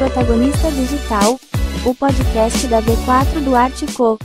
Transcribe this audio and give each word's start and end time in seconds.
Protagonista 0.00 0.72
Digital, 0.72 1.38
o 1.84 1.94
podcast 1.94 2.66
da 2.68 2.80
V4 2.80 3.44
do 3.44 3.54
Artico. 3.54 4.18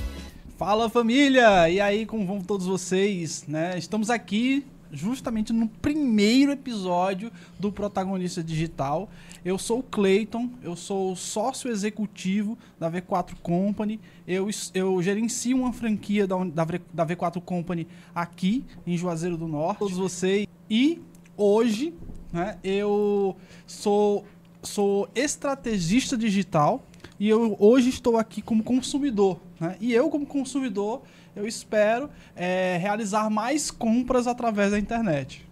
Fala 0.57 0.89
família! 0.89 1.69
E 1.69 1.81
aí, 1.81 2.05
como 2.05 2.25
vão 2.25 2.39
todos 2.39 2.65
vocês? 2.65 3.43
Né? 3.45 3.77
Estamos 3.77 4.09
aqui 4.09 4.65
justamente 4.89 5.51
no 5.51 5.67
primeiro 5.67 6.53
episódio 6.53 7.29
do 7.59 7.73
Protagonista 7.73 8.41
Digital. 8.41 9.09
Eu 9.43 9.57
sou 9.57 9.79
o 9.79 9.83
Clayton, 9.83 10.49
eu 10.63 10.77
sou 10.77 11.13
sócio 11.13 11.69
executivo 11.69 12.57
da 12.79 12.89
V4 12.89 13.33
Company. 13.43 13.99
Eu, 14.25 14.47
eu 14.73 15.01
gerencio 15.01 15.57
uma 15.57 15.73
franquia 15.73 16.25
da, 16.25 16.41
da, 16.45 16.65
da 16.93 17.05
V4 17.05 17.41
Company 17.41 17.85
aqui 18.15 18.63
em 18.87 18.95
Juazeiro 18.97 19.35
do 19.35 19.45
Norte. 19.45 19.79
Todos 19.79 19.97
vocês. 19.97 20.47
E 20.69 21.01
hoje 21.35 21.93
né, 22.35 22.57
eu 22.63 23.35
sou, 23.65 24.25
sou 24.65 25.09
estrategista 25.15 26.17
digital 26.17 26.83
e 27.19 27.29
eu 27.29 27.55
hoje 27.59 27.89
estou 27.89 28.17
aqui 28.17 28.41
como 28.41 28.63
consumidor. 28.63 29.39
Né? 29.59 29.77
E 29.79 29.93
eu, 29.93 30.09
como 30.09 30.25
consumidor, 30.25 31.01
eu 31.35 31.47
espero 31.47 32.09
é, 32.35 32.77
realizar 32.77 33.29
mais 33.29 33.71
compras 33.71 34.27
através 34.27 34.71
da 34.71 34.79
internet. 34.79 35.45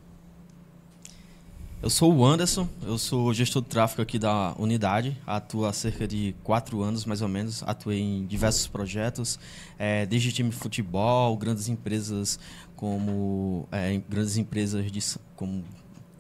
Eu 1.82 1.90
sou 1.90 2.16
o 2.16 2.26
Anderson, 2.26 2.66
eu 2.84 2.98
sou 2.98 3.34
gestor 3.34 3.62
de 3.62 3.68
tráfego 3.68 4.02
aqui 4.02 4.18
da 4.18 4.56
unidade, 4.58 5.18
atuo 5.28 5.66
há 5.66 5.74
cerca 5.74 6.08
de 6.08 6.34
quatro 6.42 6.82
anos 6.82 7.04
mais 7.04 7.22
ou 7.22 7.28
menos, 7.28 7.62
atuei 7.64 8.00
em 8.00 8.26
diversos 8.26 8.68
projetos, 8.68 9.38
é, 9.78 10.06
desde 10.06 10.32
time 10.32 10.50
de 10.50 10.56
futebol, 10.56 11.36
grandes 11.36 11.68
empresas 11.68 12.40
como 12.78 13.68
é, 13.70 14.02
grandes 14.08 14.38
empresas 14.38 14.90
de, 14.90 15.02
como 15.36 15.62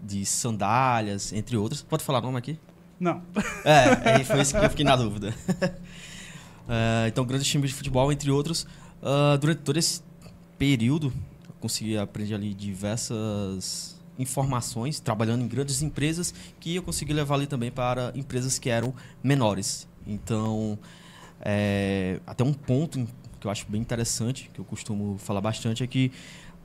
de 0.02 0.26
sandálias, 0.26 1.32
entre 1.32 1.56
outras. 1.56 1.82
Pode 1.82 2.04
falar 2.04 2.20
nome 2.20 2.38
aqui? 2.38 2.60
Não. 3.04 3.22
É, 3.66 4.24
foi 4.24 4.42
isso 4.42 4.58
que 4.58 4.66
eu 4.66 4.70
fiquei 4.70 4.86
na 4.86 4.96
dúvida. 4.96 5.34
é, 6.68 7.08
então, 7.08 7.26
grandes 7.26 7.48
times 7.48 7.70
de 7.70 7.76
futebol, 7.76 8.12
entre 8.12 8.32
outros. 8.32 8.64
Uh, 9.02 9.38
durante 9.40 9.60
todo 9.60 9.78
esse 9.78 10.02
período, 10.58 11.14
eu 11.48 11.54
consegui 11.60 11.98
aprender 11.98 12.36
ali 12.36 12.54
diversas 12.54 14.02
informações, 14.18 15.00
trabalhando 15.00 15.44
em 15.44 15.48
grandes 15.48 15.82
empresas, 15.82 16.34
que 16.60 16.76
eu 16.76 16.84
consegui 16.84 17.14
levar 17.14 17.36
ali 17.36 17.48
também 17.48 17.72
para 17.72 18.14
empresas 18.16 18.58
que 18.58 18.70
eram 18.70 18.94
menores. 19.22 19.88
Então, 20.08 20.78
é, 21.42 22.20
até 22.26 22.44
um 22.44 22.54
ponto 22.54 23.06
que 23.40 23.48
eu 23.48 23.52
acho 23.52 23.66
bem 23.68 23.82
interessante, 23.82 24.50
que 24.54 24.60
eu 24.60 24.66
costumo 24.66 25.18
falar 25.18 25.42
bastante, 25.42 25.84
é 25.84 25.88
que 25.88 26.12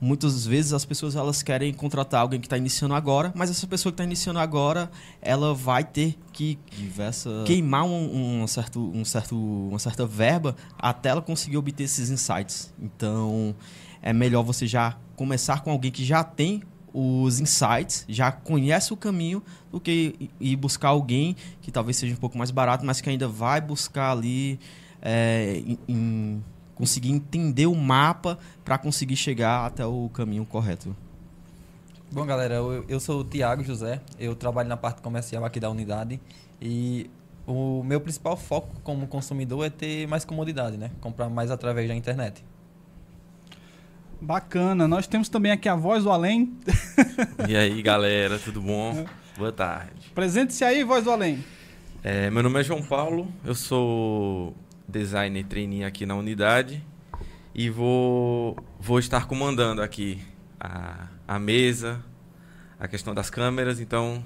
muitas 0.01 0.47
vezes 0.47 0.73
as 0.73 0.85
pessoas 0.85 1.17
elas 1.17 1.43
querem 1.43 1.73
contratar 1.73 2.21
alguém 2.21 2.41
que 2.41 2.47
está 2.47 2.57
iniciando 2.57 2.95
agora, 2.95 3.33
mas 3.35 3.51
essa 3.51 3.67
pessoa 3.67 3.93
que 3.93 3.95
está 3.95 4.05
iniciando 4.05 4.39
agora, 4.39 4.91
ela 5.21 5.55
vai 5.55 5.85
ter 5.85 6.17
que 6.33 6.59
diversa 6.71 7.43
queimar 7.45 7.85
um, 7.85 8.43
um, 8.43 8.47
certo, 8.47 8.81
um 8.95 9.05
certo, 9.05 9.37
uma 9.37 9.79
certa 9.79 10.07
verba 10.07 10.57
até 10.79 11.09
ela 11.11 11.23
conseguir 11.23 11.57
obter 11.57 11.85
esses 11.85 12.11
insights. 12.11 12.73
Então, 12.81 13.55
é 14.01 14.13
melhor 14.13 14.43
você 14.43 14.67
já 14.67 14.97
começar 15.17 15.61
com 15.63 15.71
alguém 15.71 15.91
que 15.91 16.05
já 16.05 16.23
tem 16.23 16.63
os 16.93 17.39
insights, 17.39 18.05
já 18.09 18.33
conhece 18.33 18.93
o 18.93 18.97
caminho, 18.97 19.43
do 19.71 19.79
que 19.79 20.31
ir 20.41 20.57
buscar 20.57 20.89
alguém 20.89 21.37
que 21.61 21.71
talvez 21.71 21.97
seja 21.97 22.15
um 22.15 22.19
pouco 22.19 22.39
mais 22.39 22.51
barato, 22.51 22.85
mas 22.85 23.01
que 23.01 23.11
ainda 23.11 23.29
vai 23.29 23.61
buscar 23.61 24.13
ali 24.13 24.59
é, 25.03 25.63
em, 25.65 25.79
em 25.87 26.45
conseguir 26.79 27.11
entender 27.11 27.67
o 27.67 27.75
mapa 27.75 28.39
para 28.65 28.79
conseguir 28.79 29.17
chegar 29.17 29.67
até 29.67 29.85
o 29.85 30.09
caminho 30.15 30.47
correto. 30.47 30.97
Bom, 32.11 32.25
galera, 32.25 32.55
eu, 32.55 32.85
eu 32.89 33.01
sou 33.01 33.21
o 33.21 33.25
Tiago 33.25 33.65
José, 33.65 34.01
eu 34.19 34.35
trabalho 34.37 34.69
na 34.69 34.77
parte 34.77 35.03
comercial 35.03 35.45
aqui 35.45 35.59
da 35.59 35.69
unidade 35.69 36.21
e 36.63 37.11
o 37.45 37.83
meu 37.83 38.01
principal 38.01 38.37
foco 38.37 38.77
como 38.85 39.09
consumidor 39.09 39.67
é 39.67 39.71
ter 39.71 40.07
mais 40.07 40.25
comodidade, 40.25 40.77
né? 40.77 40.93
Comprar 41.01 41.29
mais 41.29 41.51
através 41.51 41.89
da 41.89 41.95
internet. 41.95 42.45
Bacana. 44.21 44.87
Nós 44.87 45.07
temos 45.07 45.29
também 45.29 45.51
aqui 45.51 45.69
a 45.69 45.75
voz 45.75 46.05
do 46.05 46.11
além. 46.11 46.57
E 47.49 47.57
aí, 47.57 47.83
galera, 47.83 48.39
tudo 48.39 48.61
bom? 48.61 49.05
Boa 49.37 49.53
tarde. 49.53 50.13
Presente-se 50.15 50.65
aí, 50.65 50.85
voz 50.85 51.05
do 51.05 51.11
além. 51.11 51.45
É, 52.03 52.31
meu 52.31 52.43
nome 52.43 52.61
é 52.61 52.65
João 52.65 52.83
Paulo, 52.83 53.27
eu 53.45 53.55
sou 53.55 54.55
designer 54.89 55.45
trainee 55.45 55.85
aqui 55.85 56.07
na 56.07 56.15
unidade 56.17 56.83
e 57.55 57.69
vou, 57.69 58.57
vou 58.81 58.99
estar 58.99 59.27
comandando 59.27 59.83
aqui 59.83 60.23
a, 60.59 61.09
a 61.27 61.39
mesa, 61.39 62.03
a 62.81 62.89
questão 62.89 63.15
das 63.15 63.29
câmeras, 63.29 63.81
então 63.81 64.25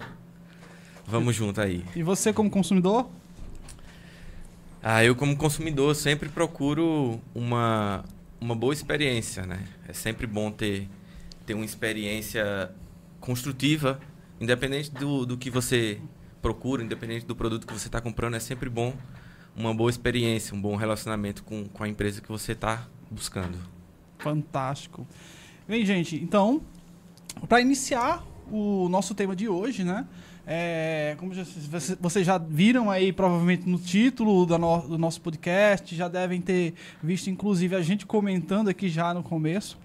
vamos 1.07 1.35
junto 1.35 1.61
aí. 1.61 1.85
E 1.97 2.03
você 2.03 2.33
como 2.33 2.49
consumidor? 2.49 3.11
Ah, 4.83 5.05
eu 5.05 5.15
como 5.15 5.37
consumidor 5.37 5.95
sempre 5.95 6.29
procuro 6.29 7.21
uma, 7.35 8.05
uma 8.41 8.55
boa 8.55 8.73
experiência, 8.73 9.47
né? 9.47 9.65
É 9.89 9.93
sempre 9.93 10.27
bom 10.27 10.51
ter, 10.51 10.89
ter 11.47 11.55
uma 11.55 11.65
experiência 11.65 12.71
construtiva, 13.21 14.01
independente 14.41 14.91
do, 14.91 15.25
do 15.25 15.37
que 15.37 15.51
você 15.51 16.01
procura, 16.41 16.83
independente 16.83 17.25
do 17.25 17.37
produto 17.37 17.67
que 17.67 17.73
você 17.73 17.87
está 17.87 18.01
comprando, 18.01 18.35
é 18.35 18.41
sempre 18.41 18.69
bom 18.69 18.93
uma 19.57 19.75
boa 19.75 19.91
experiência, 19.91 20.55
um 20.55 20.61
bom 20.61 20.77
relacionamento 20.77 21.43
com, 21.45 21.65
com 21.67 21.85
a 21.85 21.89
empresa 21.89 22.21
que 22.21 22.29
você 22.29 22.53
está 22.53 22.87
buscando. 23.11 23.59
Fantástico. 24.19 25.07
Bem, 25.67 25.85
gente, 25.85 26.17
então, 26.17 26.63
para 27.49 27.61
iniciar 27.61 28.25
o 28.51 28.89
nosso 28.89 29.15
tema 29.15 29.35
de 29.37 29.49
hoje, 29.49 29.85
né? 29.85 30.07
É, 30.47 31.15
como 31.19 31.33
já, 31.33 31.45
vocês 32.01 32.27
já 32.27 32.37
viram 32.37 32.91
aí, 32.91 33.13
provavelmente 33.13 33.69
no 33.69 33.79
título 33.79 34.45
do, 34.45 34.59
no, 34.59 34.89
do 34.89 34.99
nosso 34.99 35.21
podcast, 35.21 35.95
já 35.95 36.09
devem 36.09 36.41
ter 36.41 36.75
visto, 37.03 37.31
inclusive, 37.31 37.77
a 37.77 37.83
gente 37.83 38.05
comentando 38.05 38.69
aqui 38.69 38.89
já 38.89 39.15
no 39.15 39.23
começo. 39.23 39.79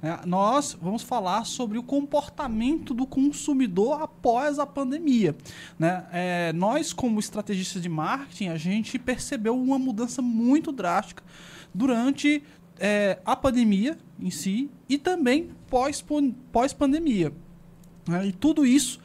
Né? 0.00 0.20
Nós 0.24 0.76
vamos 0.80 1.02
falar 1.02 1.44
sobre 1.44 1.78
o 1.78 1.82
comportamento 1.82 2.94
do 2.94 3.06
consumidor 3.06 4.02
após 4.02 4.58
a 4.58 4.66
pandemia. 4.66 5.34
Né? 5.78 6.04
É, 6.12 6.52
nós, 6.52 6.92
como 6.92 7.18
estrategistas 7.18 7.82
de 7.82 7.88
marketing, 7.88 8.48
a 8.48 8.56
gente 8.56 8.98
percebeu 8.98 9.60
uma 9.60 9.78
mudança 9.78 10.22
muito 10.22 10.70
drástica 10.70 11.24
durante 11.74 12.42
é, 12.78 13.18
a 13.24 13.34
pandemia 13.34 13.98
em 14.20 14.30
si 14.30 14.70
e 14.88 14.96
também 14.96 15.50
pós-pandemia. 15.68 17.30
Pós 17.30 17.38
né? 18.06 18.26
E 18.26 18.32
tudo 18.32 18.64
isso 18.64 19.00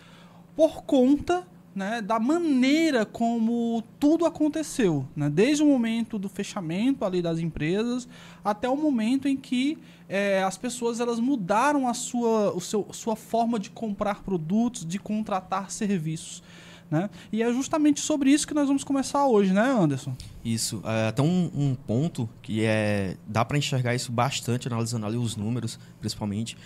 por 0.60 0.84
conta 0.84 1.48
né, 1.74 2.02
da 2.02 2.20
maneira 2.20 3.06
como 3.06 3.82
tudo 3.98 4.26
aconteceu, 4.26 5.08
né, 5.16 5.30
desde 5.30 5.64
o 5.64 5.66
momento 5.66 6.20
do 6.20 6.28
fechamento 6.28 7.06
ali 7.06 7.22
das 7.22 7.40
empresas 7.40 8.10
até 8.44 8.68
o 8.68 8.76
momento 8.76 9.26
em 9.26 9.38
que 9.38 9.78
é, 10.10 10.44
as 10.44 10.58
pessoas 10.58 11.00
elas 11.00 11.18
mudaram 11.18 11.88
a 11.88 11.94
sua, 11.94 12.52
o 12.54 12.60
seu, 12.60 12.86
sua 12.92 13.16
forma 13.16 13.58
de 13.58 13.70
comprar 13.70 14.22
produtos, 14.22 14.86
de 14.86 15.00
contratar 15.00 15.72
serviços. 15.72 16.44
Né? 16.92 17.10
E 17.32 17.42
é 17.42 17.54
justamente 17.54 18.02
sobre 18.02 18.30
isso 18.30 18.46
que 18.46 18.54
nós 18.54 18.68
vamos 18.68 18.84
começar 18.84 19.26
hoje, 19.28 19.54
né, 19.54 19.62
Anderson? 19.62 20.14
Isso. 20.44 20.82
É, 20.84 21.08
até 21.08 21.22
um, 21.22 21.50
um 21.56 21.74
ponto 21.74 22.28
que 22.42 22.66
é 22.66 23.16
dá 23.26 23.46
para 23.46 23.58
enxergar 23.58 23.96
isso 23.96 24.12
bastante 24.12 24.68
analisando 24.68 25.06
ali 25.06 25.16
os 25.16 25.38
números, 25.38 25.80
principalmente, 26.02 26.58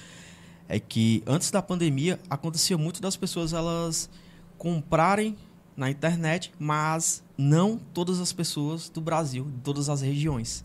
é 0.68 0.80
que 0.80 1.24
antes 1.26 1.52
da 1.52 1.62
pandemia 1.62 2.20
acontecia 2.30 2.78
muito 2.78 3.02
das 3.02 3.16
pessoas 3.16 3.54
elas 3.54 4.10
comprarem 4.58 5.36
na 5.76 5.90
internet, 5.90 6.52
mas 6.60 7.24
não 7.38 7.78
todas 7.94 8.20
as 8.20 8.32
pessoas 8.32 8.90
do 8.90 9.02
Brasil, 9.02 9.46
de 9.46 9.62
todas 9.62 9.90
as 9.90 10.02
regiões. 10.02 10.64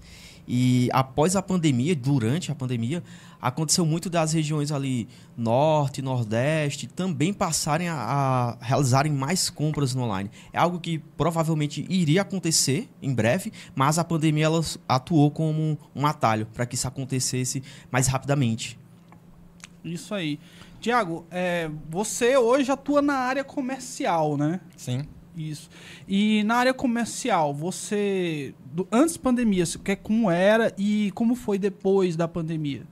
E 0.50 0.88
após 0.92 1.36
a 1.36 1.42
pandemia, 1.42 1.94
durante 1.94 2.50
a 2.50 2.54
pandemia, 2.54 3.02
aconteceu 3.40 3.84
muito 3.84 4.08
das 4.08 4.32
regiões 4.32 4.72
ali 4.72 5.06
norte, 5.36 6.00
nordeste 6.00 6.86
também 6.86 7.34
passarem 7.34 7.86
a, 7.86 7.94
a, 7.94 8.56
realizarem 8.64 9.12
mais 9.12 9.50
compras 9.50 9.94
no 9.94 10.04
online. 10.04 10.30
É 10.50 10.58
algo 10.58 10.80
que 10.80 10.98
provavelmente 11.18 11.84
iria 11.90 12.22
acontecer 12.22 12.88
em 13.02 13.12
breve, 13.12 13.52
mas 13.74 13.98
a 13.98 14.04
pandemia 14.04 14.46
ela 14.46 14.64
atuou 14.88 15.30
como 15.30 15.78
um 15.94 16.06
atalho 16.06 16.46
para 16.46 16.64
que 16.64 16.74
isso 16.74 16.88
acontecesse 16.88 17.62
mais 17.90 18.06
rapidamente. 18.06 18.77
Isso 19.84 20.14
aí. 20.14 20.38
Tiago, 20.80 21.26
é, 21.30 21.70
você 21.88 22.36
hoje 22.36 22.70
atua 22.70 23.02
na 23.02 23.14
área 23.14 23.44
comercial, 23.44 24.36
né? 24.36 24.60
Sim. 24.76 25.02
Isso. 25.36 25.70
E 26.06 26.42
na 26.44 26.56
área 26.56 26.74
comercial, 26.74 27.54
você. 27.54 28.54
Do, 28.72 28.88
antes 28.90 29.16
da 29.16 29.22
pandemia, 29.22 29.64
que, 29.84 29.96
como 29.96 30.30
era 30.30 30.74
e 30.76 31.12
como 31.12 31.34
foi 31.34 31.58
depois 31.58 32.16
da 32.16 32.26
pandemia? 32.26 32.82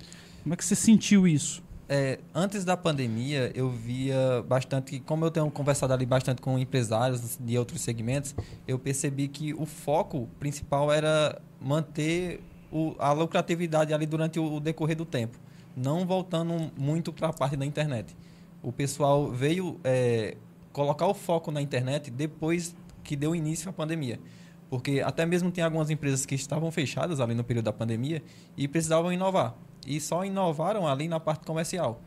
Como 0.43 0.55
é 0.55 0.57
que 0.57 0.65
você 0.65 0.77
sentiu 0.77 1.27
isso? 1.27 1.65
É, 1.89 2.19
antes 2.35 2.65
da 2.65 2.77
pandemia, 2.77 3.53
eu 3.55 3.71
via 3.71 4.45
bastante, 4.49 4.99
como 5.01 5.25
eu 5.25 5.31
tenho 5.31 5.49
conversado 5.51 5.93
ali 5.93 6.05
bastante 6.07 6.41
com 6.41 6.59
empresários 6.59 7.39
de 7.41 7.57
outros 7.57 7.81
segmentos, 7.81 8.35
eu 8.67 8.79
percebi 8.79 9.29
que 9.29 9.55
o 9.55 9.65
foco 9.65 10.29
principal 10.39 10.93
era 10.93 11.41
manter 11.61 12.41
o, 12.73 12.95
a 12.99 13.13
lucratividade 13.13 13.95
ali 13.95 14.05
durante 14.05 14.39
o, 14.39 14.55
o 14.55 14.61
decorrer 14.61 14.97
do 14.97 15.05
tempo 15.05 15.39
não 15.77 16.07
voltando 16.07 16.73
muito 16.77 17.13
para 17.13 17.29
a 17.29 17.33
parte 17.33 17.57
da 17.57 17.67
internet. 17.67 18.17
O 18.63 18.73
pessoal 18.73 19.31
veio 19.31 19.79
é, 19.85 20.37
colocar 20.73 21.07
o 21.07 21.15
foco 21.15 21.51
na 21.51 21.61
internet 21.61 22.11
depois 22.11 22.75
que 23.05 23.15
deu 23.15 23.35
início 23.35 23.69
à 23.69 23.73
pandemia. 23.73 24.19
Porque 24.69 25.01
até 25.01 25.25
mesmo 25.25 25.51
tem 25.53 25.63
algumas 25.63 25.91
empresas 25.91 26.27
que 26.27 26.35
estavam 26.35 26.71
fechadas 26.73 27.21
ali 27.21 27.35
no 27.35 27.45
período 27.45 27.67
da 27.67 27.73
pandemia 27.73 28.23
e 28.57 28.67
precisavam 28.67 29.13
inovar. 29.13 29.55
E 29.87 30.01
só 30.01 30.25
inovaram 30.25 30.89
ali 30.89 31.07
na 31.07 31.21
parte 31.21 31.45
comercial. 31.47 32.01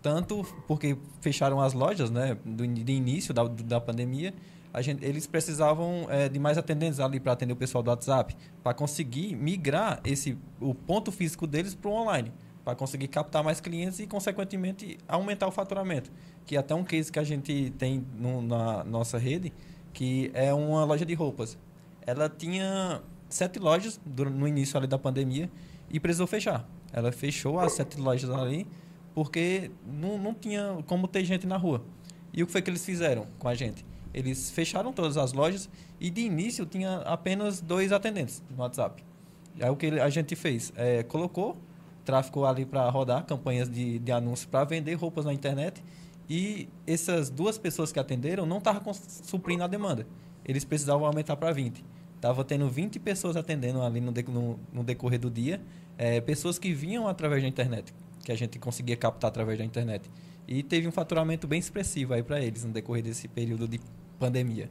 Tanto 0.00 0.46
porque 0.66 0.96
fecharam 1.20 1.60
as 1.60 1.74
lojas 1.74 2.10
né, 2.10 2.38
do, 2.44 2.66
de 2.66 2.92
início 2.92 3.34
da, 3.34 3.44
da 3.44 3.80
pandemia, 3.80 4.32
gente, 4.80 5.04
eles 5.04 5.26
precisavam 5.26 6.06
é, 6.08 6.28
de 6.28 6.38
mais 6.38 6.56
atendentes 6.56 7.00
ali 7.00 7.18
para 7.18 7.32
atender 7.32 7.52
o 7.52 7.56
pessoal 7.56 7.82
do 7.82 7.90
WhatsApp, 7.90 8.36
para 8.62 8.72
conseguir 8.72 9.34
migrar 9.34 10.00
esse, 10.04 10.38
o 10.60 10.74
ponto 10.74 11.10
físico 11.10 11.46
deles 11.46 11.74
para 11.74 11.90
o 11.90 11.94
online, 11.94 12.32
para 12.68 12.76
conseguir 12.76 13.08
captar 13.08 13.42
mais 13.42 13.60
clientes 13.60 13.98
e, 13.98 14.06
consequentemente, 14.06 14.98
aumentar 15.08 15.48
o 15.48 15.50
faturamento. 15.50 16.10
Que 16.44 16.56
é 16.56 16.58
até 16.58 16.74
um 16.74 16.84
case 16.84 17.10
que 17.10 17.18
a 17.18 17.24
gente 17.24 17.72
tem 17.78 18.04
no, 18.18 18.42
na 18.42 18.84
nossa 18.84 19.16
rede, 19.16 19.52
que 19.94 20.30
é 20.34 20.52
uma 20.52 20.84
loja 20.84 21.06
de 21.06 21.14
roupas 21.14 21.56
ela 22.08 22.26
tinha 22.26 23.02
sete 23.28 23.58
lojas 23.58 24.00
no 24.06 24.48
início 24.48 24.78
ali 24.78 24.86
da 24.86 24.98
pandemia 24.98 25.50
e 25.90 26.00
precisou 26.00 26.26
fechar. 26.26 26.66
Ela 26.90 27.12
fechou 27.12 27.60
as 27.60 27.72
sete 27.72 28.00
lojas 28.00 28.30
ali 28.30 28.66
porque 29.14 29.70
não, 29.86 30.16
não 30.16 30.32
tinha 30.32 30.78
como 30.86 31.06
ter 31.06 31.22
gente 31.26 31.46
na 31.46 31.58
rua. 31.58 31.84
E 32.32 32.42
o 32.42 32.46
que 32.46 32.52
foi 32.52 32.62
que 32.62 32.70
eles 32.70 32.82
fizeram 32.82 33.26
com 33.38 33.46
a 33.46 33.54
gente? 33.54 33.84
Eles 34.14 34.50
fecharam 34.50 34.90
todas 34.90 35.18
as 35.18 35.34
lojas 35.34 35.68
e 36.00 36.08
de 36.08 36.22
início 36.22 36.64
tinha 36.64 36.96
apenas 37.00 37.60
dois 37.60 37.92
atendentes 37.92 38.42
no 38.48 38.62
WhatsApp. 38.62 39.04
Aí 39.60 39.68
o 39.68 39.76
que 39.76 40.00
a 40.00 40.08
gente 40.08 40.34
fez? 40.34 40.72
É, 40.76 41.02
colocou 41.02 41.58
tráfego 42.08 42.46
ali 42.46 42.64
para 42.64 42.88
rodar, 42.88 43.26
campanhas 43.26 43.68
de, 43.68 43.98
de 43.98 44.10
anúncios 44.10 44.46
para 44.46 44.64
vender 44.64 44.94
roupas 44.94 45.26
na 45.26 45.32
internet 45.34 45.84
e 46.26 46.66
essas 46.86 47.28
duas 47.28 47.58
pessoas 47.58 47.92
que 47.92 48.00
atenderam 48.00 48.46
não 48.46 48.56
estavam 48.56 48.94
suprindo 48.94 49.62
a 49.62 49.66
demanda. 49.66 50.06
Eles 50.42 50.64
precisavam 50.64 51.06
aumentar 51.06 51.36
para 51.36 51.52
20. 51.52 51.84
Tava 52.18 52.42
tendo 52.44 52.66
20 52.66 52.98
pessoas 52.98 53.36
atendendo 53.36 53.82
ali 53.82 54.00
no, 54.00 54.10
no, 54.10 54.58
no 54.72 54.82
decorrer 54.82 55.20
do 55.20 55.30
dia, 55.30 55.60
é, 55.98 56.18
pessoas 56.22 56.58
que 56.58 56.72
vinham 56.72 57.06
através 57.06 57.42
da 57.42 57.48
internet, 57.48 57.92
que 58.24 58.32
a 58.32 58.36
gente 58.36 58.58
conseguia 58.58 58.96
captar 58.96 59.28
através 59.28 59.58
da 59.58 59.64
internet. 59.64 60.10
E 60.46 60.62
teve 60.62 60.88
um 60.88 60.92
faturamento 60.92 61.46
bem 61.46 61.58
expressivo 61.58 62.14
aí 62.14 62.22
para 62.22 62.40
eles 62.40 62.64
no 62.64 62.72
decorrer 62.72 63.02
desse 63.02 63.28
período 63.28 63.68
de 63.68 63.78
pandemia. 64.18 64.70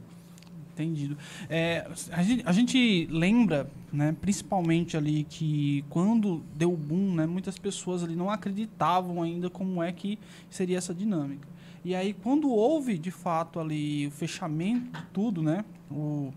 Entendido. 0.82 1.18
É, 1.48 1.86
a, 2.12 2.22
gente, 2.22 2.42
a, 2.46 2.52
gente, 2.52 3.08
lembra, 3.10 3.68
né, 3.92 4.14
principalmente 4.20 4.96
ali, 4.96 5.24
que 5.24 5.84
quando 5.90 6.42
deu 6.54 6.72
o 6.72 6.76
boom, 6.76 7.14
né, 7.14 7.26
muitas 7.26 7.58
pessoas 7.58 8.04
ali 8.04 8.14
não 8.14 8.30
acreditavam 8.30 9.22
ainda 9.22 9.50
como 9.50 9.82
é 9.82 9.90
que 9.90 10.18
seria 10.48 10.78
essa 10.78 10.94
dinâmica. 10.94 11.48
E 11.84 11.94
aí, 11.94 12.12
quando 12.12 12.48
houve, 12.50 12.96
de 12.96 13.10
fato, 13.10 13.58
ali 13.58 14.06
o 14.06 14.10
fechamento 14.10 14.98
de 14.98 15.06
tudo, 15.12 15.42
né, 15.42 15.64
o, 15.90 16.32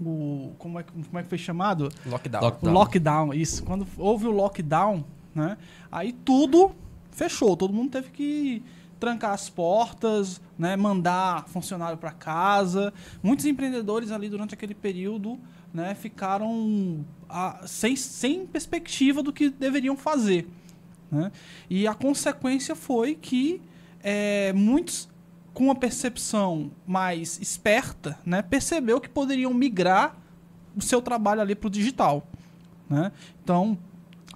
o 0.00 0.52
como 0.58 0.78
é, 0.78 0.82
como 0.82 1.18
é 1.18 1.22
que 1.22 1.28
foi 1.28 1.38
chamado? 1.38 1.88
Lockdown. 2.04 2.42
lockdown. 2.42 2.72
Lockdown, 2.74 3.34
isso. 3.34 3.62
Quando 3.64 3.86
houve 3.96 4.26
o 4.26 4.30
lockdown, 4.30 5.04
né? 5.34 5.56
Aí 5.90 6.12
tudo 6.12 6.74
fechou, 7.10 7.56
todo 7.56 7.72
mundo 7.72 7.90
teve 7.90 8.10
que 8.10 8.62
trancar 8.98 9.32
as 9.32 9.48
portas, 9.48 10.40
né, 10.58 10.76
mandar 10.76 11.46
funcionário 11.48 11.98
para 11.98 12.10
casa. 12.10 12.92
Muitos 13.22 13.44
empreendedores 13.44 14.10
ali 14.10 14.28
durante 14.28 14.54
aquele 14.54 14.74
período, 14.74 15.38
né, 15.72 15.94
ficaram 15.94 17.04
a, 17.28 17.66
sem, 17.66 17.96
sem 17.96 18.46
perspectiva 18.46 19.22
do 19.22 19.32
que 19.32 19.50
deveriam 19.50 19.96
fazer. 19.96 20.48
Né? 21.10 21.30
E 21.68 21.86
a 21.86 21.94
consequência 21.94 22.74
foi 22.74 23.14
que 23.14 23.60
é, 24.02 24.52
muitos 24.52 25.08
com 25.52 25.64
uma 25.64 25.74
percepção 25.74 26.70
mais 26.86 27.40
esperta, 27.40 28.18
né, 28.26 28.42
percebeu 28.42 29.00
que 29.00 29.08
poderiam 29.08 29.54
migrar 29.54 30.14
o 30.76 30.82
seu 30.82 31.00
trabalho 31.00 31.40
ali 31.40 31.54
para 31.54 31.68
o 31.68 31.70
digital. 31.70 32.26
Né? 32.90 33.10
Então, 33.42 33.78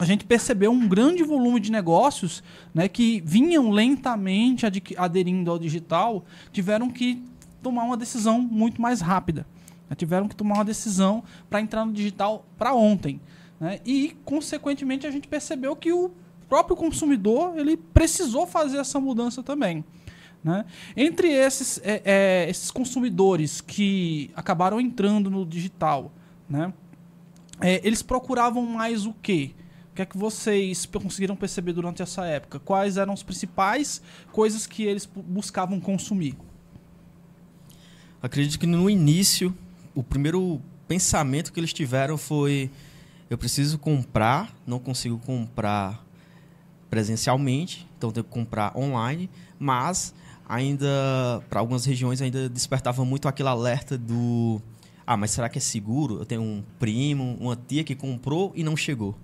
a 0.00 0.04
gente 0.06 0.24
percebeu 0.24 0.72
um 0.72 0.88
grande 0.88 1.22
volume 1.22 1.60
de 1.60 1.70
negócios 1.70 2.42
né, 2.72 2.88
que 2.88 3.22
vinham 3.22 3.70
lentamente 3.70 4.64
aderindo 4.96 5.50
ao 5.50 5.58
digital, 5.58 6.24
tiveram 6.50 6.88
que 6.88 7.22
tomar 7.62 7.84
uma 7.84 7.98
decisão 7.98 8.40
muito 8.40 8.80
mais 8.80 9.02
rápida. 9.02 9.46
Né? 9.90 9.94
Tiveram 9.94 10.26
que 10.26 10.34
tomar 10.34 10.54
uma 10.54 10.64
decisão 10.64 11.22
para 11.50 11.60
entrar 11.60 11.84
no 11.84 11.92
digital 11.92 12.46
para 12.56 12.72
ontem. 12.72 13.20
Né? 13.60 13.78
E, 13.84 14.16
consequentemente, 14.24 15.06
a 15.06 15.10
gente 15.10 15.28
percebeu 15.28 15.76
que 15.76 15.92
o 15.92 16.10
próprio 16.48 16.74
consumidor 16.74 17.58
ele 17.58 17.76
precisou 17.76 18.46
fazer 18.46 18.78
essa 18.78 18.98
mudança 18.98 19.42
também. 19.42 19.84
Né? 20.42 20.64
Entre 20.96 21.28
esses, 21.28 21.78
é, 21.84 22.00
é, 22.06 22.46
esses 22.48 22.70
consumidores 22.70 23.60
que 23.60 24.30
acabaram 24.34 24.80
entrando 24.80 25.30
no 25.30 25.44
digital, 25.44 26.10
né? 26.48 26.72
É, 27.60 27.86
eles 27.86 28.00
procuravam 28.00 28.64
mais 28.64 29.04
o 29.04 29.12
quê? 29.12 29.50
O 29.90 29.94
que 29.94 30.02
é 30.02 30.06
que 30.06 30.16
vocês 30.16 30.86
conseguiram 30.86 31.34
perceber 31.34 31.72
durante 31.72 32.00
essa 32.00 32.24
época? 32.24 32.60
Quais 32.60 32.96
eram 32.96 33.12
as 33.12 33.22
principais 33.22 34.00
coisas 34.30 34.66
que 34.66 34.84
eles 34.84 35.04
buscavam 35.06 35.80
consumir? 35.80 36.36
Acredito 38.22 38.58
que 38.58 38.66
no 38.66 38.88
início, 38.88 39.56
o 39.94 40.02
primeiro 40.02 40.60
pensamento 40.86 41.52
que 41.52 41.58
eles 41.58 41.72
tiveram 41.72 42.16
foi: 42.16 42.70
eu 43.28 43.36
preciso 43.36 43.78
comprar, 43.78 44.54
não 44.66 44.78
consigo 44.78 45.18
comprar 45.18 46.04
presencialmente, 46.88 47.86
então 47.96 48.10
tenho 48.10 48.24
que 48.24 48.30
comprar 48.30 48.76
online, 48.76 49.30
mas 49.58 50.14
ainda, 50.48 50.88
para 51.48 51.60
algumas 51.60 51.84
regiões, 51.84 52.20
ainda 52.20 52.48
despertava 52.48 53.04
muito 53.04 53.28
aquele 53.28 53.48
alerta 53.48 53.96
do. 53.96 54.60
Ah, 55.06 55.16
mas 55.16 55.30
será 55.30 55.48
que 55.48 55.58
é 55.58 55.60
seguro? 55.60 56.18
Eu 56.18 56.24
tenho 56.24 56.42
um 56.42 56.62
primo, 56.78 57.36
uma 57.40 57.56
tia 57.56 57.82
que 57.82 57.94
comprou 57.94 58.52
e 58.54 58.62
não 58.62 58.76
chegou. 58.76 59.16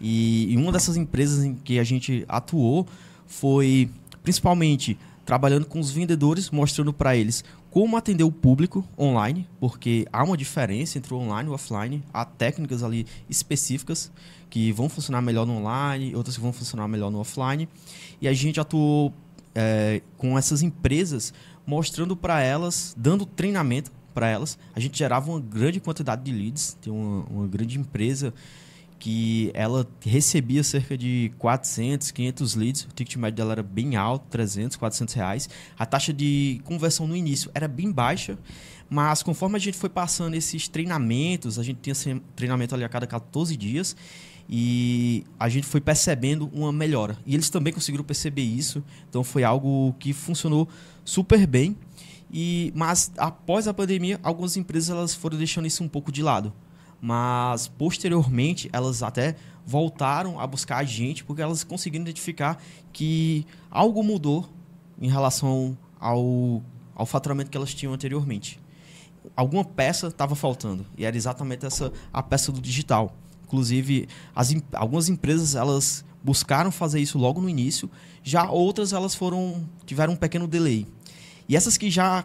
E, 0.00 0.52
e 0.52 0.56
uma 0.56 0.72
dessas 0.72 0.96
empresas 0.96 1.44
em 1.44 1.54
que 1.54 1.78
a 1.78 1.84
gente 1.84 2.24
atuou 2.28 2.86
foi 3.26 3.90
principalmente 4.22 4.98
trabalhando 5.24 5.66
com 5.66 5.78
os 5.78 5.90
vendedores, 5.90 6.50
mostrando 6.50 6.92
para 6.92 7.14
eles 7.14 7.44
como 7.70 7.96
atender 7.96 8.24
o 8.24 8.32
público 8.32 8.82
online, 8.98 9.46
porque 9.60 10.06
há 10.10 10.24
uma 10.24 10.36
diferença 10.36 10.96
entre 10.96 11.12
o 11.12 11.18
online 11.18 11.48
e 11.48 11.52
o 11.52 11.54
offline, 11.54 12.02
há 12.12 12.24
técnicas 12.24 12.82
ali 12.82 13.06
específicas 13.28 14.10
que 14.48 14.72
vão 14.72 14.88
funcionar 14.88 15.20
melhor 15.20 15.46
no 15.46 15.58
online, 15.58 16.14
outras 16.16 16.36
que 16.36 16.42
vão 16.42 16.52
funcionar 16.52 16.88
melhor 16.88 17.10
no 17.10 17.18
offline. 17.18 17.68
E 18.20 18.26
a 18.26 18.32
gente 18.32 18.58
atuou 18.58 19.12
é, 19.54 20.00
com 20.16 20.38
essas 20.38 20.62
empresas, 20.62 21.34
mostrando 21.66 22.16
para 22.16 22.40
elas, 22.40 22.94
dando 22.96 23.26
treinamento 23.26 23.92
para 24.14 24.28
elas. 24.28 24.58
A 24.74 24.80
gente 24.80 24.98
gerava 24.98 25.30
uma 25.30 25.40
grande 25.40 25.78
quantidade 25.78 26.22
de 26.22 26.32
leads. 26.32 26.76
Tem 26.80 26.92
uma, 26.92 27.24
uma 27.24 27.46
grande 27.46 27.78
empresa 27.78 28.32
que 28.98 29.50
ela 29.54 29.86
recebia 30.00 30.62
cerca 30.64 30.96
de 30.98 31.30
400, 31.38 32.10
500 32.10 32.54
leads. 32.54 32.82
O 32.84 32.88
ticket 32.88 33.16
médio 33.16 33.36
dela 33.36 33.52
era 33.52 33.62
bem 33.62 33.96
alto, 33.96 34.26
300, 34.28 34.76
400 34.76 35.14
reais. 35.14 35.48
A 35.78 35.86
taxa 35.86 36.12
de 36.12 36.60
conversão 36.64 37.06
no 37.06 37.16
início 37.16 37.50
era 37.54 37.68
bem 37.68 37.92
baixa, 37.92 38.38
mas 38.90 39.22
conforme 39.22 39.56
a 39.56 39.58
gente 39.58 39.76
foi 39.76 39.88
passando 39.88 40.34
esses 40.34 40.66
treinamentos, 40.68 41.58
a 41.58 41.62
gente 41.62 41.78
tinha 41.80 42.20
treinamento 42.34 42.74
ali 42.74 42.84
a 42.84 42.88
cada 42.88 43.06
14 43.06 43.56
dias, 43.56 43.94
e 44.48 45.24
a 45.38 45.48
gente 45.48 45.66
foi 45.66 45.80
percebendo 45.80 46.50
uma 46.54 46.72
melhora. 46.72 47.18
E 47.26 47.34
eles 47.34 47.50
também 47.50 47.72
conseguiram 47.72 48.02
perceber 48.02 48.42
isso, 48.42 48.82
então 49.08 49.22
foi 49.22 49.44
algo 49.44 49.94
que 49.98 50.12
funcionou 50.12 50.66
super 51.04 51.46
bem. 51.46 51.76
E 52.32 52.72
mas 52.74 53.12
após 53.16 53.68
a 53.68 53.74
pandemia, 53.74 54.18
algumas 54.22 54.56
empresas 54.56 54.90
elas 54.90 55.14
foram 55.14 55.36
deixando 55.36 55.66
isso 55.66 55.84
um 55.84 55.88
pouco 55.88 56.10
de 56.10 56.22
lado. 56.22 56.52
Mas 57.00 57.68
posteriormente, 57.68 58.68
elas 58.72 59.02
até 59.02 59.36
voltaram 59.64 60.40
a 60.40 60.46
buscar 60.46 60.78
a 60.78 60.84
gente 60.84 61.22
porque 61.24 61.42
elas 61.42 61.62
conseguiram 61.62 62.02
identificar 62.02 62.60
que 62.92 63.46
algo 63.70 64.02
mudou 64.02 64.48
em 65.00 65.08
relação 65.08 65.76
ao, 66.00 66.62
ao 66.94 67.06
faturamento 67.06 67.50
que 67.50 67.56
elas 67.56 67.74
tinham 67.74 67.92
anteriormente. 67.92 68.58
Alguma 69.36 69.64
peça 69.64 70.08
estava 70.08 70.34
faltando 70.34 70.86
e 70.96 71.04
era 71.04 71.16
exatamente 71.16 71.66
essa 71.66 71.92
a 72.12 72.22
peça 72.22 72.50
do 72.50 72.60
digital. 72.60 73.14
Inclusive, 73.44 74.08
as, 74.34 74.54
algumas 74.72 75.08
empresas 75.08 75.54
elas 75.54 76.04
buscaram 76.22 76.70
fazer 76.70 77.00
isso 77.00 77.18
logo 77.18 77.40
no 77.40 77.48
início, 77.48 77.90
já 78.22 78.50
outras 78.50 78.92
elas 78.92 79.14
foram 79.14 79.68
tiveram 79.86 80.14
um 80.14 80.16
pequeno 80.16 80.48
delay. 80.48 80.86
E 81.48 81.56
essas 81.56 81.76
que 81.76 81.90
já 81.90 82.24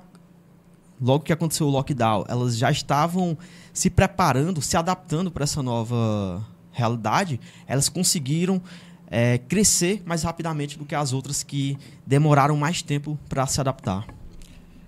logo 1.00 1.24
que 1.24 1.34
aconteceu 1.34 1.68
o 1.68 1.70
lockdown, 1.70 2.26
elas 2.28 2.58
já 2.58 2.72
estavam 2.72 3.38
se 3.74 3.90
preparando, 3.90 4.62
se 4.62 4.78
adaptando 4.78 5.32
para 5.32 5.44
essa 5.44 5.64
nova 5.64 6.46
realidade, 6.72 7.40
elas 7.68 7.90
conseguiram 7.90 8.62
é, 9.08 9.38
crescer 9.38 10.02
mais 10.06 10.24
rapidamente 10.24 10.78
do 10.78 10.86
que 10.86 10.96
as 10.96 11.12
outras 11.12 11.44
que 11.44 11.78
demoraram 12.06 12.56
mais 12.56 12.82
tempo 12.82 13.18
para 13.28 13.46
se 13.48 13.60
adaptar. 13.60 14.06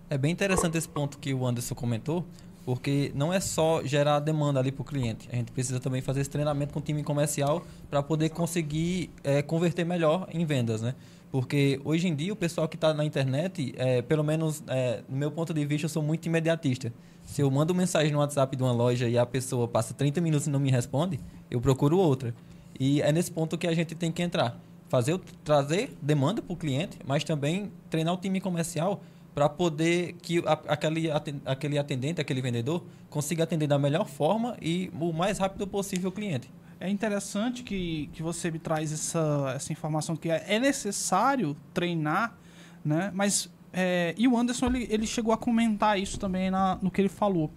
É 0.10 0.18
bem 0.18 0.32
interessante 0.32 0.78
esse 0.78 0.88
ponto 0.88 1.18
que 1.18 1.34
o 1.34 1.46
Anderson 1.46 1.76
comentou, 1.76 2.26
Porque 2.66 3.12
não 3.14 3.32
é 3.32 3.40
só 3.40 3.84
gerar 3.84 4.20
demanda 4.20 4.60
ali 4.60 4.72
para 4.72 4.82
o 4.82 4.86
cliente. 4.86 5.30
A 5.32 5.36
gente 5.36 5.52
precisa 5.52 5.80
também 5.80 6.02
fazer 6.02 6.22
esse 6.22 6.30
treinamento 6.30 6.74
com 6.74 6.80
o 6.80 6.82
time 6.82 7.04
comercial 7.04 7.64
para 7.92 8.02
poder 8.02 8.30
conseguir 8.30 9.12
é, 9.24 9.44
converter 9.44 9.86
melhor 9.86 10.28
em 10.34 10.44
vendas, 10.46 10.82
né? 10.82 10.96
Porque 11.32 11.80
hoje 11.84 12.08
em 12.08 12.16
dia 12.16 12.32
o 12.32 12.36
pessoal 12.36 12.68
que 12.68 12.76
está 12.76 12.94
na 12.94 13.04
internet, 13.04 13.74
é, 13.78 14.02
pelo 14.02 14.24
menos 14.24 14.64
é, 14.68 15.04
no 15.10 15.18
meu 15.18 15.32
ponto 15.32 15.54
de 15.54 15.66
vista, 15.66 15.86
eu 15.86 15.90
sou 15.90 16.02
muito 16.02 16.26
imediatista. 16.26 16.94
Se 17.24 17.42
eu 17.42 17.50
mando 17.50 17.74
mensagem 17.74 18.12
no 18.12 18.20
WhatsApp 18.20 18.56
de 18.56 18.64
uma 18.64 18.72
loja 18.72 19.10
e 19.10 19.18
a 19.18 19.26
pessoa 19.26 19.68
passa 19.68 19.94
30 19.94 20.22
minutos 20.22 20.48
e 20.48 20.50
não 20.50 20.60
me 20.60 20.70
responde, 20.70 21.20
eu 21.50 21.60
procuro 21.60 21.98
outra. 21.98 22.34
E 22.80 23.02
é 23.02 23.12
nesse 23.12 23.32
ponto 23.32 23.58
que 23.58 23.68
a 23.68 23.74
gente 23.74 23.96
tem 23.96 24.12
que 24.12 24.22
entrar. 24.22 24.60
Fazer, 24.88 25.20
trazer 25.44 25.98
demanda 26.02 26.42
para 26.42 26.54
o 26.54 26.56
cliente, 26.56 27.00
mas 27.06 27.24
também 27.24 27.72
treinar 27.90 28.14
o 28.14 28.18
time 28.18 28.40
comercial 28.40 29.02
para 29.34 29.50
poder 29.50 30.14
que 30.22 30.40
a, 30.46 30.54
aquele, 30.68 31.10
aquele 31.46 31.78
atendente, 31.78 32.22
aquele 32.22 32.42
vendedor, 32.42 32.84
consiga 33.10 33.44
atender 33.44 33.68
da 33.68 33.78
melhor 33.78 34.08
forma 34.08 34.56
e 34.62 34.90
o 34.98 35.12
mais 35.12 35.38
rápido 35.38 35.68
possível 35.68 36.10
o 36.10 36.14
cliente. 36.14 36.50
É 36.80 36.90
interessante 36.90 37.64
que, 37.64 38.10
que 38.14 38.22
você 38.22 38.52
me 38.52 38.60
traz 38.60 38.92
essa, 38.92 39.54
essa 39.56 39.72
informação 39.72 40.16
que 40.16 40.30
é, 40.30 40.44
é 40.48 40.60
necessário 40.60 41.56
treinar, 41.74 42.38
né? 42.84 43.12
Mas 43.14 43.50
é, 43.72 44.14
e 44.18 44.28
o 44.28 44.38
Anderson 44.38 44.68
ele, 44.68 44.88
ele 44.90 45.08
chegou 45.08 45.34
a 45.34 45.38
comentar 45.38 46.00
isso 46.00 46.20
também 46.20 46.52
na, 46.52 46.78
no 46.82 46.92
que 46.92 47.02
ele 47.02 47.10
falou, 47.10 47.52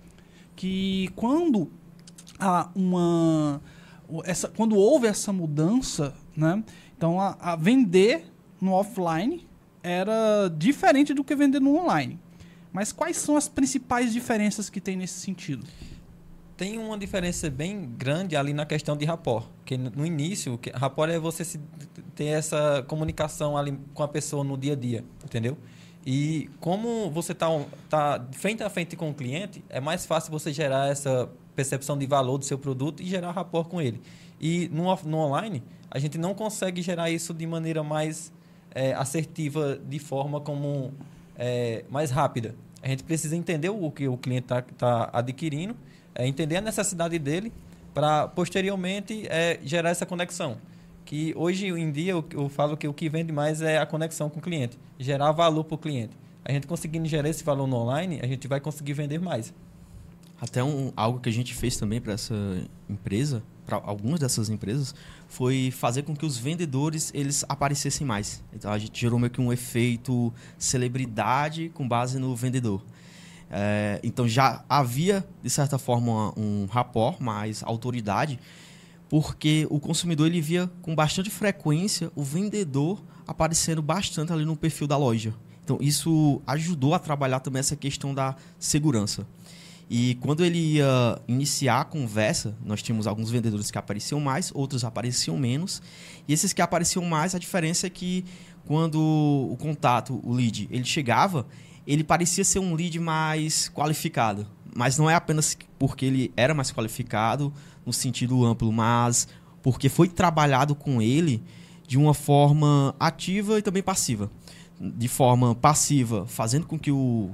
que 0.56 1.10
quando 1.14 1.70
há 2.38 2.70
uma 2.74 3.60
essa, 4.24 4.48
quando 4.48 4.76
houve 4.76 5.06
essa 5.06 5.32
mudança, 5.32 6.14
né? 6.36 6.62
Então 6.96 7.20
a, 7.20 7.36
a 7.40 7.56
vender 7.56 8.24
no 8.60 8.72
offline 8.72 9.46
era 9.82 10.48
diferente 10.56 11.12
do 11.12 11.22
que 11.24 11.34
vender 11.34 11.60
no 11.60 11.76
online. 11.76 12.18
Mas 12.72 12.92
quais 12.92 13.16
são 13.16 13.36
as 13.36 13.48
principais 13.48 14.12
diferenças 14.12 14.68
que 14.68 14.80
tem 14.80 14.96
nesse 14.96 15.20
sentido? 15.20 15.66
Tem 16.58 16.76
uma 16.76 16.98
diferença 16.98 17.48
bem 17.48 17.88
grande 17.96 18.34
ali 18.34 18.52
na 18.52 18.66
questão 18.66 18.96
de 18.96 19.04
rapport. 19.04 19.46
Que 19.64 19.78
no 19.78 20.04
início, 20.04 20.58
rapport 20.74 21.08
é 21.08 21.16
você 21.16 21.44
se, 21.44 21.60
ter 22.16 22.26
essa 22.26 22.84
comunicação 22.88 23.56
ali 23.56 23.78
com 23.94 24.02
a 24.02 24.08
pessoa 24.08 24.42
no 24.42 24.58
dia 24.58 24.72
a 24.72 24.76
dia, 24.76 25.04
entendeu? 25.24 25.56
E 26.04 26.50
como 26.58 27.10
você 27.12 27.30
está 27.30 27.46
tá 27.88 28.26
frente 28.32 28.60
a 28.64 28.68
frente 28.68 28.96
com 28.96 29.08
o 29.08 29.14
cliente, 29.14 29.62
é 29.68 29.80
mais 29.80 30.04
fácil 30.04 30.32
você 30.32 30.52
gerar 30.52 30.90
essa 30.90 31.30
percepção 31.54 31.96
de 31.96 32.06
valor 32.06 32.38
do 32.38 32.44
seu 32.44 32.58
produto 32.58 33.00
e 33.00 33.06
gerar 33.06 33.30
rapport 33.30 33.68
com 33.68 33.80
ele. 33.80 34.00
E 34.40 34.68
no, 34.72 34.92
no 35.04 35.18
online, 35.18 35.62
a 35.88 36.00
gente 36.00 36.18
não 36.18 36.34
consegue 36.34 36.82
gerar 36.82 37.08
isso 37.08 37.32
de 37.32 37.46
maneira 37.46 37.84
mais 37.84 38.32
é, 38.74 38.94
assertiva 38.94 39.78
de 39.88 40.00
forma 40.00 40.40
como 40.40 40.92
é, 41.36 41.84
mais 41.88 42.10
rápida. 42.10 42.56
A 42.82 42.88
gente 42.88 43.04
precisa 43.04 43.36
entender 43.36 43.68
o 43.68 43.90
que 43.92 44.08
o 44.08 44.16
cliente 44.16 44.46
está 44.46 44.62
tá 44.62 45.10
adquirindo, 45.12 45.76
é, 46.14 46.26
entender 46.26 46.56
a 46.56 46.60
necessidade 46.60 47.18
dele 47.18 47.52
para 47.94 48.28
posteriormente 48.28 49.26
é, 49.28 49.58
gerar 49.64 49.90
essa 49.90 50.06
conexão. 50.06 50.58
Que 51.04 51.32
hoje 51.36 51.66
em 51.66 51.90
dia 51.90 52.12
eu, 52.12 52.24
eu, 52.32 52.48
falo 52.48 52.76
que 52.76 52.86
o 52.86 52.92
que 52.92 53.08
vende 53.08 53.32
mais 53.32 53.62
é 53.62 53.78
a 53.78 53.86
conexão 53.86 54.28
com 54.28 54.38
o 54.38 54.42
cliente, 54.42 54.78
gerar 54.98 55.32
valor 55.32 55.64
para 55.64 55.74
o 55.74 55.78
cliente. 55.78 56.16
A 56.44 56.52
gente 56.52 56.66
conseguindo 56.66 57.08
gerar 57.08 57.28
esse 57.28 57.42
valor 57.42 57.66
no 57.66 57.76
online, 57.76 58.20
a 58.22 58.26
gente 58.26 58.46
vai 58.46 58.60
conseguir 58.60 58.92
vender 58.92 59.18
mais. 59.18 59.52
Até 60.40 60.62
um, 60.62 60.92
algo 60.96 61.18
que 61.18 61.28
a 61.28 61.32
gente 61.32 61.54
fez 61.54 61.76
também 61.76 62.00
para 62.00 62.12
essa 62.12 62.34
empresa, 62.88 63.42
para 63.66 63.80
algumas 63.84 64.20
dessas 64.20 64.48
empresas, 64.48 64.94
foi 65.26 65.70
fazer 65.70 66.02
com 66.02 66.14
que 66.14 66.24
os 66.24 66.38
vendedores 66.38 67.10
eles 67.12 67.44
aparecessem 67.48 68.06
mais. 68.06 68.42
Então 68.52 68.70
a 68.70 68.78
gente 68.78 68.98
gerou 69.00 69.18
meio 69.18 69.30
que 69.30 69.40
um 69.40 69.52
efeito 69.52 70.32
celebridade 70.56 71.70
com 71.74 71.88
base 71.88 72.18
no 72.18 72.36
vendedor. 72.36 72.82
É, 73.50 73.98
então 74.02 74.28
já 74.28 74.64
havia, 74.68 75.26
de 75.42 75.50
certa 75.50 75.78
forma, 75.78 76.32
um 76.36 76.66
rapport, 76.66 77.20
mais 77.20 77.62
autoridade, 77.62 78.38
porque 79.08 79.66
o 79.70 79.80
consumidor 79.80 80.26
ele 80.26 80.40
via 80.40 80.70
com 80.82 80.94
bastante 80.94 81.30
frequência 81.30 82.10
o 82.14 82.22
vendedor 82.22 83.02
aparecendo 83.26 83.80
bastante 83.80 84.32
ali 84.32 84.44
no 84.44 84.56
perfil 84.56 84.86
da 84.86 84.96
loja. 84.96 85.34
Então 85.64 85.78
isso 85.80 86.40
ajudou 86.46 86.94
a 86.94 86.98
trabalhar 86.98 87.40
também 87.40 87.60
essa 87.60 87.76
questão 87.76 88.14
da 88.14 88.36
segurança. 88.58 89.26
E 89.90 90.16
quando 90.16 90.44
ele 90.44 90.58
ia 90.58 91.18
iniciar 91.26 91.80
a 91.80 91.84
conversa, 91.84 92.54
nós 92.62 92.82
tínhamos 92.82 93.06
alguns 93.06 93.30
vendedores 93.30 93.70
que 93.70 93.78
apareciam 93.78 94.20
mais, 94.20 94.50
outros 94.54 94.84
apareciam 94.84 95.38
menos. 95.38 95.80
E 96.26 96.32
esses 96.32 96.52
que 96.52 96.60
apareciam 96.60 97.04
mais, 97.04 97.34
a 97.34 97.38
diferença 97.38 97.86
é 97.86 97.90
que 97.90 98.24
quando 98.66 99.00
o 99.00 99.56
contato, 99.58 100.20
o 100.22 100.32
lead, 100.34 100.68
ele 100.70 100.84
chegava, 100.84 101.46
ele 101.88 102.04
parecia 102.04 102.44
ser 102.44 102.58
um 102.58 102.74
lead 102.74 103.00
mais 103.00 103.70
qualificado. 103.70 104.46
Mas 104.76 104.98
não 104.98 105.08
é 105.08 105.14
apenas 105.14 105.56
porque 105.78 106.04
ele 106.04 106.32
era 106.36 106.52
mais 106.52 106.70
qualificado 106.70 107.50
no 107.84 107.92
sentido 107.94 108.44
amplo, 108.44 108.70
mas 108.70 109.26
porque 109.62 109.88
foi 109.88 110.06
trabalhado 110.06 110.74
com 110.74 111.00
ele 111.00 111.42
de 111.86 111.96
uma 111.96 112.12
forma 112.12 112.94
ativa 113.00 113.58
e 113.58 113.62
também 113.62 113.82
passiva. 113.82 114.30
De 114.78 115.08
forma 115.08 115.54
passiva, 115.54 116.26
fazendo 116.26 116.66
com 116.66 116.78
que 116.78 116.92
o 116.92 117.30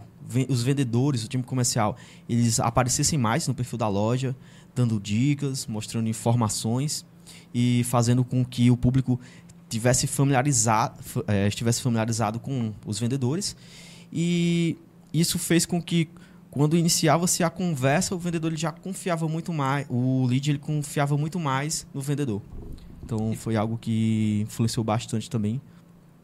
os 0.49 0.63
vendedores, 0.63 1.23
o 1.23 1.29
time 1.29 1.43
comercial, 1.43 1.99
eles 2.27 2.59
aparecessem 2.59 3.19
mais 3.19 3.47
no 3.47 3.55
perfil 3.55 3.77
da 3.77 3.89
loja, 3.89 4.35
dando 4.75 4.99
dicas, 4.99 5.67
mostrando 5.67 6.09
informações 6.09 7.05
e 7.53 7.85
fazendo 7.85 8.25
com 8.25 8.43
que 8.43 8.71
o 8.71 8.77
público 8.77 9.21
tivesse 9.69 10.07
familiarizado, 10.07 10.99
é, 11.29 11.47
estivesse 11.47 11.83
familiarizado 11.83 12.41
com 12.41 12.73
os 12.87 12.99
vendedores. 12.99 13.55
E 14.14 14.78
isso 15.12 15.38
fez 15.38 15.66
com 15.66 15.83
que 15.83 16.09
quando 16.50 16.76
iniciava-se 16.76 17.42
a 17.42 17.50
conversa, 17.50 18.14
o 18.14 18.18
vendedor 18.18 18.52
ele 18.52 18.56
já 18.56 18.71
confiava 18.71 19.26
muito 19.28 19.52
mais, 19.52 19.87
o 19.90 20.25
lead 20.25 20.50
ele 20.50 20.59
confiava 20.59 21.16
muito 21.16 21.40
mais 21.40 21.87
no 21.92 22.00
vendedor. 22.00 22.40
Então 23.02 23.35
foi 23.35 23.56
algo 23.56 23.76
que 23.76 24.42
influenciou 24.47 24.85
bastante 24.85 25.28
também 25.28 25.61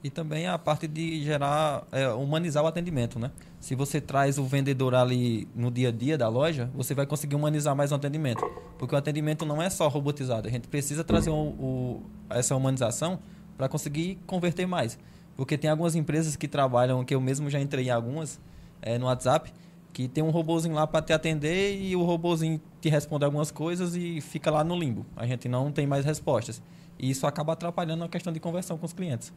e 0.02 0.09
também 0.09 0.47
a 0.47 0.59
parte 0.59 0.88
de 0.88 1.23
gerar, 1.23 1.87
é, 1.92 2.09
humanizar 2.09 2.64
o 2.64 2.66
atendimento, 2.66 3.18
né? 3.18 3.30
Se 3.59 3.75
você 3.75 4.00
traz 4.00 4.38
o 4.38 4.44
vendedor 4.44 4.94
ali 4.94 5.47
no 5.54 5.70
dia 5.70 5.90
a 5.90 5.92
dia 5.92 6.16
da 6.16 6.26
loja, 6.28 6.70
você 6.75 6.94
vai 6.94 7.04
conseguir 7.04 7.37
humanizar 7.37 7.76
mais 7.76 7.92
o 7.92 7.94
atendimento. 7.94 8.42
Porque 8.78 8.94
o 8.94 8.99
atendimento 8.99 9.44
não 9.44 9.61
é 9.61 9.68
só 9.68 9.88
robotizado. 9.88 10.49
A 10.49 10.50
gente 10.50 10.68
precisa 10.68 11.04
trazer 11.04 11.28
o, 11.28 11.35
o, 11.35 12.02
essa 12.30 12.56
humanização 12.56 13.18
para 13.59 13.68
conseguir 13.68 14.18
converter 14.26 14.66
mais. 14.66 14.99
Porque 15.37 15.57
tem 15.57 15.71
algumas 15.71 15.95
empresas 15.95 16.37
que 16.37 16.47
trabalham, 16.47 17.05
que 17.05 17.15
eu 17.15 17.21
mesmo 17.21 17.49
já 17.49 17.61
entrei 17.61 17.87
em 17.87 17.91
algumas, 17.91 18.41
é, 18.83 18.99
no 18.99 19.07
WhatsApp, 19.07 19.53
que 19.93 20.09
tem 20.09 20.23
um 20.23 20.31
robozinho 20.31 20.75
lá 20.75 20.87
para 20.87 21.03
te 21.03 21.13
atender 21.13 21.81
e 21.81 21.97
o 21.97 22.03
robozinho 22.03 22.61
te 22.81 22.89
responde 22.89 23.25
algumas 23.25 23.51
coisas 23.51 23.95
e 23.95 24.21
fica 24.21 24.51
lá 24.51 24.63
no 24.63 24.79
limbo. 24.79 25.05
A 25.17 25.27
gente 25.27 25.49
não 25.49 25.73
tem 25.73 25.87
mais 25.87 26.05
respostas. 26.05 26.63
E 26.99 27.11
isso 27.11 27.27
acaba 27.27 27.55
atrapalhando 27.55 28.05
a 28.05 28.09
questão 28.09 28.33
de 28.33 28.39
conversão 28.39 28.77
com 28.77 28.87
os 28.87 28.93
clientes. 28.93 29.33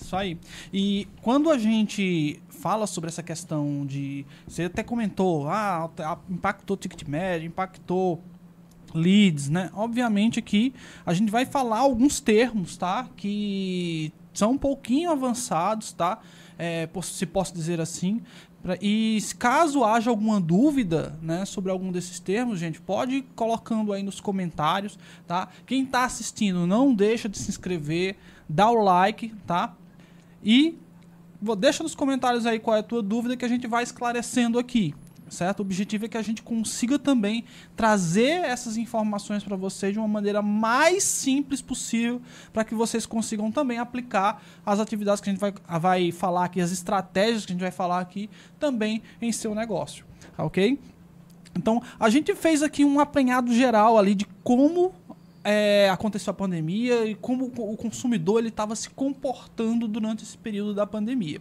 Isso 0.00 0.14
aí. 0.14 0.38
E 0.72 1.08
quando 1.22 1.50
a 1.50 1.58
gente 1.58 2.40
fala 2.48 2.86
sobre 2.86 3.08
essa 3.08 3.22
questão 3.22 3.84
de. 3.84 4.24
Você 4.46 4.64
até 4.64 4.82
comentou, 4.82 5.48
ah, 5.48 5.90
impactou 6.28 6.76
ticket 6.76 7.06
médio, 7.08 7.46
impactou 7.46 8.20
leads, 8.94 9.48
né? 9.48 9.70
Obviamente 9.74 10.40
que 10.40 10.72
a 11.04 11.12
gente 11.12 11.30
vai 11.30 11.44
falar 11.44 11.78
alguns 11.78 12.20
termos, 12.20 12.76
tá? 12.76 13.08
Que 13.16 14.12
são 14.38 14.52
um 14.52 14.58
pouquinho 14.58 15.10
avançados, 15.10 15.92
tá? 15.92 16.20
É, 16.56 16.88
se 17.02 17.26
posso 17.26 17.52
dizer 17.52 17.80
assim. 17.80 18.22
E 18.80 19.18
caso 19.38 19.84
haja 19.84 20.10
alguma 20.10 20.40
dúvida 20.40 21.18
né, 21.22 21.44
sobre 21.44 21.70
algum 21.70 21.90
desses 21.90 22.18
termos, 22.20 22.58
gente, 22.58 22.80
pode 22.80 23.16
ir 23.16 23.22
colocando 23.34 23.92
aí 23.92 24.02
nos 24.02 24.20
comentários, 24.20 24.98
tá? 25.26 25.48
Quem 25.66 25.84
está 25.84 26.04
assistindo, 26.04 26.66
não 26.66 26.94
deixa 26.94 27.28
de 27.28 27.38
se 27.38 27.50
inscrever, 27.50 28.16
dá 28.48 28.70
o 28.70 28.82
like, 28.82 29.32
tá? 29.46 29.74
E 30.42 30.76
deixa 31.58 31.82
nos 31.82 31.94
comentários 31.94 32.46
aí 32.46 32.58
qual 32.58 32.76
é 32.76 32.80
a 32.80 32.82
tua 32.82 33.02
dúvida 33.02 33.36
que 33.36 33.44
a 33.44 33.48
gente 33.48 33.66
vai 33.66 33.82
esclarecendo 33.82 34.58
aqui. 34.58 34.94
Certo? 35.30 35.60
O 35.60 35.62
objetivo 35.62 36.06
é 36.06 36.08
que 36.08 36.16
a 36.16 36.22
gente 36.22 36.42
consiga 36.42 36.98
também 36.98 37.44
trazer 37.76 38.44
essas 38.44 38.76
informações 38.76 39.44
para 39.44 39.56
vocês 39.56 39.92
de 39.92 39.98
uma 39.98 40.08
maneira 40.08 40.40
mais 40.40 41.04
simples 41.04 41.60
possível, 41.60 42.20
para 42.52 42.64
que 42.64 42.74
vocês 42.74 43.04
consigam 43.04 43.50
também 43.52 43.78
aplicar 43.78 44.42
as 44.64 44.80
atividades 44.80 45.20
que 45.20 45.28
a 45.28 45.32
gente 45.32 45.40
vai, 45.40 45.52
vai 45.80 46.12
falar 46.12 46.44
aqui, 46.44 46.60
as 46.60 46.72
estratégias 46.72 47.44
que 47.44 47.52
a 47.52 47.54
gente 47.54 47.62
vai 47.62 47.70
falar 47.70 48.00
aqui, 48.00 48.30
também 48.58 49.02
em 49.20 49.30
seu 49.32 49.54
negócio. 49.54 50.04
Ok? 50.36 50.78
Então, 51.56 51.82
a 51.98 52.08
gente 52.08 52.34
fez 52.34 52.62
aqui 52.62 52.84
um 52.84 53.00
apanhado 53.00 53.52
geral 53.52 53.98
ali 53.98 54.14
de 54.14 54.26
como 54.44 54.92
é, 55.42 55.88
aconteceu 55.90 56.30
a 56.30 56.34
pandemia 56.34 57.06
e 57.06 57.14
como 57.14 57.46
o 57.46 57.76
consumidor 57.76 58.38
ele 58.38 58.48
estava 58.48 58.76
se 58.76 58.90
comportando 58.90 59.88
durante 59.88 60.22
esse 60.22 60.36
período 60.36 60.74
da 60.74 60.86
pandemia, 60.86 61.40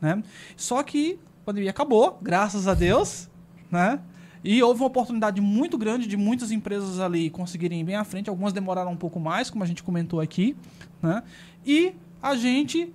né? 0.00 0.22
Só 0.56 0.82
que 0.82 1.18
pandemia 1.46 1.70
acabou, 1.70 2.18
graças 2.20 2.68
a 2.68 2.74
Deus, 2.74 3.28
né? 3.70 4.00
E 4.44 4.62
houve 4.62 4.80
uma 4.80 4.86
oportunidade 4.86 5.40
muito 5.40 5.78
grande 5.78 6.06
de 6.06 6.16
muitas 6.16 6.50
empresas 6.52 7.00
ali 7.00 7.30
conseguirem 7.30 7.80
ir 7.80 7.84
bem 7.84 7.96
à 7.96 8.04
frente. 8.04 8.28
Algumas 8.28 8.52
demoraram 8.52 8.92
um 8.92 8.96
pouco 8.96 9.18
mais, 9.18 9.48
como 9.50 9.64
a 9.64 9.66
gente 9.66 9.82
comentou 9.82 10.20
aqui, 10.20 10.54
né? 11.02 11.22
E 11.64 11.94
a 12.22 12.36
gente 12.36 12.92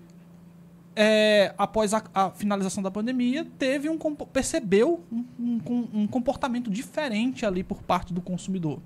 é, 0.96 1.54
após 1.58 1.94
a, 1.94 2.04
a 2.14 2.30
finalização 2.32 2.84
da 2.84 2.92
pandemia, 2.92 3.46
teve 3.58 3.90
um 3.90 3.98
percebeu 3.98 5.02
um, 5.12 5.26
um- 5.40 5.88
um 6.02 6.08
comportamento 6.08 6.70
diferente 6.70 7.46
ali 7.46 7.64
por 7.64 7.82
parte 7.82 8.14
do 8.14 8.22
consumidor. 8.22 8.80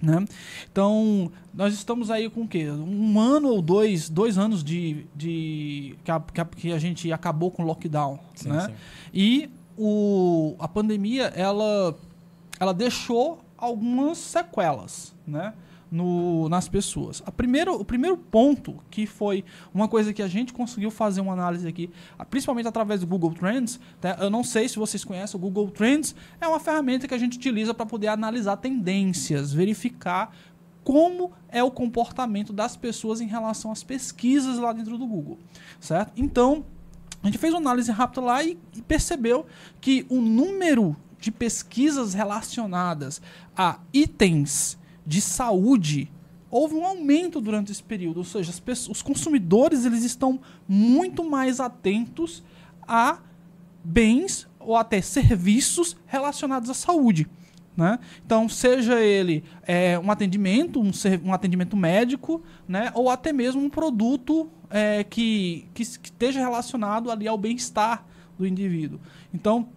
Né? 0.00 0.24
Então, 0.70 1.30
nós 1.52 1.74
estamos 1.74 2.10
aí 2.10 2.30
com 2.30 2.42
o 2.42 2.48
quê? 2.48 2.70
Um 2.70 3.18
ano 3.18 3.48
ou 3.48 3.60
dois, 3.60 4.08
dois 4.08 4.38
anos 4.38 4.62
de, 4.62 5.06
de 5.14 5.96
que, 6.04 6.10
a, 6.10 6.20
que 6.20 6.40
a- 6.40 6.44
que 6.44 6.72
a 6.72 6.78
gente 6.78 7.12
acabou 7.12 7.50
com 7.50 7.62
o 7.64 7.66
lockdown. 7.66 8.18
Sim, 8.34 8.48
né? 8.50 8.66
sim. 8.68 8.74
E 9.12 9.50
o, 9.76 10.54
a 10.60 10.68
pandemia, 10.68 11.24
ela, 11.34 11.96
ela 12.60 12.72
deixou 12.72 13.40
algumas 13.56 14.18
sequelas, 14.18 15.12
né? 15.26 15.52
No, 15.90 16.50
nas 16.50 16.68
pessoas. 16.68 17.22
A 17.24 17.32
primeiro, 17.32 17.74
o 17.74 17.82
primeiro 17.82 18.14
ponto, 18.14 18.76
que 18.90 19.06
foi 19.06 19.42
uma 19.72 19.88
coisa 19.88 20.12
que 20.12 20.20
a 20.20 20.28
gente 20.28 20.52
conseguiu 20.52 20.90
fazer 20.90 21.22
uma 21.22 21.32
análise 21.32 21.66
aqui, 21.66 21.88
principalmente 22.28 22.68
através 22.68 23.00
do 23.00 23.06
Google 23.06 23.32
Trends, 23.32 23.80
tá? 23.98 24.18
eu 24.20 24.28
não 24.28 24.44
sei 24.44 24.68
se 24.68 24.76
vocês 24.76 25.02
conhecem 25.02 25.38
o 25.38 25.40
Google 25.40 25.70
Trends, 25.70 26.14
é 26.38 26.46
uma 26.46 26.60
ferramenta 26.60 27.08
que 27.08 27.14
a 27.14 27.18
gente 27.18 27.38
utiliza 27.38 27.72
para 27.72 27.86
poder 27.86 28.08
analisar 28.08 28.58
tendências, 28.58 29.50
verificar 29.50 30.30
como 30.84 31.32
é 31.48 31.62
o 31.62 31.70
comportamento 31.70 32.52
das 32.52 32.76
pessoas 32.76 33.20
em 33.20 33.26
relação 33.26 33.70
às 33.70 33.82
pesquisas 33.82 34.58
lá 34.58 34.72
dentro 34.72 34.96
do 34.96 35.06
Google, 35.06 35.38
certo? 35.78 36.12
Então, 36.16 36.64
a 37.22 37.26
gente 37.26 37.38
fez 37.38 37.52
uma 37.52 37.60
análise 37.60 37.90
rápida 37.90 38.20
lá 38.20 38.42
e, 38.42 38.58
e 38.74 38.82
percebeu 38.82 39.44
que 39.80 40.06
o 40.08 40.20
número 40.20 40.96
de 41.20 41.30
pesquisas 41.30 42.14
relacionadas 42.14 43.20
a 43.56 43.80
itens 43.92 44.78
de 45.08 45.22
saúde 45.22 46.12
houve 46.50 46.74
um 46.74 46.84
aumento 46.84 47.40
durante 47.40 47.72
esse 47.72 47.82
período, 47.82 48.18
ou 48.18 48.24
seja, 48.24 48.50
as 48.50 48.60
pessoas- 48.60 48.98
os 48.98 49.02
consumidores 49.02 49.86
eles 49.86 50.04
estão 50.04 50.38
muito 50.68 51.28
mais 51.28 51.60
atentos 51.60 52.44
a 52.86 53.18
bens 53.82 54.46
ou 54.60 54.76
até 54.76 55.00
serviços 55.00 55.96
relacionados 56.06 56.68
à 56.68 56.74
saúde. 56.74 57.26
Né? 57.74 57.98
Então, 58.26 58.48
seja 58.48 59.00
ele 59.00 59.44
é, 59.62 59.98
um 59.98 60.10
atendimento, 60.10 60.80
um, 60.80 60.90
um 61.24 61.32
atendimento 61.32 61.76
médico, 61.76 62.42
né? 62.66 62.90
ou 62.94 63.08
até 63.08 63.32
mesmo 63.32 63.62
um 63.62 63.70
produto 63.70 64.50
é, 64.68 65.04
que, 65.04 65.66
que, 65.72 65.84
que 65.84 66.08
esteja 66.08 66.40
relacionado 66.40 67.10
ali 67.10 67.26
ao 67.26 67.38
bem-estar 67.38 68.04
do 68.36 68.46
indivíduo. 68.46 69.00
Então, 69.32 69.68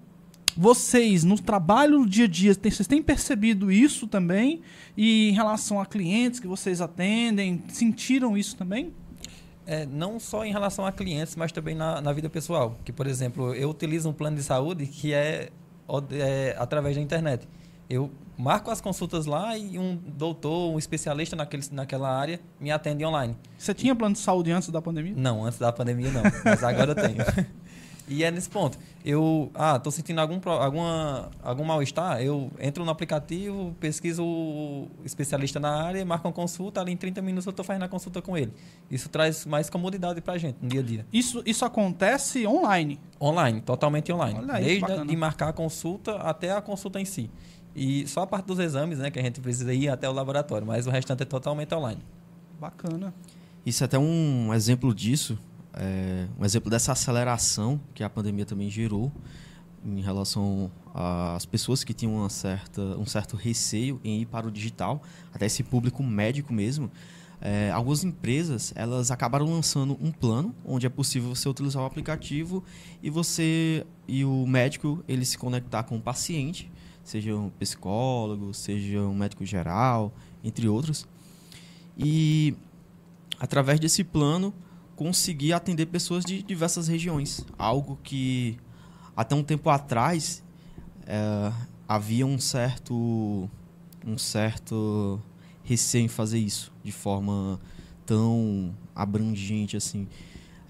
vocês, 0.55 1.23
no 1.23 1.39
trabalho 1.39 1.99
no 1.99 2.05
dia 2.07 2.25
a 2.25 2.27
dia, 2.27 2.55
tem- 2.55 2.71
vocês 2.71 2.87
têm 2.87 3.01
percebido 3.01 3.71
isso 3.71 4.07
também? 4.07 4.61
E 4.97 5.29
em 5.29 5.33
relação 5.33 5.79
a 5.79 5.85
clientes 5.85 6.39
que 6.39 6.47
vocês 6.47 6.81
atendem, 6.81 7.63
sentiram 7.69 8.37
isso 8.37 8.55
também? 8.55 8.93
É, 9.65 9.85
não 9.85 10.19
só 10.19 10.43
em 10.43 10.51
relação 10.51 10.85
a 10.85 10.91
clientes, 10.91 11.35
mas 11.35 11.51
também 11.51 11.75
na, 11.75 12.01
na 12.01 12.11
vida 12.11 12.29
pessoal. 12.29 12.77
Que, 12.83 12.91
por 12.91 13.07
exemplo, 13.07 13.53
eu 13.53 13.69
utilizo 13.69 14.09
um 14.09 14.13
plano 14.13 14.35
de 14.35 14.43
saúde 14.43 14.85
que 14.87 15.13
é, 15.13 15.49
é 16.11 16.55
através 16.57 16.95
da 16.95 17.01
internet. 17.01 17.47
Eu 17.89 18.09
marco 18.37 18.71
as 18.71 18.81
consultas 18.81 19.25
lá 19.25 19.57
e 19.57 19.77
um 19.77 19.95
doutor, 19.95 20.73
um 20.73 20.79
especialista 20.79 21.35
naquele, 21.35 21.63
naquela 21.71 22.09
área 22.09 22.39
me 22.59 22.71
atende 22.71 23.05
online. 23.05 23.35
Você 23.57 23.73
tinha 23.73 23.95
plano 23.95 24.13
de 24.13 24.19
saúde 24.19 24.51
antes 24.51 24.69
da 24.69 24.81
pandemia? 24.81 25.13
Não, 25.15 25.45
antes 25.45 25.59
da 25.59 25.71
pandemia 25.71 26.09
não, 26.09 26.23
mas 26.43 26.63
agora 26.63 26.91
eu 26.91 26.95
tenho. 26.95 27.17
E 28.07 28.23
é 28.23 28.31
nesse 28.31 28.49
ponto. 28.49 28.77
Eu, 29.03 29.51
ah, 29.55 29.79
tô 29.79 29.89
sentindo 29.89 30.19
algum, 30.19 30.39
alguma, 30.49 31.31
algum 31.41 31.63
mal-estar, 31.63 32.21
eu 32.21 32.51
entro 32.59 32.85
no 32.85 32.91
aplicativo, 32.91 33.75
pesquiso 33.79 34.23
o 34.23 34.89
especialista 35.03 35.59
na 35.59 35.83
área, 35.83 36.05
marco 36.05 36.27
uma 36.27 36.33
consulta, 36.33 36.81
ali 36.81 36.91
em 36.91 36.97
30 36.97 37.21
minutos 37.21 37.45
eu 37.47 37.53
tô 37.53 37.63
fazendo 37.63 37.83
a 37.83 37.87
consulta 37.87 38.21
com 38.21 38.37
ele. 38.37 38.53
Isso 38.89 39.09
traz 39.09 39.45
mais 39.45 39.69
comodidade 39.69 40.21
pra 40.21 40.37
gente 40.37 40.57
no 40.61 40.69
dia 40.69 40.81
a 40.81 40.83
dia. 40.83 41.05
Isso, 41.11 41.41
isso 41.45 41.65
acontece 41.65 42.45
online. 42.45 42.99
Online, 43.19 43.61
totalmente 43.61 44.11
online. 44.11 44.39
Aí, 44.49 44.79
Desde 44.79 45.07
de 45.07 45.15
marcar 45.15 45.49
a 45.49 45.53
consulta 45.53 46.17
até 46.17 46.51
a 46.51 46.61
consulta 46.61 46.99
em 46.99 47.05
si. 47.05 47.29
E 47.75 48.05
só 48.07 48.21
a 48.21 48.27
parte 48.27 48.45
dos 48.45 48.59
exames, 48.59 48.99
né, 48.99 49.09
que 49.09 49.17
a 49.17 49.23
gente 49.23 49.39
precisa 49.39 49.73
ir 49.73 49.89
até 49.89 50.07
o 50.07 50.11
laboratório, 50.11 50.67
mas 50.67 50.85
o 50.85 50.89
restante 50.89 51.23
é 51.23 51.25
totalmente 51.25 51.73
online. 51.73 52.01
Bacana. 52.59 53.13
Isso 53.65 53.83
é 53.83 53.85
até 53.85 53.97
um 53.97 54.53
exemplo 54.53 54.93
disso, 54.93 55.37
é, 55.73 56.27
um 56.39 56.45
exemplo 56.45 56.69
dessa 56.69 56.91
aceleração 56.91 57.79
que 57.93 58.03
a 58.03 58.09
pandemia 58.09 58.45
também 58.45 58.69
gerou 58.69 59.11
em 59.83 60.01
relação 60.01 60.71
às 60.93 61.45
pessoas 61.45 61.83
que 61.83 61.93
tinham 61.93 62.15
uma 62.15 62.29
certa, 62.29 62.81
um 62.97 63.05
certo 63.05 63.35
receio 63.35 63.99
em 64.03 64.21
ir 64.21 64.25
para 64.25 64.47
o 64.47 64.51
digital, 64.51 65.01
até 65.33 65.45
esse 65.45 65.63
público 65.63 66.03
médico 66.03 66.53
mesmo. 66.53 66.91
É, 67.43 67.71
algumas 67.71 68.03
empresas 68.03 68.71
elas 68.75 69.09
acabaram 69.09 69.47
lançando 69.47 69.97
um 69.99 70.11
plano 70.11 70.53
onde 70.63 70.85
é 70.85 70.89
possível 70.89 71.33
você 71.33 71.49
utilizar 71.49 71.81
o 71.81 71.85
aplicativo 71.87 72.63
e 73.01 73.09
você 73.09 73.83
e 74.07 74.23
o 74.23 74.45
médico 74.45 75.03
ele 75.07 75.25
se 75.25 75.39
conectar 75.39 75.81
com 75.81 75.97
o 75.97 76.01
paciente, 76.01 76.71
seja 77.03 77.35
um 77.35 77.49
psicólogo, 77.49 78.53
seja 78.53 79.01
um 79.01 79.15
médico 79.15 79.43
geral, 79.43 80.13
entre 80.43 80.67
outros. 80.67 81.07
E 81.97 82.55
através 83.39 83.79
desse 83.79 84.03
plano, 84.03 84.53
conseguir 85.01 85.51
atender 85.53 85.87
pessoas 85.87 86.23
de 86.23 86.43
diversas 86.43 86.87
regiões. 86.87 87.43
Algo 87.57 87.97
que 88.03 88.55
até 89.17 89.33
um 89.33 89.41
tempo 89.41 89.67
atrás 89.71 90.43
eh, 91.07 91.51
havia 91.87 92.23
um 92.23 92.37
certo, 92.37 93.49
um 94.05 94.15
certo 94.15 95.19
receio 95.63 96.05
em 96.05 96.07
fazer 96.07 96.37
isso 96.37 96.71
de 96.83 96.91
forma 96.91 97.59
tão 98.05 98.75
abrangente 98.93 99.75
assim. 99.75 100.07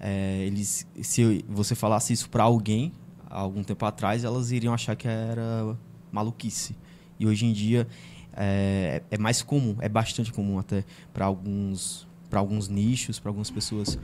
Eh, 0.00 0.44
eles, 0.46 0.86
se 1.02 1.44
você 1.46 1.74
falasse 1.74 2.14
isso 2.14 2.30
para 2.30 2.44
alguém 2.44 2.90
há 3.28 3.38
algum 3.38 3.62
tempo 3.62 3.84
atrás, 3.84 4.24
elas 4.24 4.50
iriam 4.50 4.72
achar 4.72 4.96
que 4.96 5.06
era 5.06 5.76
maluquice. 6.10 6.74
E 7.20 7.26
hoje 7.26 7.44
em 7.44 7.52
dia 7.52 7.86
é, 8.32 9.02
é 9.10 9.18
mais 9.18 9.42
comum, 9.42 9.76
é 9.78 9.90
bastante 9.90 10.32
comum 10.32 10.58
até 10.58 10.86
para 11.12 11.26
alguns 11.26 12.10
para 12.32 12.40
alguns 12.40 12.66
nichos, 12.66 13.20
para 13.20 13.28
algumas 13.28 13.50
pessoas, 13.50 13.98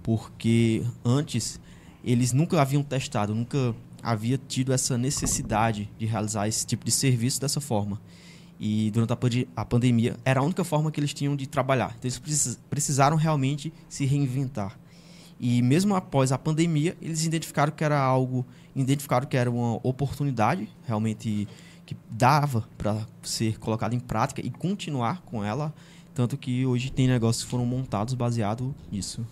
porque 0.00 0.86
antes 1.04 1.60
eles 2.04 2.32
nunca 2.32 2.62
haviam 2.62 2.84
testado, 2.84 3.34
nunca 3.34 3.74
havia 4.00 4.38
tido 4.38 4.72
essa 4.72 4.96
necessidade 4.96 5.90
de 5.98 6.06
realizar 6.06 6.46
esse 6.46 6.64
tipo 6.64 6.84
de 6.84 6.92
serviço 6.92 7.40
dessa 7.40 7.60
forma. 7.60 8.00
E 8.60 8.92
durante 8.92 9.12
a, 9.12 9.62
a 9.62 9.64
pandemia 9.64 10.16
era 10.24 10.38
a 10.38 10.44
única 10.44 10.62
forma 10.62 10.92
que 10.92 11.00
eles 11.00 11.12
tinham 11.12 11.34
de 11.34 11.48
trabalhar. 11.48 11.96
Então 11.98 12.02
eles 12.04 12.18
precis- 12.20 12.60
precisaram 12.70 13.16
realmente 13.16 13.72
se 13.88 14.04
reinventar. 14.04 14.78
E 15.40 15.60
mesmo 15.60 15.96
após 15.96 16.30
a 16.30 16.38
pandemia, 16.38 16.96
eles 17.02 17.24
identificaram 17.24 17.72
que 17.72 17.82
era 17.82 17.98
algo, 17.98 18.46
identificaram 18.76 19.26
que 19.26 19.36
era 19.36 19.50
uma 19.50 19.80
oportunidade 19.82 20.68
realmente 20.86 21.48
que 21.84 21.96
dava 22.08 22.68
para 22.78 23.04
ser 23.20 23.58
colocada 23.58 23.96
em 23.96 24.00
prática 24.00 24.40
e 24.40 24.48
continuar 24.48 25.22
com 25.22 25.42
ela, 25.42 25.74
tanto 26.14 26.36
que 26.36 26.64
hoje 26.64 26.90
tem 26.90 27.08
negócios 27.08 27.44
que 27.44 27.50
foram 27.50 27.66
montados 27.66 28.14
baseado 28.14 28.74
nisso. 28.90 29.26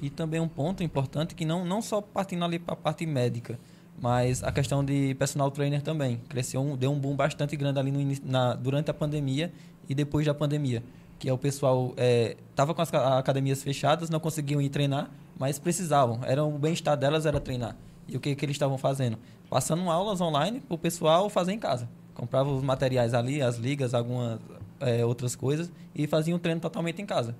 E 0.00 0.10
também 0.10 0.40
um 0.40 0.48
ponto 0.48 0.82
importante 0.82 1.34
que 1.34 1.44
não, 1.44 1.64
não 1.64 1.80
só 1.80 2.00
partindo 2.00 2.44
ali 2.44 2.58
para 2.58 2.74
a 2.74 2.76
parte 2.76 3.06
médica, 3.06 3.58
mas 4.00 4.42
a 4.42 4.50
questão 4.50 4.84
de 4.84 5.14
personal 5.14 5.50
trainer 5.50 5.82
também. 5.82 6.20
Cresceu, 6.28 6.76
deu 6.76 6.92
um 6.92 6.98
boom 6.98 7.14
bastante 7.14 7.56
grande 7.56 7.78
ali 7.78 7.90
no 7.90 8.16
na, 8.24 8.54
durante 8.54 8.90
a 8.90 8.94
pandemia 8.94 9.52
e 9.88 9.94
depois 9.94 10.26
da 10.26 10.34
pandemia. 10.34 10.82
Que 11.18 11.28
é 11.28 11.32
o 11.32 11.38
pessoal 11.38 11.94
estava 11.96 12.74
com 12.74 12.82
as 12.82 12.90
ca- 12.90 13.18
academias 13.18 13.62
fechadas, 13.62 14.10
não 14.10 14.18
conseguiam 14.18 14.60
ir 14.60 14.68
treinar, 14.68 15.10
mas 15.38 15.58
precisavam. 15.58 16.20
Era 16.24 16.44
o 16.44 16.58
bem-estar 16.58 16.96
delas 16.96 17.24
era 17.24 17.40
treinar. 17.40 17.76
E 18.08 18.16
o 18.16 18.20
que, 18.20 18.34
que 18.34 18.44
eles 18.44 18.54
estavam 18.56 18.76
fazendo? 18.76 19.16
Passando 19.48 19.88
aulas 19.90 20.20
online 20.20 20.60
para 20.60 20.74
o 20.74 20.78
pessoal 20.78 21.30
fazer 21.30 21.52
em 21.52 21.58
casa. 21.58 21.88
Comprava 22.14 22.50
os 22.50 22.62
materiais 22.62 23.14
ali, 23.14 23.40
as 23.40 23.56
ligas, 23.56 23.94
algumas 23.94 24.38
eh, 24.80 25.04
outras 25.04 25.34
coisas, 25.34 25.70
e 25.94 26.06
faziam 26.06 26.36
um 26.36 26.38
treino 26.38 26.60
totalmente 26.60 27.00
em 27.00 27.06
casa. 27.06 27.34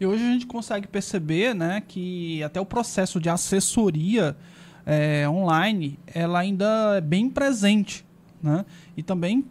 E 0.00 0.06
hoje 0.06 0.24
a 0.24 0.32
gente 0.32 0.46
consegue 0.46 0.88
perceber 0.88 1.54
né, 1.54 1.82
que 1.86 2.42
até 2.42 2.60
o 2.60 2.66
processo 2.66 3.20
de 3.20 3.28
assessoria 3.28 4.36
é, 4.84 5.28
online 5.28 5.98
ela 6.06 6.40
ainda 6.40 6.96
é 6.96 7.00
bem 7.00 7.30
presente. 7.30 8.04
Né? 8.42 8.64
E 8.96 9.02
também, 9.02 9.44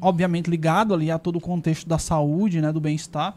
obviamente, 0.00 0.48
ligado 0.48 0.94
ali 0.94 1.10
a 1.10 1.18
todo 1.18 1.36
o 1.36 1.40
contexto 1.40 1.88
da 1.88 1.98
saúde, 1.98 2.60
né, 2.60 2.72
do 2.72 2.80
bem-estar. 2.80 3.36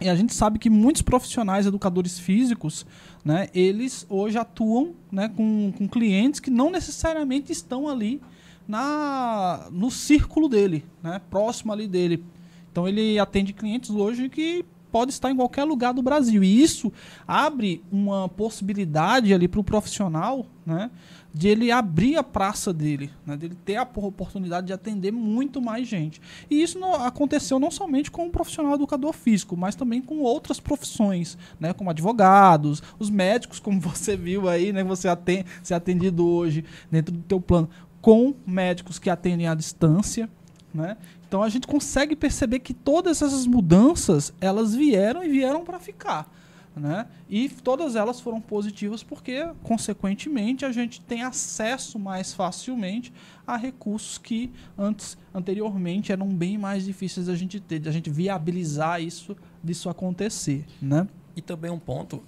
E 0.00 0.08
a 0.08 0.14
gente 0.14 0.34
sabe 0.34 0.58
que 0.58 0.68
muitos 0.68 1.02
profissionais 1.02 1.66
educadores 1.66 2.18
físicos, 2.18 2.84
né, 3.24 3.48
eles 3.54 4.06
hoje 4.08 4.36
atuam 4.36 4.94
né, 5.10 5.28
com, 5.28 5.72
com 5.76 5.88
clientes 5.88 6.40
que 6.40 6.50
não 6.50 6.70
necessariamente 6.70 7.52
estão 7.52 7.88
ali 7.88 8.20
na, 8.66 9.68
no 9.70 9.90
círculo 9.90 10.48
dele, 10.48 10.84
né, 11.02 11.20
próximo 11.30 11.72
ali 11.72 11.86
dele. 11.86 12.24
Então 12.70 12.86
ele 12.86 13.18
atende 13.18 13.52
clientes 13.52 13.90
hoje 13.90 14.28
que 14.28 14.64
pode 14.92 15.12
estar 15.12 15.30
em 15.30 15.36
qualquer 15.36 15.64
lugar 15.64 15.92
do 15.92 16.02
Brasil. 16.02 16.42
E 16.42 16.62
isso 16.62 16.92
abre 17.26 17.82
uma 17.90 18.28
possibilidade 18.28 19.32
ali 19.34 19.48
para 19.48 19.60
o 19.60 19.64
profissional, 19.64 20.46
né? 20.64 20.90
de 21.36 21.48
ele 21.48 21.70
abrir 21.70 22.16
a 22.16 22.22
praça 22.22 22.72
dele, 22.72 23.10
né, 23.26 23.36
dele 23.36 23.54
ter 23.62 23.76
a 23.76 23.82
oportunidade 23.82 24.68
de 24.68 24.72
atender 24.72 25.12
muito 25.12 25.60
mais 25.60 25.86
gente. 25.86 26.18
E 26.50 26.62
isso 26.62 26.82
aconteceu 26.82 27.58
não 27.58 27.70
somente 27.70 28.10
com 28.10 28.26
o 28.26 28.30
profissional 28.30 28.74
educador 28.74 29.12
físico, 29.12 29.54
mas 29.54 29.74
também 29.74 30.00
com 30.00 30.20
outras 30.20 30.58
profissões, 30.58 31.36
né, 31.60 31.74
como 31.74 31.90
advogados, 31.90 32.82
os 32.98 33.10
médicos, 33.10 33.60
como 33.60 33.78
você 33.82 34.16
viu 34.16 34.48
aí, 34.48 34.72
né, 34.72 34.82
você 34.82 35.08
atende, 35.08 35.44
ser 35.62 35.74
atendido 35.74 36.26
hoje 36.26 36.64
dentro 36.90 37.12
do 37.12 37.22
teu 37.24 37.38
plano, 37.38 37.68
com 38.06 38.36
médicos 38.46 39.00
que 39.00 39.10
atendem 39.10 39.48
à 39.48 39.54
distância, 39.56 40.30
né? 40.72 40.96
Então 41.26 41.42
a 41.42 41.48
gente 41.48 41.66
consegue 41.66 42.14
perceber 42.14 42.60
que 42.60 42.72
todas 42.72 43.20
essas 43.20 43.48
mudanças 43.48 44.32
elas 44.40 44.76
vieram 44.76 45.24
e 45.24 45.28
vieram 45.28 45.64
para 45.64 45.80
ficar. 45.80 46.32
Né? 46.76 47.08
E 47.28 47.48
todas 47.48 47.96
elas 47.96 48.20
foram 48.20 48.40
positivas 48.40 49.02
porque, 49.02 49.44
consequentemente, 49.64 50.64
a 50.64 50.70
gente 50.70 51.00
tem 51.00 51.24
acesso 51.24 51.98
mais 51.98 52.32
facilmente 52.32 53.12
a 53.44 53.56
recursos 53.56 54.18
que 54.18 54.52
antes, 54.78 55.18
anteriormente, 55.34 56.12
eram 56.12 56.28
bem 56.28 56.56
mais 56.56 56.84
difíceis 56.84 57.26
da 57.26 57.34
gente 57.34 57.58
ter, 57.58 57.80
da 57.80 57.90
gente 57.90 58.08
viabilizar 58.08 59.02
isso, 59.02 59.36
disso 59.64 59.88
acontecer, 59.88 60.64
né? 60.80 61.08
E 61.34 61.42
também 61.42 61.72
um 61.72 61.78
ponto, 61.78 62.22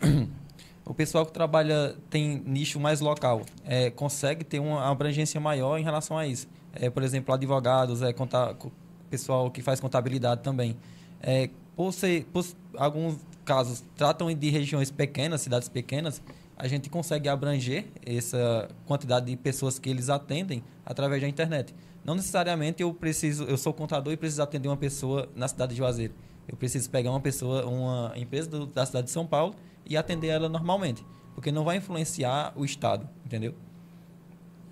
o 0.89 0.95
pessoal 0.95 1.27
que 1.27 1.33
trabalha 1.33 1.95
tem 2.09 2.43
nicho 2.47 2.81
mais 2.81 3.01
local, 3.01 3.43
é, 3.67 3.91
consegue 3.91 4.43
ter 4.43 4.59
uma 4.59 4.91
abrangência 4.91 5.39
maior 5.39 5.79
em 5.79 5.85
relação 5.85 6.17
a 6.17 6.27
isso. 6.27 6.49
É, 6.73 6.89
por 6.89 7.03
exemplo, 7.03 7.35
advogados, 7.35 8.01
é, 8.01 8.11
conta, 8.13 8.57
pessoal 9.11 9.51
que 9.51 9.61
faz 9.61 9.81
contabilidade 9.81 10.43
também. 10.43 10.77
É, 11.21 11.51
por 11.77 11.93
ser, 11.93 12.25
por 12.33 12.45
alguns 12.77 13.19
casos 13.45 13.85
tratam 13.97 14.33
de 14.33 14.49
regiões 14.49 14.91
pequenas, 14.91 15.43
cidades 15.43 15.69
pequenas, 15.69 16.23
a 16.57 16.67
gente 16.67 16.89
consegue 16.89 17.29
abranger 17.29 17.85
essa 18.05 18.69
quantidade 18.87 19.27
de 19.27 19.37
pessoas 19.37 19.79
que 19.79 19.91
eles 19.91 20.09
atendem 20.09 20.65
através 20.87 21.21
da 21.21 21.29
internet. 21.29 21.75
Não 22.03 22.15
necessariamente 22.15 22.83
eu 22.83 22.95
preciso, 22.95 23.45
eu 23.45 23.59
sou 23.59 23.75
contador 23.75 24.13
e 24.13 24.17
preciso 24.17 24.43
atender 24.43 24.69
uma 24.69 24.77
pessoa 24.77 25.29
na 25.37 25.47
cidade 25.47 25.73
de 25.73 25.79
Juazeiro. 25.79 26.15
Eu 26.49 26.57
preciso 26.57 26.89
pegar 26.89 27.11
uma 27.11 27.21
pessoa, 27.21 27.67
uma 27.67 28.13
empresa 28.17 28.49
do, 28.49 28.67
da 28.67 28.87
cidade 28.87 29.07
de 29.07 29.11
São 29.11 29.27
Paulo 29.27 29.55
e 29.89 29.97
atender 29.97 30.29
ela 30.29 30.49
normalmente, 30.49 31.05
porque 31.35 31.51
não 31.51 31.65
vai 31.65 31.79
influenciar 31.79 32.53
o 32.57 32.65
estado, 32.65 33.09
entendeu? 33.25 33.55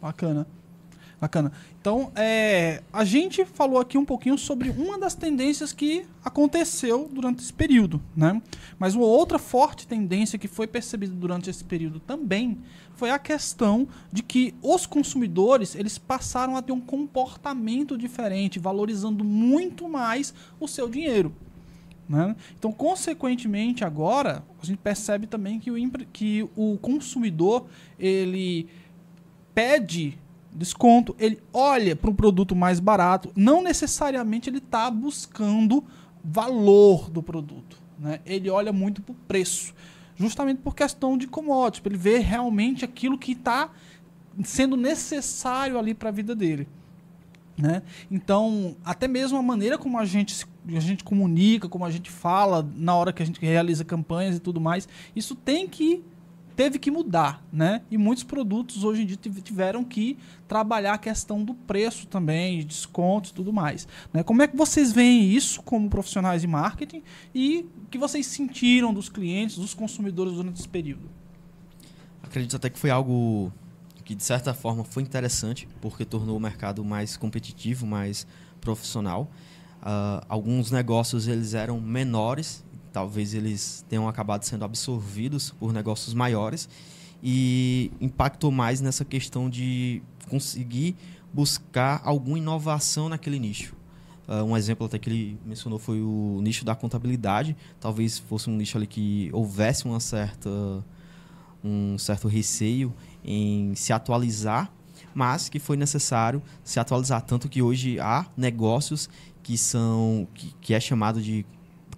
Bacana. 0.00 0.46
Bacana. 1.18 1.50
Então, 1.80 2.12
é, 2.14 2.82
a 2.92 3.02
gente 3.02 3.42
falou 3.46 3.80
aqui 3.80 3.96
um 3.96 4.04
pouquinho 4.04 4.36
sobre 4.36 4.68
uma 4.68 4.98
das 4.98 5.14
tendências 5.14 5.72
que 5.72 6.04
aconteceu 6.22 7.08
durante 7.10 7.42
esse 7.42 7.52
período, 7.52 8.02
né? 8.14 8.42
Mas 8.78 8.94
uma 8.94 9.06
outra 9.06 9.38
forte 9.38 9.86
tendência 9.86 10.38
que 10.38 10.46
foi 10.46 10.66
percebida 10.66 11.14
durante 11.14 11.48
esse 11.48 11.64
período 11.64 12.00
também 12.00 12.58
foi 12.94 13.10
a 13.10 13.18
questão 13.18 13.88
de 14.12 14.22
que 14.22 14.54
os 14.60 14.84
consumidores 14.84 15.74
eles 15.74 15.96
passaram 15.96 16.54
a 16.54 16.60
ter 16.60 16.72
um 16.72 16.80
comportamento 16.80 17.96
diferente, 17.96 18.58
valorizando 18.58 19.24
muito 19.24 19.88
mais 19.88 20.34
o 20.60 20.68
seu 20.68 20.86
dinheiro. 20.86 21.32
Né? 22.08 22.36
Então, 22.56 22.70
consequentemente, 22.70 23.84
agora 23.84 24.44
a 24.62 24.66
gente 24.66 24.78
percebe 24.78 25.26
também 25.26 25.58
que 25.58 25.70
o, 25.70 25.76
que 26.12 26.48
o 26.54 26.78
consumidor 26.78 27.66
ele 27.98 28.68
pede 29.54 30.18
desconto, 30.52 31.14
ele 31.18 31.38
olha 31.52 31.94
para 31.94 32.10
um 32.10 32.14
produto 32.14 32.56
mais 32.56 32.80
barato, 32.80 33.30
não 33.36 33.62
necessariamente 33.62 34.48
ele 34.48 34.58
está 34.58 34.90
buscando 34.90 35.84
valor 36.24 37.10
do 37.10 37.22
produto. 37.22 37.78
Né? 37.98 38.20
Ele 38.24 38.48
olha 38.48 38.72
muito 38.72 39.02
para 39.02 39.12
o 39.12 39.16
preço, 39.28 39.74
justamente 40.16 40.58
por 40.58 40.74
questão 40.74 41.18
de 41.18 41.26
commodity, 41.26 41.82
para 41.82 41.92
ele 41.92 41.98
ver 41.98 42.18
realmente 42.20 42.84
aquilo 42.84 43.18
que 43.18 43.32
está 43.32 43.70
sendo 44.44 44.76
necessário 44.76 45.78
ali 45.78 45.94
para 45.94 46.08
a 46.08 46.12
vida 46.12 46.34
dele. 46.34 46.68
Né? 47.58 47.82
Então, 48.10 48.76
até 48.84 49.08
mesmo 49.08 49.38
a 49.38 49.42
maneira 49.42 49.78
como 49.78 49.98
a 49.98 50.04
gente, 50.04 50.46
a 50.68 50.80
gente 50.80 51.02
comunica, 51.02 51.68
como 51.68 51.86
a 51.86 51.90
gente 51.90 52.10
fala 52.10 52.68
na 52.76 52.94
hora 52.94 53.12
que 53.12 53.22
a 53.22 53.26
gente 53.26 53.40
realiza 53.40 53.84
campanhas 53.84 54.36
e 54.36 54.40
tudo 54.40 54.60
mais, 54.60 54.86
isso 55.14 55.34
tem 55.34 55.66
que 55.66 56.04
teve 56.56 56.78
que 56.78 56.90
mudar, 56.90 57.44
né? 57.52 57.82
E 57.90 57.98
muitos 57.98 58.24
produtos 58.24 58.82
hoje 58.82 59.02
em 59.02 59.06
dia 59.06 59.16
tiveram 59.16 59.84
que 59.84 60.16
trabalhar 60.48 60.94
a 60.94 60.98
questão 60.98 61.44
do 61.44 61.52
preço 61.52 62.06
também, 62.06 62.64
descontos 62.64 63.30
e 63.30 63.34
tudo 63.34 63.52
mais. 63.52 63.86
Né? 64.12 64.22
Como 64.22 64.40
é 64.40 64.48
que 64.48 64.56
vocês 64.56 64.90
veem 64.90 65.30
isso 65.30 65.62
como 65.62 65.90
profissionais 65.90 66.40
de 66.40 66.48
marketing 66.48 67.02
e 67.34 67.66
o 67.84 67.88
que 67.90 67.98
vocês 67.98 68.26
sentiram 68.26 68.94
dos 68.94 69.10
clientes, 69.10 69.58
dos 69.58 69.74
consumidores 69.74 70.32
durante 70.32 70.58
esse 70.58 70.68
período? 70.68 71.10
Acredito 72.22 72.56
até 72.56 72.70
que 72.70 72.78
foi 72.78 72.90
algo 72.90 73.52
que 74.06 74.14
de 74.14 74.24
certa 74.24 74.54
forma 74.54 74.84
foi 74.84 75.02
interessante 75.02 75.68
porque 75.82 76.06
tornou 76.06 76.38
o 76.38 76.40
mercado 76.40 76.82
mais 76.82 77.14
competitivo, 77.18 77.86
mais 77.86 78.26
profissional. 78.62 79.30
Uh, 79.82 80.24
alguns 80.26 80.70
negócios 80.70 81.28
eles 81.28 81.52
eram 81.52 81.78
menores 81.78 82.64
talvez 82.96 83.34
eles 83.34 83.84
tenham 83.90 84.08
acabado 84.08 84.42
sendo 84.44 84.64
absorvidos 84.64 85.50
por 85.50 85.70
negócios 85.70 86.14
maiores 86.14 86.66
e 87.22 87.92
impactou 88.00 88.50
mais 88.50 88.80
nessa 88.80 89.04
questão 89.04 89.50
de 89.50 90.02
conseguir 90.30 90.96
buscar 91.30 92.00
alguma 92.02 92.38
inovação 92.38 93.10
naquele 93.10 93.38
nicho. 93.38 93.76
Uh, 94.26 94.42
um 94.44 94.56
exemplo 94.56 94.86
até 94.86 94.98
que 94.98 95.10
ele 95.10 95.38
mencionou 95.44 95.78
foi 95.78 96.00
o 96.00 96.40
nicho 96.42 96.64
da 96.64 96.74
contabilidade. 96.74 97.54
Talvez 97.78 98.18
fosse 98.18 98.48
um 98.48 98.56
nicho 98.56 98.78
ali 98.78 98.86
que 98.86 99.28
houvesse 99.30 99.84
uma 99.84 100.00
certa, 100.00 100.48
um 101.62 101.98
certo 101.98 102.28
receio 102.28 102.94
em 103.26 103.74
se 103.74 103.92
atualizar, 103.92 104.72
mas 105.12 105.48
que 105.48 105.58
foi 105.58 105.76
necessário 105.76 106.40
se 106.62 106.78
atualizar. 106.78 107.20
Tanto 107.22 107.48
que 107.48 107.60
hoje 107.60 107.98
há 107.98 108.24
negócios 108.36 109.10
que 109.42 109.58
são 109.58 110.28
que, 110.32 110.54
que 110.60 110.74
é 110.74 110.80
chamado 110.80 111.20
de 111.20 111.44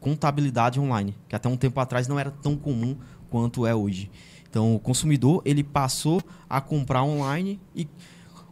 contabilidade 0.01 0.81
online, 0.81 1.15
que 1.29 1.37
até 1.37 1.49
um 1.49 1.57
tempo 1.57 1.79
atrás 1.81 2.09
não 2.09 2.19
era 2.19 2.31
tão 2.31 2.57
comum 2.57 2.97
quanto 3.29 3.67
é 3.67 3.75
hoje. 3.75 4.11
Então, 4.49 4.75
o 4.75 4.79
consumidor 4.79 5.43
ele 5.45 5.63
passou 5.63 6.23
a 6.49 6.61
comprar 6.61 7.03
online 7.03 7.61
e 7.75 7.87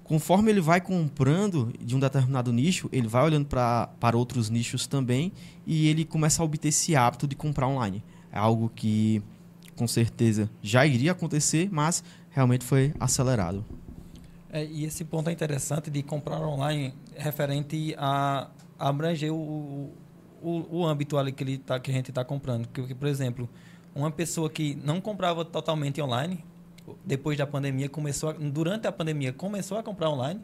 conforme 0.05 0.51
ele 0.51 0.61
vai 0.61 0.81
comprando 0.81 1.73
de 1.81 1.97
um 1.97 1.99
determinado 1.99 2.53
nicho, 2.53 2.89
ele 2.93 3.09
vai 3.09 3.25
olhando 3.25 3.47
pra, 3.47 3.89
para 3.99 4.17
outros 4.17 4.51
nichos 4.51 4.87
também 4.87 5.33
e 5.67 5.89
ele 5.89 6.05
começa 6.05 6.43
a 6.43 6.45
obter 6.45 6.69
esse 6.69 6.95
hábito 6.95 7.27
de 7.27 7.35
comprar 7.35 7.67
online. 7.67 8.05
É 8.31 8.39
algo 8.39 8.71
que 8.75 9.23
com 9.75 9.87
certeza 9.87 10.51
já 10.63 10.87
iria 10.87 11.13
acontecer, 11.13 11.69
mas 11.71 12.05
realmente 12.37 12.67
foi 12.67 12.93
acelerado. 13.01 13.65
É, 14.53 14.63
e 14.63 14.85
esse 14.85 15.07
ponto 15.07 15.31
é 15.31 15.33
interessante 15.33 15.91
de 15.91 16.03
comprar 16.03 16.39
online 16.39 16.93
referente 17.17 17.95
a 17.97 18.51
abranger 18.79 19.33
o, 19.33 19.91
o, 20.43 20.81
o 20.81 20.87
âmbito 20.87 21.17
ali 21.17 21.33
que, 21.33 21.43
ele 21.43 21.57
tá, 21.57 21.81
que 21.81 21.91
a 21.91 21.95
gente 21.95 22.11
está 22.11 22.23
comprando. 22.23 22.69
Porque, 22.69 22.95
por 22.95 23.09
exemplo, 23.09 23.49
uma 23.95 24.11
pessoa 24.11 24.51
que 24.51 24.75
não 24.85 25.01
comprava 25.01 25.47
totalmente 25.47 26.01
online, 26.03 26.45
depois 27.03 27.39
da 27.39 27.47
pandemia, 27.47 27.89
começou 27.89 28.29
a, 28.29 28.33
durante 28.35 28.87
a 28.87 28.93
pandemia, 28.93 29.33
começou 29.33 29.79
a 29.79 29.83
comprar 29.83 30.11
online 30.11 30.41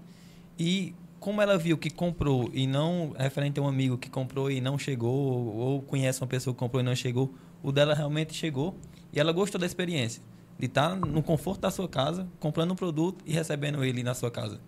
e 0.58 0.94
como 1.20 1.42
ela 1.42 1.58
viu 1.58 1.76
que 1.76 1.90
comprou 1.90 2.50
e 2.54 2.66
não 2.66 3.14
referente 3.18 3.60
a 3.60 3.62
um 3.62 3.68
amigo 3.68 3.98
que 3.98 4.08
comprou 4.08 4.50
e 4.50 4.62
não 4.62 4.78
chegou 4.78 5.14
ou 5.56 5.82
conhece 5.82 6.22
uma 6.22 6.26
pessoa 6.26 6.54
que 6.54 6.58
comprou 6.58 6.80
e 6.80 6.84
não 6.84 6.96
chegou, 6.96 7.34
o 7.62 7.70
dela 7.70 7.94
realmente 7.94 8.32
chegou 8.32 8.74
e 9.12 9.20
ela 9.20 9.30
gostou 9.30 9.60
da 9.60 9.66
experiência 9.66 10.22
de 10.62 10.66
estar 10.66 10.90
tá 10.90 10.94
no 10.94 11.24
conforto 11.24 11.60
da 11.60 11.72
sua 11.72 11.88
casa, 11.88 12.28
comprando 12.38 12.70
um 12.70 12.76
produto 12.76 13.24
e 13.26 13.32
recebendo 13.32 13.82
ele 13.84 14.04
na 14.04 14.14
sua 14.14 14.30
casa. 14.30 14.60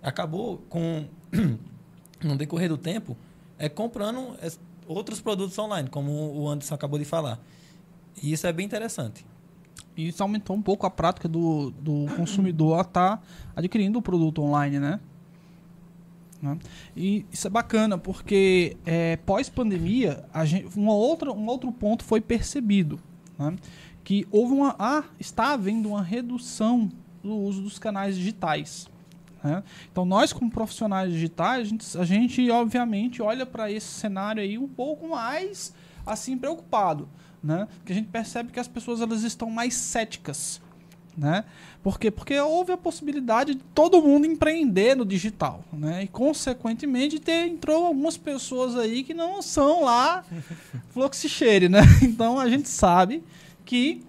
Acabou 0.00 0.58
com 0.68 1.04
no 2.22 2.36
decorrer 2.36 2.68
do 2.68 2.78
tempo 2.78 3.16
é 3.58 3.68
comprando 3.68 4.36
outros 4.86 5.20
produtos 5.20 5.58
online, 5.58 5.90
como 5.90 6.12
o 6.12 6.48
Anderson 6.48 6.76
acabou 6.76 6.96
de 6.96 7.04
falar. 7.04 7.40
E 8.22 8.32
isso 8.32 8.46
é 8.46 8.52
bem 8.52 8.64
interessante. 8.64 9.26
E 9.96 10.06
isso 10.06 10.22
aumentou 10.22 10.54
um 10.54 10.62
pouco 10.62 10.86
a 10.86 10.90
prática 10.90 11.28
do, 11.28 11.70
do 11.72 12.06
consumidor 12.14 12.78
a 12.78 12.82
estar 12.82 13.16
tá 13.16 13.22
adquirindo 13.56 13.98
o 13.98 14.02
produto 14.02 14.42
online, 14.42 14.78
né? 14.78 15.00
né? 16.40 16.56
E 16.96 17.26
isso 17.32 17.48
é 17.48 17.50
bacana, 17.50 17.98
porque 17.98 18.76
é, 18.86 19.16
pós-pandemia, 19.16 20.24
uma 20.76 20.94
outra, 20.94 21.32
um 21.32 21.46
outro 21.46 21.72
ponto 21.72 22.04
foi 22.04 22.20
percebido. 22.20 23.00
Né? 23.36 23.56
Que 24.04 24.26
houve 24.30 24.52
uma. 24.52 24.74
Ah, 24.78 25.04
está 25.18 25.52
havendo 25.52 25.88
uma 25.90 26.02
redução 26.02 26.90
do 27.22 27.36
uso 27.36 27.62
dos 27.62 27.78
canais 27.78 28.16
digitais. 28.16 28.88
Né? 29.42 29.62
Então, 29.90 30.04
nós, 30.04 30.32
como 30.32 30.50
profissionais 30.50 31.12
digitais, 31.12 31.60
a 31.60 31.64
gente, 31.64 31.98
a 31.98 32.04
gente 32.04 32.50
obviamente 32.50 33.20
olha 33.20 33.44
para 33.44 33.70
esse 33.70 33.88
cenário 33.88 34.42
aí 34.42 34.56
um 34.56 34.68
pouco 34.68 35.08
mais 35.08 35.74
assim 36.06 36.36
preocupado, 36.36 37.08
né? 37.42 37.66
Porque 37.76 37.92
a 37.92 37.94
gente 37.94 38.08
percebe 38.08 38.52
que 38.52 38.60
as 38.60 38.68
pessoas 38.68 39.00
elas 39.00 39.22
estão 39.22 39.50
mais 39.50 39.74
céticas 39.74 40.60
Né? 41.16 41.44
Por 41.82 41.98
quê? 41.98 42.10
Porque 42.10 42.38
houve 42.40 42.72
a 42.72 42.76
possibilidade 42.76 43.54
de 43.54 43.60
todo 43.74 44.00
mundo 44.00 44.26
empreender 44.26 44.96
no 44.96 45.04
digital. 45.04 45.62
Né? 45.72 46.04
E, 46.04 46.08
consequentemente, 46.08 47.18
ter, 47.18 47.48
entrou 47.48 47.86
algumas 47.86 48.16
pessoas 48.16 48.76
aí 48.76 49.04
que 49.04 49.12
não 49.12 49.42
são 49.42 49.84
lá 49.84 50.24
fluxicheire. 50.90 51.68
Né? 51.68 51.80
Então, 52.02 52.38
a 52.38 52.48
gente 52.48 52.68
sabe 52.68 53.22
que 53.64 54.02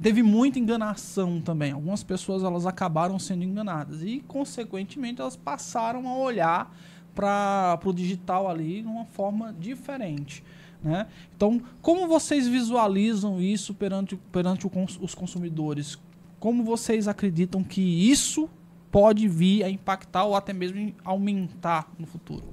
teve 0.00 0.22
muita 0.22 0.58
enganação 0.58 1.40
também. 1.40 1.72
Algumas 1.72 2.02
pessoas 2.02 2.42
elas 2.42 2.66
acabaram 2.66 3.18
sendo 3.18 3.44
enganadas 3.44 4.02
e, 4.02 4.20
consequentemente, 4.26 5.20
elas 5.20 5.36
passaram 5.36 6.08
a 6.08 6.16
olhar 6.16 6.74
para 7.14 7.78
o 7.84 7.92
digital 7.92 8.48
ali 8.48 8.82
de 8.82 8.88
uma 8.88 9.04
forma 9.04 9.52
diferente. 9.58 10.44
Né? 10.82 11.06
Então, 11.36 11.60
como 11.82 12.06
vocês 12.06 12.46
visualizam 12.46 13.40
isso 13.40 13.74
perante, 13.74 14.16
perante 14.30 14.68
cons 14.68 14.98
os 15.00 15.14
consumidores? 15.14 15.98
Como 16.38 16.62
vocês 16.62 17.08
acreditam 17.08 17.64
que 17.64 17.80
isso 17.80 18.48
pode 18.90 19.26
vir 19.26 19.64
a 19.64 19.70
impactar 19.70 20.24
ou 20.24 20.36
até 20.36 20.52
mesmo 20.52 20.94
aumentar 21.04 21.90
no 21.98 22.06
futuro? 22.06 22.44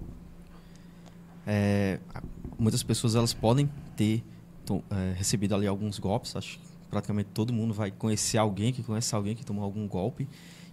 É, 1.46 2.00
muitas 2.58 2.82
pessoas 2.82 3.14
elas 3.14 3.34
podem 3.34 3.70
ter 3.96 4.24
é, 4.90 5.14
recebido 5.18 5.56
ali 5.56 5.68
alguns 5.68 6.00
golpes. 6.00 6.36
Acho 6.36 6.60
que 6.60 6.66
praticamente 6.90 7.30
todo 7.34 7.52
mundo 7.52 7.74
vai 7.74 7.92
conhecer 7.92 8.38
alguém 8.38 8.72
que 8.72 8.84
conhece 8.84 9.14
alguém 9.14 9.36
que 9.36 9.46
tomou 9.46 9.64
algum 9.64 9.88
golpe. 9.88 10.28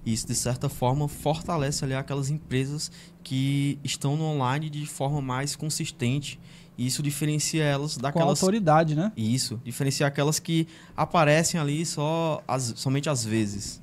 E 0.05 0.12
isso, 0.12 0.26
de 0.26 0.35
certa 0.35 0.68
forma, 0.68 1.07
fortalece 1.07 1.85
ali 1.85 1.94
aquelas 1.94 2.28
empresas 2.28 2.90
que 3.22 3.78
estão 3.85 4.16
no 4.16 4.24
online 4.24 4.68
de 4.68 4.85
forma 4.87 5.20
mais 5.20 5.55
consistente. 5.55 6.40
E 6.76 6.87
isso 6.87 7.02
diferencia 7.02 7.62
elas 7.62 7.96
daquelas. 7.96 8.40
Com 8.40 8.46
autoridade, 8.46 8.94
né? 8.94 9.12
Isso. 9.16 9.61
Diferencia 9.64 10.07
aquelas 10.07 10.38
que 10.38 10.66
aparecem 10.96 11.61
ali 11.61 11.85
só 11.87 12.42
as, 12.48 12.72
somente 12.76 13.09
às 13.09 13.24
vezes. 13.24 13.81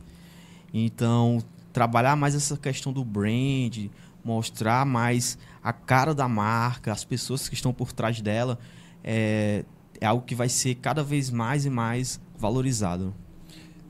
Então, 0.73 1.41
trabalhar 1.71 2.15
mais 2.15 2.35
essa 2.35 2.57
questão 2.57 2.91
do 2.91 3.05
brand, 3.05 3.87
mostrar 4.23 4.85
mais 4.85 5.37
a 5.63 5.71
cara 5.71 6.13
da 6.13 6.27
marca, 6.27 6.91
as 6.91 7.05
pessoas 7.05 7.47
que 7.47 7.55
estão 7.55 7.73
por 7.73 7.91
trás 7.91 8.19
dela, 8.21 8.59
é, 9.03 9.63
é 9.99 10.05
algo 10.05 10.25
que 10.25 10.35
vai 10.35 10.49
ser 10.49 10.75
cada 10.75 11.03
vez 11.03 11.29
mais 11.29 11.65
e 11.65 11.69
mais 11.69 12.19
valorizado. 12.37 13.13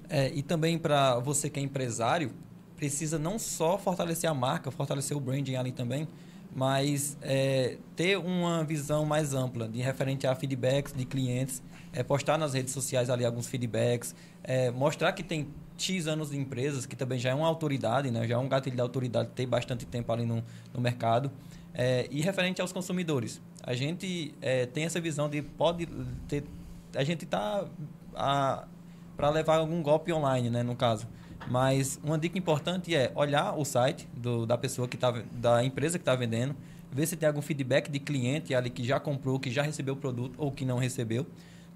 É, 0.10 0.32
e 0.34 0.42
também 0.42 0.78
para 0.78 1.20
você 1.20 1.50
que 1.50 1.60
é 1.60 1.64
empresário, 1.64 2.32
precisa 2.76 3.20
não 3.20 3.38
só 3.38 3.78
fortalecer 3.78 4.30
a 4.30 4.34
marca, 4.34 4.72
fortalecer 4.72 5.16
o 5.16 5.20
branding 5.20 5.56
ali 5.56 5.72
também, 5.72 6.08
mas 6.56 7.18
é, 7.22 7.78
ter 7.96 8.18
uma 8.18 8.64
visão 8.64 9.06
mais 9.06 9.34
ampla 9.34 9.68
de 9.68 9.82
referente 9.82 10.26
a 10.26 10.34
feedbacks 10.34 10.94
de 10.94 11.06
clientes, 11.06 11.62
é, 11.94 12.02
postar 12.02 12.38
nas 12.38 12.54
redes 12.54 12.74
sociais 12.74 13.10
ali 13.10 13.24
alguns 13.24 13.48
feedbacks, 13.48 14.16
é, 14.44 14.72
mostrar 14.72 15.12
que 15.12 15.22
tem 15.22 15.48
X 15.78 16.08
anos 16.08 16.32
de 16.32 16.38
empresas, 16.38 16.86
que 16.86 16.96
também 16.96 17.20
já 17.20 17.30
é 17.30 17.34
uma 17.34 17.48
autoridade, 17.48 18.10
né? 18.12 18.28
já 18.28 18.36
é 18.36 18.38
um 18.38 18.50
gatilho 18.50 18.76
de 18.76 18.82
autoridade, 18.82 19.30
ter 19.36 19.46
bastante 19.46 19.86
tempo 19.86 20.12
ali 20.12 20.26
no, 20.26 20.44
no 20.74 20.82
mercado. 20.82 21.32
É, 21.74 22.08
e 22.10 22.22
referente 22.22 22.62
aos 22.62 22.72
consumidores, 22.72 23.42
a 23.64 23.74
gente 23.74 24.34
é, 24.42 24.66
tem 24.66 24.86
essa 24.86 25.00
visão 25.00 25.30
de 25.30 25.42
pode 25.42 25.88
ter. 26.28 26.44
A 26.96 27.04
gente 27.04 27.26
está 27.26 27.66
para 29.16 29.30
levar 29.30 29.58
algum 29.58 29.82
golpe 29.82 30.12
online, 30.12 30.50
né, 30.50 30.64
no 30.64 30.76
caso. 30.76 31.08
Mas 31.48 32.00
uma 32.04 32.18
dica 32.18 32.38
importante 32.38 32.96
é 32.96 33.12
olhar 33.16 33.58
o 33.58 33.64
site 33.66 34.08
do, 34.14 34.46
da 34.46 34.58
pessoa 34.58 34.88
que 34.88 34.98
tá, 34.98 35.12
da 35.32 35.64
empresa 35.64 35.98
que 35.98 36.02
está 36.02 36.16
vendendo, 36.16 36.56
ver 36.92 37.06
se 37.06 37.16
tem 37.16 37.28
algum 37.28 37.42
feedback 37.42 37.90
de 37.90 38.00
cliente 38.00 38.54
ali 38.54 38.70
que 38.70 38.84
já 38.84 39.00
comprou, 39.00 39.40
que 39.40 39.52
já 39.52 39.62
recebeu 39.62 39.94
o 39.94 39.98
produto 39.98 40.36
ou 40.38 40.52
que 40.52 40.66
não 40.66 40.78
recebeu. 40.78 41.26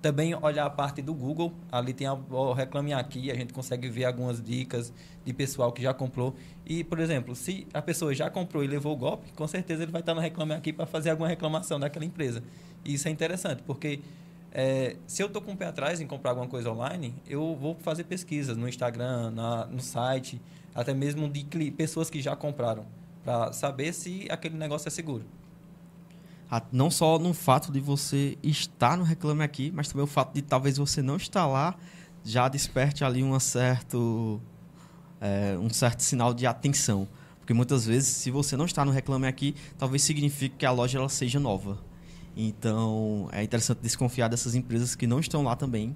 Também 0.04 0.36
olhar 0.36 0.66
a 0.66 0.70
parte 0.70 1.02
do 1.02 1.13
Google, 1.13 1.54
ali 1.72 1.94
tem 1.94 2.06
o 2.10 2.52
Reclame 2.52 2.92
Aqui, 2.92 3.32
a 3.32 3.36
gente 3.36 3.54
consegue 3.54 3.88
ver 3.88 4.04
algumas 4.04 4.44
dicas 4.44 4.92
de 5.24 5.32
pessoal 5.32 5.72
que 5.72 5.82
já 5.82 5.94
comprou. 5.94 6.36
E, 6.66 6.84
por 6.84 7.00
exemplo, 7.00 7.34
se 7.34 7.66
a 7.74 7.82
pessoa 7.82 8.13
já 8.13 8.30
comprou 8.30 8.66
e 8.66 8.68
levou 8.68 8.92
o 8.92 8.98
golpe, 8.98 9.32
com 9.32 9.48
certeza 9.48 9.82
ele 9.82 9.94
vai 9.94 10.02
estar 10.02 10.13
no 10.13 10.20
Reclame 10.20 10.56
Aqui 10.56 10.74
para 10.74 10.86
fazer 10.86 11.10
alguma 11.10 11.30
reclamação 11.30 11.80
daquela 11.80 12.04
empresa. 12.04 12.44
E 12.84 12.96
isso 12.96 13.08
é 13.08 13.12
interessante, 13.12 13.63
porque 13.63 14.02
é, 14.52 14.98
se 15.08 15.24
eu 15.24 15.28
estou 15.28 15.42
com 15.42 15.54
o 15.54 15.56
pé 15.56 15.68
atrás 15.68 16.02
em 16.02 16.06
comprar 16.06 16.32
alguma 16.32 16.50
coisa 16.50 16.70
online, 16.70 17.16
eu 17.26 17.56
vou 17.56 17.74
fazer 17.76 18.04
pesquisas 18.04 18.58
no 18.58 18.68
Instagram, 18.68 19.32
na, 19.32 19.68
no 19.68 19.80
site, 19.80 20.42
até 20.76 20.94
mesmo 20.94 21.30
de 21.30 21.72
pessoas 21.72 22.10
que 22.10 22.22
já 22.22 22.36
compraram, 22.36 22.86
para 23.24 23.54
saber 23.54 23.94
se 23.94 24.28
aquele 24.30 24.58
negócio 24.58 24.89
é 24.89 24.92
seguro. 24.92 25.24
Não 26.72 26.92
só 26.92 27.18
no 27.18 27.34
fato 27.34 27.72
de 27.72 27.80
você 27.80 28.38
estar 28.44 28.98
no 28.98 29.04
Reclame 29.04 29.44
Aqui, 29.44 29.72
mas 29.74 29.88
também 29.88 30.04
o 30.04 30.08
fato 30.08 30.34
de 30.34 30.42
talvez 30.42 30.78
você 30.78 31.02
não 31.02 31.18
estar 31.18 31.46
lá 31.48 31.76
já 32.24 32.48
desperte 32.48 33.04
ali 33.04 33.24
um 33.24 33.38
certo, 33.39 34.42
é, 35.20 35.58
um 35.58 35.70
certo 35.70 36.02
sinal 36.02 36.34
de 36.34 36.46
atenção. 36.46 37.08
Porque 37.39 37.54
muitas 37.54 37.86
vezes, 37.86 38.08
se 38.10 38.32
você 38.32 38.56
não 38.56 38.66
está 38.66 38.86
no 38.86 38.92
Reclame 38.92 39.28
Aqui, 39.28 39.56
talvez 39.78 40.02
signifique 40.02 40.56
que 40.58 40.66
a 40.66 40.72
loja 40.72 40.98
ela 40.98 41.10
seja 41.10 41.39
nova. 41.39 41.78
Então, 42.36 43.28
é 43.32 43.44
interessante 43.44 43.80
desconfiar 43.82 44.28
dessas 44.28 44.56
empresas 44.56 44.96
que 44.96 45.06
não 45.06 45.20
estão 45.20 45.44
lá 45.44 45.56
também. 45.56 45.96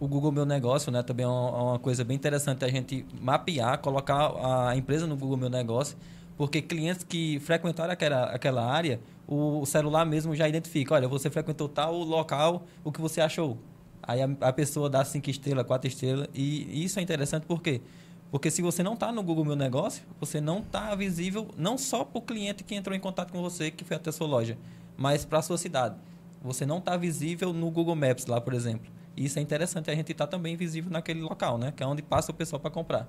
O 0.00 0.08
Google 0.08 0.32
Meu 0.32 0.46
Negócio, 0.46 0.90
né, 0.90 1.02
também 1.02 1.26
é 1.26 1.28
uma 1.28 1.78
coisa 1.78 2.04
bem 2.04 2.16
interessante 2.16 2.64
a 2.64 2.68
gente 2.68 3.04
mapear, 3.20 3.78
colocar 3.78 4.68
a 4.68 4.76
empresa 4.76 5.06
no 5.06 5.16
Google 5.16 5.36
Meu 5.36 5.50
Negócio, 5.50 5.96
porque 6.36 6.62
clientes 6.62 7.04
que 7.04 7.40
frequentaram 7.40 7.92
aquela, 7.92 8.24
aquela 8.26 8.64
área, 8.64 9.00
o 9.28 9.66
celular 9.66 10.06
mesmo 10.06 10.34
já 10.34 10.48
identifica, 10.48 10.94
olha, 10.94 11.06
você 11.06 11.28
frequentou 11.28 11.68
tal 11.68 11.94
local, 11.98 12.64
o 12.82 12.90
que 12.90 13.00
você 13.00 13.20
achou? 13.20 13.58
Aí 14.02 14.22
a, 14.22 14.28
a 14.40 14.52
pessoa 14.52 14.88
dá 14.88 15.04
cinco 15.04 15.28
estrelas, 15.28 15.66
quatro 15.66 15.86
estrelas, 15.86 16.28
e 16.32 16.82
isso 16.82 16.98
é 16.98 17.02
interessante 17.02 17.44
por 17.44 17.60
quê? 17.60 17.82
Porque 18.30 18.50
se 18.50 18.62
você 18.62 18.82
não 18.82 18.94
está 18.94 19.12
no 19.12 19.22
Google 19.22 19.44
Meu 19.44 19.56
Negócio, 19.56 20.02
você 20.18 20.40
não 20.40 20.60
está 20.60 20.94
visível 20.94 21.48
não 21.58 21.76
só 21.76 22.04
para 22.04 22.18
o 22.18 22.22
cliente 22.22 22.64
que 22.64 22.74
entrou 22.74 22.96
em 22.96 23.00
contato 23.00 23.30
com 23.30 23.42
você, 23.42 23.70
que 23.70 23.84
foi 23.84 23.96
até 23.96 24.08
a 24.08 24.12
sua 24.12 24.26
loja, 24.26 24.56
mas 24.96 25.26
para 25.26 25.38
a 25.38 25.42
sua 25.42 25.58
cidade. 25.58 25.96
Você 26.42 26.64
não 26.64 26.78
está 26.78 26.96
visível 26.96 27.52
no 27.52 27.70
Google 27.70 27.96
Maps 27.96 28.26
lá, 28.26 28.40
por 28.40 28.54
exemplo. 28.54 28.90
Isso 29.16 29.38
é 29.38 29.42
interessante, 29.42 29.90
a 29.90 29.94
gente 29.94 30.12
está 30.12 30.26
também 30.26 30.56
visível 30.56 30.90
naquele 30.90 31.20
local, 31.20 31.58
né? 31.58 31.72
Que 31.74 31.82
é 31.82 31.86
onde 31.86 32.02
passa 32.02 32.30
o 32.30 32.34
pessoal 32.34 32.60
para 32.60 32.70
comprar. 32.70 33.08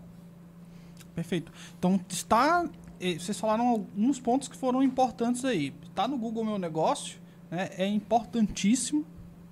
Perfeito. 1.13 1.51
Então, 1.77 1.99
está... 2.09 2.67
Vocês 2.99 3.39
falaram 3.39 3.67
alguns 3.67 4.19
pontos 4.19 4.47
que 4.47 4.57
foram 4.57 4.83
importantes 4.83 5.45
aí. 5.45 5.73
Está 5.83 6.07
no 6.07 6.17
Google 6.17 6.43
Meu 6.43 6.57
Negócio, 6.57 7.19
né? 7.49 7.69
é 7.77 7.87
importantíssimo. 7.87 9.05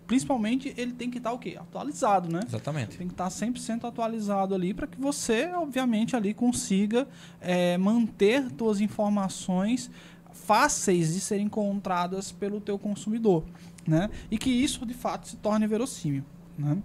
Principalmente, 0.05 0.73
ele 0.77 0.93
tem 0.93 1.12
que 1.12 1.17
estar 1.17 1.31
tá, 1.31 1.36
o 1.36 1.39
quê? 1.39 1.57
Atualizado, 1.60 2.31
né? 2.31 2.39
Exatamente. 2.45 2.97
Tem 2.97 3.07
que 3.07 3.13
estar 3.13 3.25
tá 3.25 3.29
100% 3.29 3.83
atualizado 3.83 4.55
ali 4.55 4.73
para 4.73 4.88
que 4.88 4.99
você, 4.99 5.47
obviamente, 5.53 6.15
ali 6.15 6.33
consiga 6.33 7.07
é, 7.41 7.77
manter 7.77 8.47
suas 8.57 8.79
informações 8.79 9.91
fáceis 10.31 11.13
de 11.13 11.19
serem 11.19 11.47
encontradas 11.47 12.31
pelo 12.31 12.62
teu 12.62 12.79
consumidor, 12.79 13.43
né? 13.86 14.10
E 14.31 14.38
que 14.38 14.49
isso 14.49 14.86
de 14.86 14.93
fato 14.93 15.27
se 15.27 15.36
torne 15.38 15.67
verossímil, 15.67 16.23
né? 16.57 16.77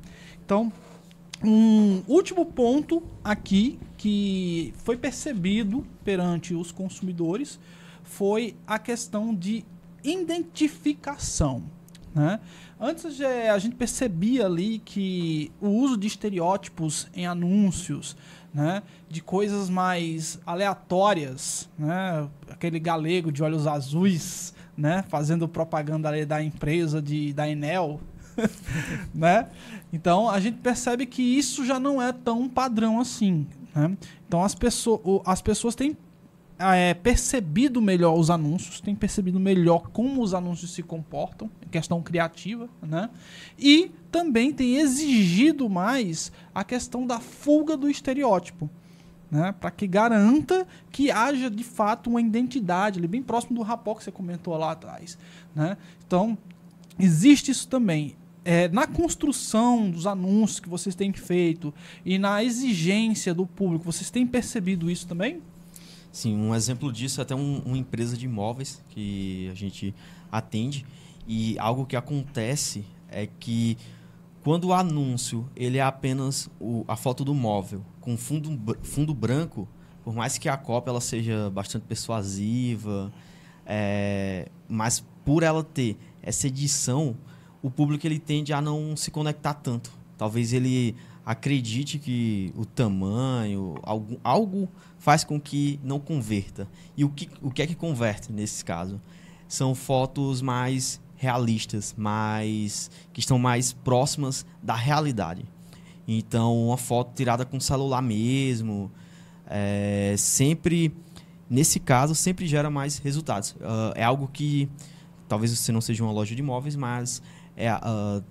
Então, 0.44 0.72
um 1.44 2.02
último 2.08 2.44
ponto 2.46 3.02
aqui 3.22 3.78
que 4.02 4.74
foi 4.78 4.96
percebido 4.96 5.86
perante 6.02 6.54
os 6.54 6.72
consumidores 6.72 7.60
foi 8.02 8.56
a 8.66 8.76
questão 8.76 9.32
de 9.32 9.64
identificação, 10.02 11.62
né? 12.12 12.40
Antes 12.80 13.20
a 13.20 13.58
gente 13.60 13.76
percebia 13.76 14.46
ali 14.46 14.80
que 14.80 15.52
o 15.60 15.68
uso 15.68 15.96
de 15.96 16.08
estereótipos 16.08 17.06
em 17.14 17.28
anúncios, 17.28 18.16
né, 18.52 18.82
de 19.08 19.22
coisas 19.22 19.70
mais 19.70 20.40
aleatórias, 20.44 21.70
né, 21.78 22.28
aquele 22.50 22.80
galego 22.80 23.30
de 23.30 23.40
olhos 23.40 23.68
azuis, 23.68 24.52
né, 24.76 25.04
fazendo 25.08 25.46
propaganda 25.46 26.26
da 26.26 26.42
empresa 26.42 27.00
de 27.00 27.32
da 27.32 27.48
Enel, 27.48 28.00
né? 29.14 29.48
Então 29.92 30.28
a 30.28 30.40
gente 30.40 30.58
percebe 30.58 31.06
que 31.06 31.22
isso 31.22 31.64
já 31.64 31.78
não 31.78 32.02
é 32.02 32.12
tão 32.12 32.48
padrão 32.48 32.98
assim, 32.98 33.46
né? 33.74 33.96
Então 34.26 34.42
as 34.42 34.54
pessoas 34.54 35.00
as 35.24 35.42
pessoas 35.42 35.74
têm 35.74 35.96
é, 36.58 36.94
percebido 36.94 37.82
melhor 37.82 38.16
os 38.16 38.30
anúncios, 38.30 38.80
têm 38.80 38.94
percebido 38.94 39.40
melhor 39.40 39.88
como 39.88 40.22
os 40.22 40.32
anúncios 40.34 40.72
se 40.72 40.82
comportam, 40.82 41.50
questão 41.70 42.00
criativa, 42.00 42.68
né? 42.80 43.10
E 43.58 43.90
também 44.10 44.52
tem 44.52 44.76
exigido 44.76 45.68
mais 45.68 46.30
a 46.54 46.62
questão 46.62 47.06
da 47.06 47.18
fuga 47.18 47.76
do 47.76 47.90
estereótipo. 47.90 48.70
Né, 49.30 49.50
para 49.58 49.70
que 49.70 49.86
garanta 49.86 50.66
que 50.90 51.10
haja 51.10 51.50
de 51.50 51.64
fato 51.64 52.10
uma 52.10 52.20
identidade 52.20 52.98
ali, 52.98 53.08
bem 53.08 53.22
próximo 53.22 53.54
do 53.56 53.62
rapó 53.62 53.94
que 53.94 54.04
você 54.04 54.12
comentou 54.12 54.54
lá 54.58 54.72
atrás. 54.72 55.16
Né? 55.54 55.78
Então, 56.06 56.36
existe 56.98 57.50
isso 57.50 57.66
também. 57.66 58.14
É, 58.44 58.68
na 58.68 58.86
construção 58.86 59.90
dos 59.90 60.06
anúncios 60.06 60.58
que 60.58 60.68
vocês 60.68 60.94
têm 60.94 61.12
feito 61.12 61.72
e 62.04 62.18
na 62.18 62.42
exigência 62.42 63.32
do 63.32 63.46
público, 63.46 63.84
vocês 63.84 64.10
têm 64.10 64.26
percebido 64.26 64.90
isso 64.90 65.06
também? 65.06 65.40
Sim, 66.10 66.36
um 66.36 66.54
exemplo 66.54 66.92
disso 66.92 67.20
é 67.20 67.22
até 67.22 67.34
um, 67.34 67.62
uma 67.64 67.78
empresa 67.78 68.16
de 68.16 68.26
imóveis 68.26 68.82
que 68.90 69.48
a 69.50 69.54
gente 69.54 69.94
atende 70.30 70.84
e 71.26 71.56
algo 71.58 71.86
que 71.86 71.96
acontece 71.96 72.84
é 73.08 73.26
que 73.26 73.78
quando 74.42 74.64
o 74.64 74.72
anúncio 74.72 75.48
ele 75.54 75.78
é 75.78 75.82
apenas 75.82 76.50
o, 76.60 76.84
a 76.88 76.96
foto 76.96 77.24
do 77.24 77.34
móvel 77.34 77.84
com 78.00 78.16
fundo, 78.16 78.76
fundo 78.82 79.14
branco, 79.14 79.68
por 80.04 80.12
mais 80.12 80.36
que 80.36 80.48
a 80.48 80.56
cópia 80.56 80.90
ela 80.90 81.00
seja 81.00 81.48
bastante 81.48 81.84
persuasiva, 81.84 83.12
é, 83.64 84.48
mas 84.68 85.04
por 85.24 85.42
ela 85.42 85.62
ter 85.62 85.96
essa 86.20 86.48
edição, 86.48 87.16
o 87.62 87.70
público 87.70 88.06
ele 88.06 88.18
tende 88.18 88.52
a 88.52 88.60
não 88.60 88.96
se 88.96 89.10
conectar 89.10 89.54
tanto. 89.54 89.92
Talvez 90.18 90.52
ele 90.52 90.96
acredite 91.24 91.98
que 91.98 92.52
o 92.56 92.64
tamanho, 92.64 93.76
algo, 93.82 94.20
algo 94.24 94.68
faz 94.98 95.24
com 95.24 95.40
que 95.40 95.78
não 95.82 96.00
converta. 96.00 96.68
E 96.96 97.04
o 97.04 97.08
que, 97.08 97.28
o 97.40 97.50
que 97.50 97.62
é 97.62 97.66
que 97.66 97.74
converte 97.74 98.32
nesse 98.32 98.64
caso? 98.64 99.00
São 99.46 99.74
fotos 99.74 100.42
mais 100.42 101.00
realistas, 101.16 101.94
mais 101.96 102.90
que 103.12 103.20
estão 103.20 103.38
mais 103.38 103.72
próximas 103.72 104.44
da 104.60 104.74
realidade. 104.74 105.44
Então, 106.06 106.66
uma 106.66 106.76
foto 106.76 107.12
tirada 107.14 107.44
com 107.44 107.60
celular 107.60 108.02
mesmo, 108.02 108.90
é, 109.46 110.14
sempre, 110.18 110.92
nesse 111.48 111.78
caso, 111.78 112.14
sempre 112.14 112.46
gera 112.46 112.70
mais 112.70 112.98
resultados. 112.98 113.54
Ah, 113.60 113.92
é 113.94 114.02
algo 114.02 114.28
que 114.32 114.68
talvez 115.28 115.56
você 115.56 115.70
não 115.70 115.80
seja 115.80 116.02
uma 116.02 116.12
loja 116.12 116.34
de 116.34 116.40
imóveis, 116.42 116.74
mas 116.74 117.22
é 117.56 117.68
ah, 117.68 118.22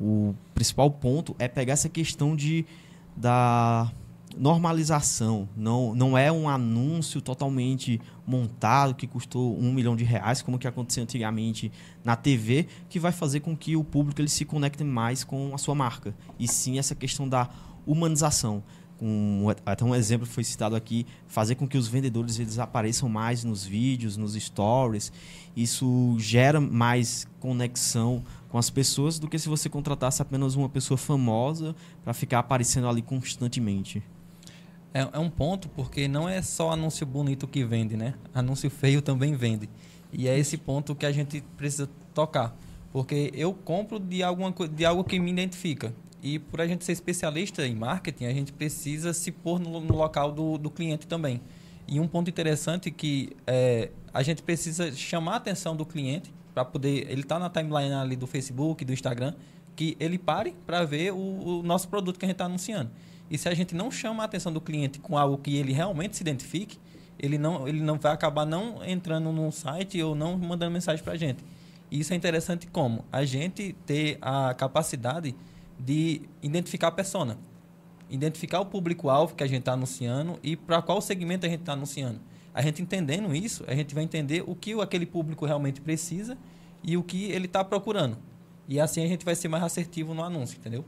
o 0.00 0.34
principal 0.54 0.90
ponto 0.90 1.34
é 1.38 1.48
pegar 1.48 1.72
essa 1.72 1.88
questão 1.88 2.36
de 2.36 2.64
da 3.16 3.90
normalização. 4.36 5.48
Não, 5.56 5.94
não 5.94 6.16
é 6.16 6.30
um 6.30 6.48
anúncio 6.48 7.20
totalmente 7.20 8.00
montado 8.26 8.94
que 8.94 9.06
custou 9.06 9.58
um 9.58 9.72
milhão 9.72 9.96
de 9.96 10.04
reais, 10.04 10.42
como 10.42 10.58
que 10.58 10.68
acontecia 10.68 11.02
antigamente 11.02 11.72
na 12.04 12.14
TV, 12.14 12.66
que 12.88 13.00
vai 13.00 13.10
fazer 13.10 13.40
com 13.40 13.56
que 13.56 13.74
o 13.76 13.82
público 13.82 14.20
ele 14.20 14.28
se 14.28 14.44
conecte 14.44 14.84
mais 14.84 15.24
com 15.24 15.54
a 15.54 15.58
sua 15.58 15.74
marca. 15.74 16.14
E 16.38 16.46
sim 16.46 16.78
essa 16.78 16.94
questão 16.94 17.28
da 17.28 17.48
humanização. 17.86 18.62
Um, 19.00 19.46
até 19.64 19.84
um 19.84 19.94
exemplo 19.94 20.26
foi 20.26 20.42
citado 20.42 20.74
aqui, 20.74 21.06
fazer 21.26 21.54
com 21.54 21.68
que 21.68 21.78
os 21.78 21.86
vendedores 21.86 22.38
eles 22.38 22.58
apareçam 22.58 23.08
mais 23.08 23.44
nos 23.44 23.64
vídeos, 23.64 24.16
nos 24.16 24.34
stories. 24.34 25.12
Isso 25.56 26.16
gera 26.18 26.60
mais 26.60 27.26
conexão 27.38 28.24
com 28.48 28.58
as 28.58 28.70
pessoas 28.70 29.18
do 29.18 29.28
que 29.28 29.38
se 29.38 29.48
você 29.48 29.68
contratasse 29.68 30.20
apenas 30.20 30.54
uma 30.54 30.68
pessoa 30.68 30.98
famosa 30.98 31.74
para 32.02 32.12
ficar 32.12 32.40
aparecendo 32.40 32.88
ali 32.88 33.02
constantemente. 33.02 34.02
É, 34.92 35.08
é 35.12 35.18
um 35.18 35.30
ponto 35.30 35.68
porque 35.68 36.08
não 36.08 36.28
é 36.28 36.40
só 36.42 36.72
anúncio 36.72 37.06
bonito 37.06 37.46
que 37.46 37.64
vende, 37.64 37.96
né? 37.96 38.14
Anúncio 38.34 38.70
feio 38.70 39.02
também 39.02 39.34
vende. 39.34 39.68
E 40.12 40.26
é 40.26 40.38
esse 40.38 40.56
ponto 40.56 40.94
que 40.94 41.04
a 41.04 41.12
gente 41.12 41.42
precisa 41.56 41.88
tocar. 42.14 42.56
Porque 42.92 43.30
eu 43.34 43.52
compro 43.52 43.98
de, 43.98 44.22
alguma, 44.22 44.52
de 44.68 44.84
algo 44.84 45.04
que 45.04 45.18
me 45.20 45.30
identifica. 45.30 45.94
E 46.22 46.38
por 46.38 46.60
a 46.60 46.66
gente 46.66 46.84
ser 46.84 46.92
especialista 46.92 47.66
em 47.66 47.74
marketing, 47.74 48.26
a 48.26 48.32
gente 48.32 48.52
precisa 48.52 49.12
se 49.12 49.30
pôr 49.30 49.60
no, 49.60 49.80
no 49.80 49.94
local 49.94 50.32
do, 50.32 50.58
do 50.58 50.70
cliente 50.70 51.06
também. 51.06 51.40
E 51.86 52.00
um 52.00 52.08
ponto 52.08 52.28
interessante 52.28 52.90
que 52.90 53.30
é, 53.46 53.90
a 54.12 54.22
gente 54.22 54.42
precisa 54.42 54.92
chamar 54.92 55.34
a 55.34 55.36
atenção 55.36 55.74
do 55.74 55.86
cliente 55.86 56.32
para 56.52 56.64
poder. 56.64 57.10
Ele 57.10 57.22
está 57.22 57.38
na 57.38 57.48
timeline 57.48 57.94
ali 57.94 58.16
do 58.16 58.26
Facebook, 58.26 58.84
do 58.84 58.92
Instagram, 58.92 59.34
que 59.76 59.96
ele 60.00 60.18
pare 60.18 60.54
para 60.66 60.84
ver 60.84 61.12
o, 61.12 61.16
o 61.16 61.62
nosso 61.62 61.88
produto 61.88 62.18
que 62.18 62.24
a 62.24 62.28
gente 62.28 62.34
está 62.34 62.46
anunciando. 62.46 62.90
E 63.30 63.38
se 63.38 63.48
a 63.48 63.54
gente 63.54 63.74
não 63.74 63.90
chama 63.90 64.22
a 64.22 64.26
atenção 64.26 64.52
do 64.52 64.60
cliente 64.60 64.98
com 64.98 65.16
algo 65.16 65.38
que 65.38 65.56
ele 65.56 65.72
realmente 65.72 66.16
se 66.16 66.22
identifique, 66.22 66.78
ele 67.18 67.38
não, 67.38 67.66
ele 67.66 67.80
não 67.80 67.98
vai 67.98 68.12
acabar 68.12 68.44
não 68.44 68.84
entrando 68.84 69.32
no 69.32 69.50
site 69.50 70.02
ou 70.02 70.14
não 70.14 70.36
mandando 70.36 70.72
mensagem 70.72 71.02
para 71.02 71.14
a 71.14 71.16
gente. 71.16 71.44
E 71.90 72.00
isso 72.00 72.12
é 72.12 72.16
interessante 72.16 72.66
como 72.66 73.04
a 73.10 73.24
gente 73.24 73.74
ter 73.86 74.18
a 74.20 74.54
capacidade 74.54 75.34
de 75.78 76.22
identificar 76.42 76.88
a 76.88 76.92
persona, 76.92 77.38
identificar 78.10 78.60
o 78.60 78.66
público-alvo 78.66 79.34
que 79.34 79.44
a 79.44 79.46
gente 79.46 79.60
está 79.60 79.72
anunciando 79.72 80.38
e 80.42 80.56
para 80.56 80.82
qual 80.82 81.00
segmento 81.00 81.46
a 81.46 81.48
gente 81.48 81.60
está 81.60 81.72
anunciando. 81.72 82.20
A 82.52 82.62
gente 82.62 82.82
entendendo 82.82 83.34
isso, 83.34 83.64
a 83.68 83.74
gente 83.74 83.94
vai 83.94 84.02
entender 84.02 84.42
o 84.46 84.54
que 84.54 84.72
aquele 84.80 85.06
público 85.06 85.46
realmente 85.46 85.80
precisa 85.80 86.36
e 86.82 86.96
o 86.96 87.02
que 87.02 87.24
ele 87.26 87.46
está 87.46 87.62
procurando. 87.62 88.18
E 88.66 88.80
assim 88.80 89.04
a 89.04 89.06
gente 89.06 89.24
vai 89.24 89.34
ser 89.34 89.48
mais 89.48 89.62
assertivo 89.62 90.14
no 90.14 90.22
anúncio, 90.22 90.58
entendeu? 90.58 90.84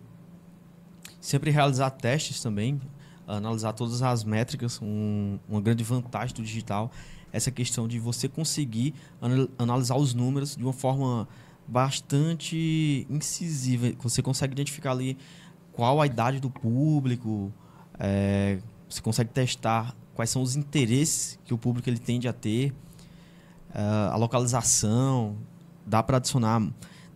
Sempre 1.21 1.51
realizar 1.51 1.91
testes 1.91 2.43
também, 2.43 2.81
analisar 3.27 3.73
todas 3.73 4.03
as 4.03 4.25
métricas. 4.25 4.81
Um, 4.83 5.39
uma 5.49 5.61
grande 5.61 5.85
vantagem 5.85 6.35
do 6.35 6.43
digital 6.43 6.91
essa 7.33 7.51
questão 7.51 7.87
de 7.87 7.99
você 7.99 8.29
conseguir 8.29 8.95
anal- 9.21 9.49
analisar 9.57 9.97
os 9.97 10.15
números 10.15 10.57
de 10.57 10.65
uma 10.65 10.73
forma 10.73 11.29
bastante 11.71 13.07
incisiva. 13.09 13.93
Você 14.03 14.23
consegue 14.23 14.53
identificar 14.53 14.91
ali 14.91 15.17
qual 15.73 16.01
a 16.01 16.07
idade 16.07 16.41
do 16.41 16.51
público, 16.51 17.53
é, 17.99 18.59
você 18.89 19.01
consegue 19.01 19.31
testar 19.31 19.95
quais 20.15 20.31
são 20.31 20.43
os 20.43 20.57
interesses 20.57 21.39
que 21.45 21.55
o 21.55 21.59
público 21.59 21.89
ele 21.89 21.99
tende 21.99 22.27
a 22.27 22.33
ter, 22.33 22.75
é, 23.73 23.81
a 23.81 24.17
localização, 24.17 25.37
dá 25.87 26.03
para 26.03 26.17
adicionar 26.17 26.61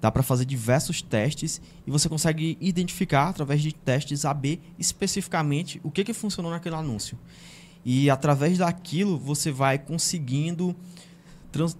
Dá 0.05 0.12
para 0.12 0.23
fazer 0.23 0.45
diversos 0.45 1.01
testes 1.01 1.62
e 1.87 1.90
você 1.90 2.11
consegue 2.11 2.59
identificar 2.61 3.31
através 3.31 3.62
de 3.62 3.73
testes 3.73 4.27
AB 4.27 4.61
especificamente 4.79 5.81
o 5.83 5.90
que, 5.90 6.05
que 6.05 6.12
funcionou 6.12 6.53
naquele 6.53 6.75
anúncio. 6.75 7.19
E 7.83 8.11
através 8.11 8.59
daquilo 8.59 9.17
você 9.17 9.51
vai 9.51 9.79
conseguindo 9.79 10.77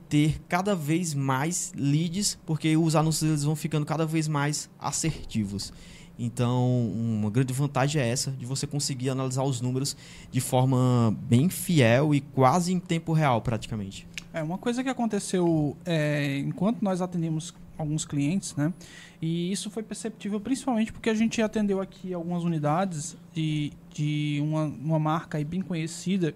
ter 0.09 0.41
cada 0.49 0.75
vez 0.75 1.15
mais 1.15 1.73
leads, 1.77 2.39
porque 2.47 2.77
os 2.77 2.95
anúncios 2.95 3.29
eles 3.29 3.45
vão 3.45 3.57
ficando 3.57 3.85
cada 3.85 4.07
vez 4.07 4.29
mais 4.29 4.71
assertivos. 4.79 5.73
Então, 6.19 6.91
uma 6.93 7.29
grande 7.29 7.53
vantagem 7.53 8.01
é 8.01 8.09
essa, 8.09 8.31
de 8.31 8.47
você 8.47 8.67
conseguir 8.67 9.11
analisar 9.11 9.43
os 9.43 9.61
números 9.61 9.97
de 10.31 10.41
forma 10.41 11.17
bem 11.23 11.49
fiel 11.49 12.15
e 12.15 12.21
quase 12.21 12.73
em 12.73 12.79
tempo 12.79 13.13
real, 13.13 13.43
praticamente. 13.43 14.07
É, 14.33 14.43
uma 14.43 14.59
coisa 14.59 14.83
que 14.83 14.89
aconteceu 14.89 15.77
é, 15.85 16.39
enquanto 16.39 16.83
nós 16.83 17.01
atendemos 17.01 17.55
alguns 17.77 18.05
clientes, 18.05 18.55
né? 18.55 18.73
E 19.21 19.51
isso 19.51 19.71
foi 19.71 19.83
perceptível 19.83 20.41
principalmente 20.41 20.93
porque 20.93 21.11
a 21.11 21.15
gente 21.15 21.41
atendeu 21.43 21.81
aqui 21.81 22.13
algumas 22.15 22.45
unidades 22.45 23.17
de, 23.33 23.73
de 23.93 24.39
uma, 24.43 24.65
uma 24.65 24.99
marca 24.99 25.43
bem 25.45 25.61
conhecida. 25.61 26.35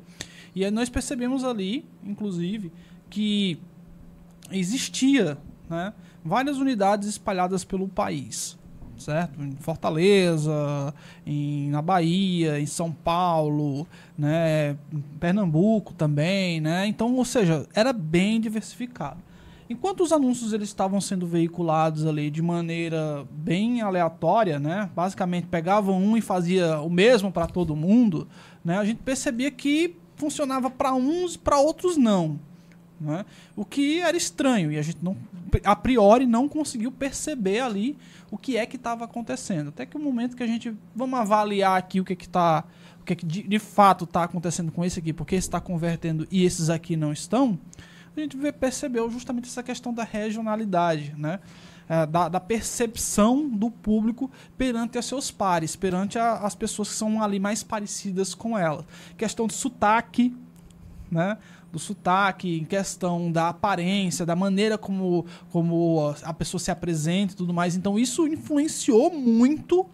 E 0.55 0.69
nós 0.71 0.89
percebemos 0.89 1.45
ali, 1.45 1.85
inclusive, 2.03 2.73
que 3.09 3.59
existia 4.51 5.39
né, 5.69 5.93
várias 6.25 6.59
unidades 6.59 7.09
espalhadas 7.09 7.65
pelo 7.65 7.89
país. 7.89 8.57
Certo? 8.97 9.41
Em 9.41 9.53
Fortaleza, 9.53 10.93
em, 11.25 11.71
na 11.71 11.81
Bahia, 11.81 12.59
em 12.59 12.67
São 12.67 12.91
Paulo, 12.91 13.87
né, 14.17 14.77
em 14.93 15.01
Pernambuco 15.21 15.95
também, 15.95 16.61
né? 16.61 16.85
Então, 16.89 17.15
ou 17.15 17.25
seja, 17.25 17.65
era 17.73 17.93
bem 17.93 18.41
diversificado. 18.41 19.23
Enquanto 19.71 20.03
os 20.03 20.13
anúncios 20.13 20.53
eles 20.53 20.69
estavam 20.69 21.01
sendo 21.01 21.27
veiculados 21.27 22.07
ali 22.07 22.31
de 22.31 22.41
maneira 22.41 23.27
bem 23.31 23.83
aleatória, 23.83 24.59
né? 24.59 24.91
Basicamente 24.97 25.47
pegavam 25.47 26.03
um 26.03 26.17
e 26.17 26.21
fazia 26.23 26.81
o 26.81 26.89
mesmo 26.89 27.31
para 27.31 27.47
todo 27.47 27.77
mundo, 27.77 28.27
né? 28.65 28.79
A 28.79 28.85
gente 28.85 29.03
percebia 29.03 29.51
que 29.51 29.95
funcionava 30.17 30.71
para 30.71 30.95
uns, 30.95 31.37
para 31.37 31.61
outros 31.61 31.97
não, 31.97 32.41
né? 33.01 33.25
O 33.57 33.65
que 33.65 34.01
era 34.01 34.17
estranho 34.17 34.73
e 34.73 34.79
a 34.79 34.83
gente 34.83 34.99
não 35.03 35.17
a 35.65 35.75
priori 35.75 36.27
não 36.27 36.49
conseguiu 36.49 36.93
perceber 36.93 37.61
ali 37.61 37.97
o 38.31 38.37
que 38.37 38.57
é 38.57 38.67
que 38.67 38.77
estava 38.77 39.05
acontecendo. 39.05 39.69
Até 39.69 39.87
que 39.87 39.97
o 39.97 40.01
momento 40.01 40.37
que 40.37 40.43
a 40.43 40.47
gente 40.47 40.75
vamos 40.95 41.19
avaliar 41.19 41.79
aqui 41.79 42.01
o 42.01 42.05
que 42.05 42.13
é 42.13 42.17
que 42.17 42.27
está 42.27 42.65
o 43.01 43.05
que 43.05 43.13
é 43.13 43.17
que 43.17 43.25
de, 43.25 43.43
de 43.43 43.59
fato 43.59 44.05
está 44.05 44.25
acontecendo 44.25 44.71
com 44.73 44.85
esse 44.85 44.99
aqui, 44.99 45.13
porque 45.13 45.35
esse 45.35 45.49
está 45.49 45.61
convertendo 45.61 46.27
e 46.31 46.45
esses 46.45 46.69
aqui 46.69 46.97
não 46.97 47.13
estão 47.13 47.59
a 48.21 48.23
gente 48.23 48.37
percebeu 48.53 49.11
justamente 49.11 49.49
essa 49.49 49.63
questão 49.63 49.93
da 49.93 50.05
regionalidade, 50.05 51.15
né? 51.17 51.41
É, 51.89 52.05
da, 52.05 52.29
da, 52.29 52.39
percepção 52.39 53.49
do 53.49 53.71
público 53.71 54.31
perante 54.59 54.99
os 54.99 55.07
seus 55.07 55.31
pares, 55.31 55.75
perante 55.75 56.19
a, 56.19 56.35
as 56.35 56.55
pessoas 56.55 56.91
que 56.91 56.95
são 56.95 57.23
ali 57.23 57.41
mais 57.41 57.63
parecidas 57.63 58.35
com 58.35 58.59
ela. 58.59 58.85
Questão 59.17 59.47
de 59.47 59.55
sotaque, 59.55 60.37
né? 61.11 61.39
Do 61.71 61.79
sotaque, 61.79 62.59
em 62.59 62.65
questão 62.65 63.31
da 63.31 63.49
aparência, 63.49 64.25
da 64.25 64.35
maneira 64.35 64.79
como, 64.79 65.27
como 65.51 66.15
a 66.23 66.33
pessoa 66.33 66.59
se 66.59 66.71
apresenta 66.71 67.35
e 67.35 67.37
tudo 67.37 67.53
mais. 67.53 67.77
Então, 67.77 67.99
isso 67.99 68.27
influenciou 68.27 69.11
muito 69.11 69.87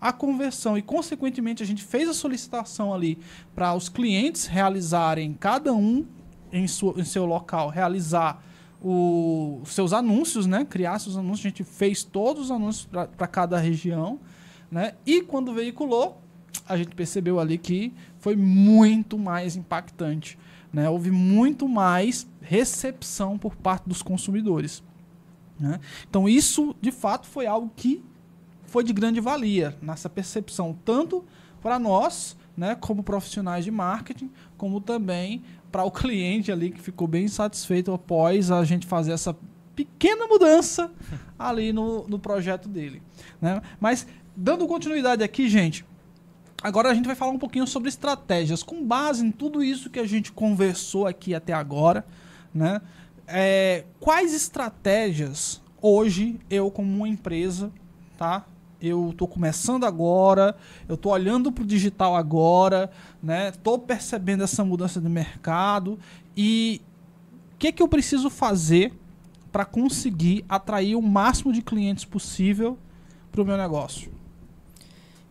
a 0.00 0.12
conversão 0.12 0.76
e, 0.76 0.82
consequentemente, 0.82 1.62
a 1.62 1.66
gente 1.66 1.84
fez 1.84 2.08
a 2.08 2.14
solicitação 2.14 2.92
ali 2.92 3.18
para 3.54 3.72
os 3.74 3.88
clientes 3.88 4.46
realizarem 4.46 5.32
cada 5.34 5.72
um 5.72 6.04
em, 6.52 6.66
sua, 6.66 6.94
em 7.00 7.04
seu 7.04 7.24
local 7.24 7.68
realizar 7.68 8.42
os 8.82 9.68
seus 9.68 9.92
anúncios, 9.92 10.44
né? 10.44 10.64
Criar 10.64 10.98
seus 10.98 11.16
anúncios. 11.16 11.46
A 11.46 11.48
gente 11.48 11.62
fez 11.62 12.02
todos 12.02 12.46
os 12.46 12.50
anúncios 12.50 12.88
para 13.16 13.28
cada 13.28 13.58
região, 13.58 14.18
né? 14.70 14.94
E 15.06 15.22
quando 15.22 15.54
veiculou, 15.54 16.20
a 16.68 16.76
gente 16.76 16.94
percebeu 16.94 17.38
ali 17.38 17.56
que 17.56 17.92
foi 18.18 18.34
muito 18.34 19.16
mais 19.16 19.54
impactante, 19.56 20.36
né? 20.72 20.88
Houve 20.88 21.10
muito 21.10 21.68
mais 21.68 22.26
recepção 22.40 23.38
por 23.38 23.54
parte 23.56 23.88
dos 23.88 24.02
consumidores, 24.02 24.82
né? 25.58 25.78
Então 26.08 26.28
isso, 26.28 26.74
de 26.80 26.90
fato, 26.90 27.26
foi 27.26 27.46
algo 27.46 27.70
que 27.76 28.02
foi 28.64 28.82
de 28.82 28.92
grande 28.92 29.20
valia 29.20 29.76
nessa 29.82 30.08
percepção, 30.08 30.76
tanto 30.84 31.24
para 31.60 31.78
nós, 31.78 32.36
né, 32.56 32.74
como 32.74 33.02
profissionais 33.02 33.64
de 33.64 33.70
marketing, 33.70 34.30
como 34.56 34.80
também 34.80 35.42
para 35.70 35.84
o 35.84 35.90
cliente 35.92 36.50
ali 36.50 36.70
que 36.70 36.80
ficou 36.80 37.06
bem 37.06 37.28
satisfeito 37.28 37.92
após 37.92 38.50
a 38.50 38.64
gente 38.64 38.86
fazer 38.86 39.12
essa 39.12 39.36
pequena 39.76 40.26
mudança 40.26 40.90
ali 41.38 41.72
no, 41.72 42.08
no 42.08 42.18
projeto 42.18 42.68
dele. 42.68 43.02
Né? 43.40 43.60
Mas, 43.78 44.06
dando 44.34 44.66
continuidade 44.66 45.22
aqui, 45.22 45.48
gente, 45.48 45.84
agora 46.62 46.90
a 46.90 46.94
gente 46.94 47.06
vai 47.06 47.14
falar 47.14 47.32
um 47.32 47.38
pouquinho 47.38 47.66
sobre 47.66 47.88
estratégias. 47.88 48.62
Com 48.62 48.84
base 48.84 49.24
em 49.24 49.30
tudo 49.30 49.62
isso 49.62 49.90
que 49.90 49.98
a 49.98 50.06
gente 50.06 50.32
conversou 50.32 51.06
aqui 51.06 51.34
até 51.34 51.52
agora, 51.52 52.06
né? 52.54 52.80
É, 53.26 53.84
quais 53.98 54.34
estratégias 54.34 55.60
hoje 55.80 56.38
eu, 56.48 56.70
como 56.70 56.94
uma 56.94 57.08
empresa, 57.08 57.72
tá? 58.16 58.44
Eu 58.80 59.10
estou 59.10 59.28
começando 59.28 59.84
agora, 59.84 60.56
eu 60.88 60.96
estou 60.96 61.12
olhando 61.12 61.52
para 61.52 61.62
o 61.62 61.66
digital 61.66 62.16
agora, 62.16 62.90
né? 63.22 63.48
Estou 63.48 63.78
percebendo 63.78 64.44
essa 64.44 64.64
mudança 64.64 65.00
de 65.00 65.08
mercado 65.08 65.98
e 66.36 66.80
o 67.54 67.58
que, 67.58 67.72
que 67.72 67.82
eu 67.82 67.88
preciso 67.88 68.28
fazer 68.28 68.92
para 69.52 69.64
conseguir 69.64 70.44
atrair 70.48 70.96
o 70.96 71.02
máximo 71.02 71.52
de 71.52 71.62
clientes 71.62 72.04
possível 72.04 72.76
para 73.30 73.42
o 73.42 73.44
meu 73.44 73.56
negócio? 73.56 74.10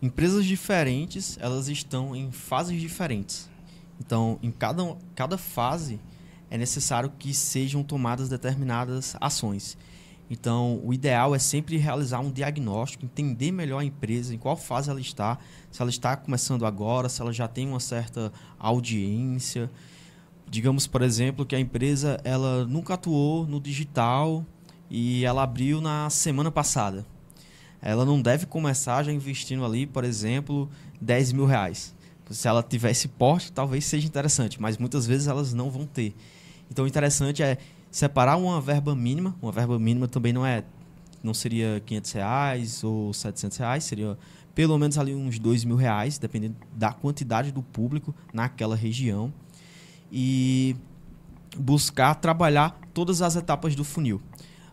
Empresas 0.02 0.44
diferentes, 0.44 1.38
elas 1.40 1.68
estão 1.68 2.16
em 2.16 2.32
fases 2.32 2.80
diferentes. 2.80 3.48
Então, 4.00 4.36
em 4.42 4.50
cada, 4.50 4.96
cada 5.14 5.38
fase, 5.38 6.00
é 6.50 6.58
necessário 6.58 7.12
que 7.16 7.32
sejam 7.32 7.84
tomadas 7.84 8.28
determinadas 8.28 9.14
ações. 9.20 9.78
Então, 10.28 10.80
o 10.82 10.92
ideal 10.92 11.36
é 11.36 11.38
sempre 11.38 11.76
realizar 11.76 12.18
um 12.18 12.32
diagnóstico, 12.32 13.04
entender 13.04 13.52
melhor 13.52 13.78
a 13.78 13.84
empresa, 13.84 14.34
em 14.34 14.38
qual 14.38 14.56
fase 14.56 14.90
ela 14.90 15.00
está, 15.00 15.38
se 15.70 15.80
ela 15.80 15.90
está 15.90 16.16
começando 16.16 16.66
agora, 16.66 17.08
se 17.08 17.22
ela 17.22 17.32
já 17.32 17.46
tem 17.46 17.68
uma 17.68 17.78
certa 17.78 18.32
audiência. 18.58 19.70
Digamos, 20.50 20.88
por 20.88 21.02
exemplo, 21.02 21.46
que 21.46 21.54
a 21.54 21.60
empresa 21.60 22.20
ela 22.24 22.66
nunca 22.66 22.94
atuou 22.94 23.46
no 23.46 23.60
digital 23.60 24.44
e 24.90 25.24
ela 25.24 25.44
abriu 25.44 25.80
na 25.80 26.10
semana 26.10 26.50
passada. 26.50 27.06
Ela 27.82 28.04
não 28.04 28.22
deve 28.22 28.46
começar 28.46 29.02
já 29.02 29.12
investindo 29.12 29.64
ali, 29.64 29.86
por 29.86 30.04
exemplo, 30.04 30.70
10 31.00 31.32
mil 31.32 31.44
reais. 31.44 31.92
Se 32.30 32.46
ela 32.46 32.62
tivesse 32.62 33.08
porte, 33.08 33.50
talvez 33.50 33.84
seja 33.84 34.06
interessante, 34.06 34.62
mas 34.62 34.78
muitas 34.78 35.04
vezes 35.04 35.26
elas 35.26 35.52
não 35.52 35.68
vão 35.68 35.84
ter. 35.84 36.14
Então, 36.70 36.84
o 36.84 36.88
interessante 36.88 37.42
é 37.42 37.58
separar 37.90 38.36
uma 38.36 38.60
verba 38.60 38.94
mínima. 38.94 39.36
Uma 39.42 39.50
verba 39.52 39.78
mínima 39.78 40.06
também 40.06 40.32
não 40.32 40.46
é, 40.46 40.64
não 41.22 41.34
seria 41.34 41.82
500 41.84 42.12
reais 42.12 42.84
ou 42.84 43.12
700 43.12 43.58
reais, 43.58 43.84
seria 43.84 44.16
pelo 44.54 44.78
menos 44.78 44.96
ali 44.96 45.14
uns 45.14 45.38
2 45.38 45.64
mil 45.64 45.76
reais, 45.76 46.18
dependendo 46.18 46.56
da 46.74 46.92
quantidade 46.92 47.50
do 47.50 47.62
público 47.62 48.14
naquela 48.32 48.76
região. 48.76 49.32
E 50.10 50.76
buscar 51.56 52.14
trabalhar 52.14 52.78
todas 52.94 53.22
as 53.22 53.36
etapas 53.36 53.74
do 53.74 53.84
funil. 53.84 54.20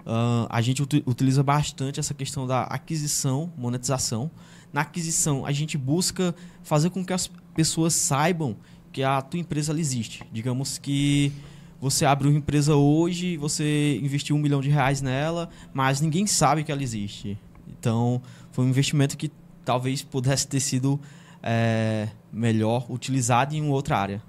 Uh, 0.09 0.47
a 0.49 0.59
gente 0.59 0.81
ut 0.81 1.03
utiliza 1.05 1.43
bastante 1.43 1.99
essa 1.99 2.15
questão 2.15 2.47
da 2.47 2.63
aquisição, 2.63 3.53
monetização. 3.55 4.31
Na 4.73 4.81
aquisição, 4.81 5.45
a 5.45 5.51
gente 5.51 5.77
busca 5.77 6.33
fazer 6.63 6.89
com 6.89 7.05
que 7.05 7.13
as 7.13 7.29
pessoas 7.53 7.93
saibam 7.93 8.57
que 8.91 9.03
a 9.03 9.21
tua 9.21 9.39
empresa 9.39 9.71
existe. 9.79 10.23
Digamos 10.31 10.79
que 10.79 11.31
você 11.79 12.05
abre 12.05 12.27
uma 12.27 12.39
empresa 12.39 12.75
hoje, 12.75 13.37
você 13.37 13.99
investiu 14.01 14.35
um 14.35 14.39
milhão 14.39 14.61
de 14.61 14.69
reais 14.69 14.99
nela, 14.99 15.47
mas 15.71 16.01
ninguém 16.01 16.25
sabe 16.25 16.63
que 16.63 16.71
ela 16.71 16.81
existe. 16.81 17.37
Então, 17.67 18.19
foi 18.51 18.65
um 18.65 18.69
investimento 18.69 19.15
que 19.15 19.31
talvez 19.63 20.01
pudesse 20.01 20.47
ter 20.47 20.59
sido 20.59 20.99
é, 21.43 22.09
melhor 22.33 22.89
utilizado 22.89 23.53
em 23.53 23.69
outra 23.69 23.99
área. 23.99 24.23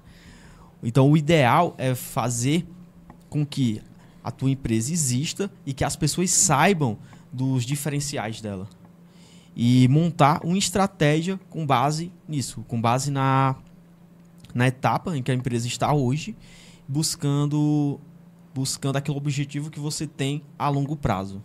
Então, 0.83 1.09
o 1.09 1.17
ideal 1.17 1.73
é 1.79 1.95
fazer 1.95 2.67
com 3.31 3.43
que 3.43 3.81
a 4.23 4.31
tua 4.31 4.49
empresa 4.49 4.91
exista 4.91 5.51
e 5.65 5.73
que 5.73 5.83
as 5.83 5.95
pessoas 5.95 6.31
saibam 6.31 6.97
dos 7.31 7.63
diferenciais 7.63 8.41
dela. 8.41 8.67
E 9.55 9.87
montar 9.87 10.45
uma 10.45 10.57
estratégia 10.57 11.39
com 11.49 11.65
base 11.65 12.11
nisso, 12.27 12.63
com 12.67 12.79
base 12.79 13.11
na, 13.11 13.55
na 14.53 14.67
etapa 14.67 15.17
em 15.17 15.21
que 15.21 15.31
a 15.31 15.33
empresa 15.33 15.67
está 15.67 15.93
hoje, 15.93 16.35
buscando 16.87 17.99
buscando 18.53 18.97
aquele 18.97 19.17
objetivo 19.17 19.69
que 19.69 19.79
você 19.79 20.05
tem 20.05 20.43
a 20.59 20.67
longo 20.67 20.95
prazo. 20.97 21.41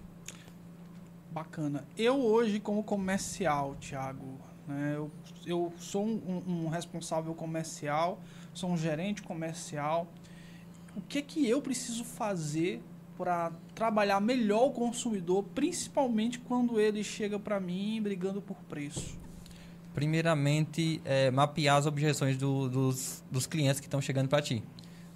Bacana. 1.30 1.84
Eu 1.96 2.20
hoje, 2.20 2.58
como 2.58 2.82
comercial, 2.82 3.76
Thiago, 3.80 4.40
né, 4.66 4.94
eu, 4.96 5.10
eu 5.46 5.72
sou 5.78 6.04
um, 6.04 6.42
um 6.46 6.68
responsável 6.68 7.32
comercial, 7.34 8.18
sou 8.52 8.70
um 8.70 8.76
gerente 8.76 9.22
comercial 9.22 10.08
o 10.96 11.00
que 11.02 11.20
que 11.20 11.48
eu 11.48 11.60
preciso 11.60 12.02
fazer 12.04 12.82
para 13.18 13.52
trabalhar 13.74 14.20
melhor 14.20 14.66
o 14.66 14.70
consumidor, 14.70 15.44
principalmente 15.54 16.38
quando 16.38 16.80
ele 16.80 17.04
chega 17.04 17.38
para 17.38 17.60
mim 17.60 18.00
brigando 18.02 18.40
por 18.40 18.56
preço? 18.68 19.18
Primeiramente, 19.94 21.00
é, 21.04 21.30
mapear 21.30 21.76
as 21.76 21.86
objeções 21.86 22.36
do, 22.36 22.68
dos, 22.68 23.22
dos 23.30 23.46
clientes 23.46 23.80
que 23.80 23.86
estão 23.86 24.00
chegando 24.00 24.28
para 24.28 24.42
ti. 24.42 24.62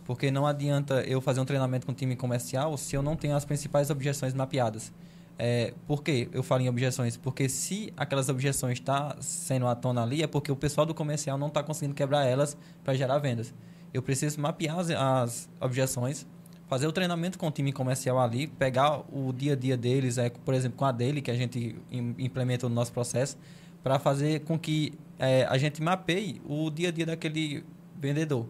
Porque 0.04 0.30
não 0.30 0.46
adianta 0.46 1.02
eu 1.02 1.20
fazer 1.20 1.40
um 1.40 1.44
treinamento 1.44 1.86
com 1.86 1.92
o 1.92 1.94
time 1.94 2.16
comercial 2.16 2.76
se 2.76 2.96
eu 2.96 3.02
não 3.02 3.16
tenho 3.16 3.36
as 3.36 3.44
principais 3.44 3.90
objeções 3.90 4.34
mapeadas. 4.34 4.92
É, 5.38 5.72
por 5.86 6.02
que 6.02 6.28
eu 6.32 6.42
falo 6.42 6.62
em 6.62 6.68
objeções? 6.68 7.16
Porque 7.16 7.48
se 7.48 7.92
aquelas 7.96 8.28
objeções 8.28 8.74
estão 8.74 9.10
tá 9.10 9.16
sendo 9.20 9.66
à 9.66 9.74
tona 9.74 10.02
ali, 10.02 10.22
é 10.22 10.26
porque 10.26 10.50
o 10.52 10.56
pessoal 10.56 10.86
do 10.86 10.94
comercial 10.94 11.38
não 11.38 11.48
está 11.48 11.62
conseguindo 11.62 11.94
quebrar 11.94 12.26
elas 12.26 12.56
para 12.84 12.94
gerar 12.94 13.18
vendas 13.18 13.54
eu 13.92 14.02
preciso 14.02 14.40
mapear 14.40 14.78
as, 14.78 14.90
as, 14.90 15.48
objeções, 15.60 16.26
fazer 16.68 16.86
o 16.86 16.92
treinamento 16.92 17.38
com 17.38 17.48
o 17.48 17.50
time 17.50 17.72
comercial 17.72 18.18
ali, 18.18 18.46
pegar 18.46 19.02
o 19.12 19.32
dia 19.32 19.54
a 19.54 19.56
dia 19.56 19.76
deles, 19.76 20.18
é, 20.18 20.30
por 20.30 20.54
exemplo, 20.54 20.78
com 20.78 20.84
a 20.84 20.92
dele, 20.92 21.20
que 21.20 21.30
a 21.30 21.34
gente 21.34 21.76
implementa 21.90 22.68
no 22.68 22.74
nosso 22.74 22.92
processo, 22.92 23.36
para 23.82 23.98
fazer 23.98 24.40
com 24.40 24.58
que 24.58 24.92
é, 25.18 25.44
a 25.44 25.58
gente 25.58 25.82
mapeie 25.82 26.40
o 26.46 26.70
dia 26.70 26.88
a 26.88 26.92
dia 26.92 27.06
daquele 27.06 27.64
vendedor. 27.98 28.46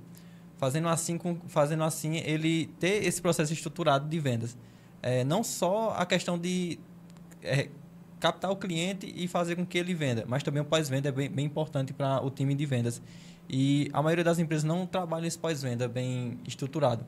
Fazendo 0.56 0.88
assim, 0.88 1.16
com, 1.16 1.36
fazendo 1.48 1.82
assim 1.84 2.16
ele 2.18 2.66
ter 2.78 3.04
esse 3.04 3.22
processo 3.22 3.52
estruturado 3.52 4.06
de 4.06 4.20
vendas. 4.20 4.56
É, 5.02 5.24
não 5.24 5.42
só 5.42 5.94
a 5.96 6.04
questão 6.04 6.38
de 6.38 6.78
é, 7.42 7.68
captar 8.20 8.50
o 8.50 8.56
cliente 8.56 9.12
e 9.16 9.26
fazer 9.26 9.56
com 9.56 9.64
que 9.64 9.78
ele 9.78 9.94
venda, 9.94 10.24
mas 10.28 10.42
também 10.42 10.60
o 10.60 10.64
pós-venda 10.64 11.08
é 11.08 11.12
bem, 11.12 11.30
bem 11.30 11.46
importante 11.46 11.92
para 11.92 12.22
o 12.22 12.30
time 12.30 12.54
de 12.54 12.66
vendas. 12.66 13.00
E 13.52 13.90
a 13.92 14.00
maioria 14.00 14.22
das 14.22 14.38
empresas 14.38 14.62
não 14.62 14.86
trabalha 14.86 15.26
esse 15.26 15.36
pós-venda 15.36 15.88
bem 15.88 16.38
estruturado. 16.46 17.04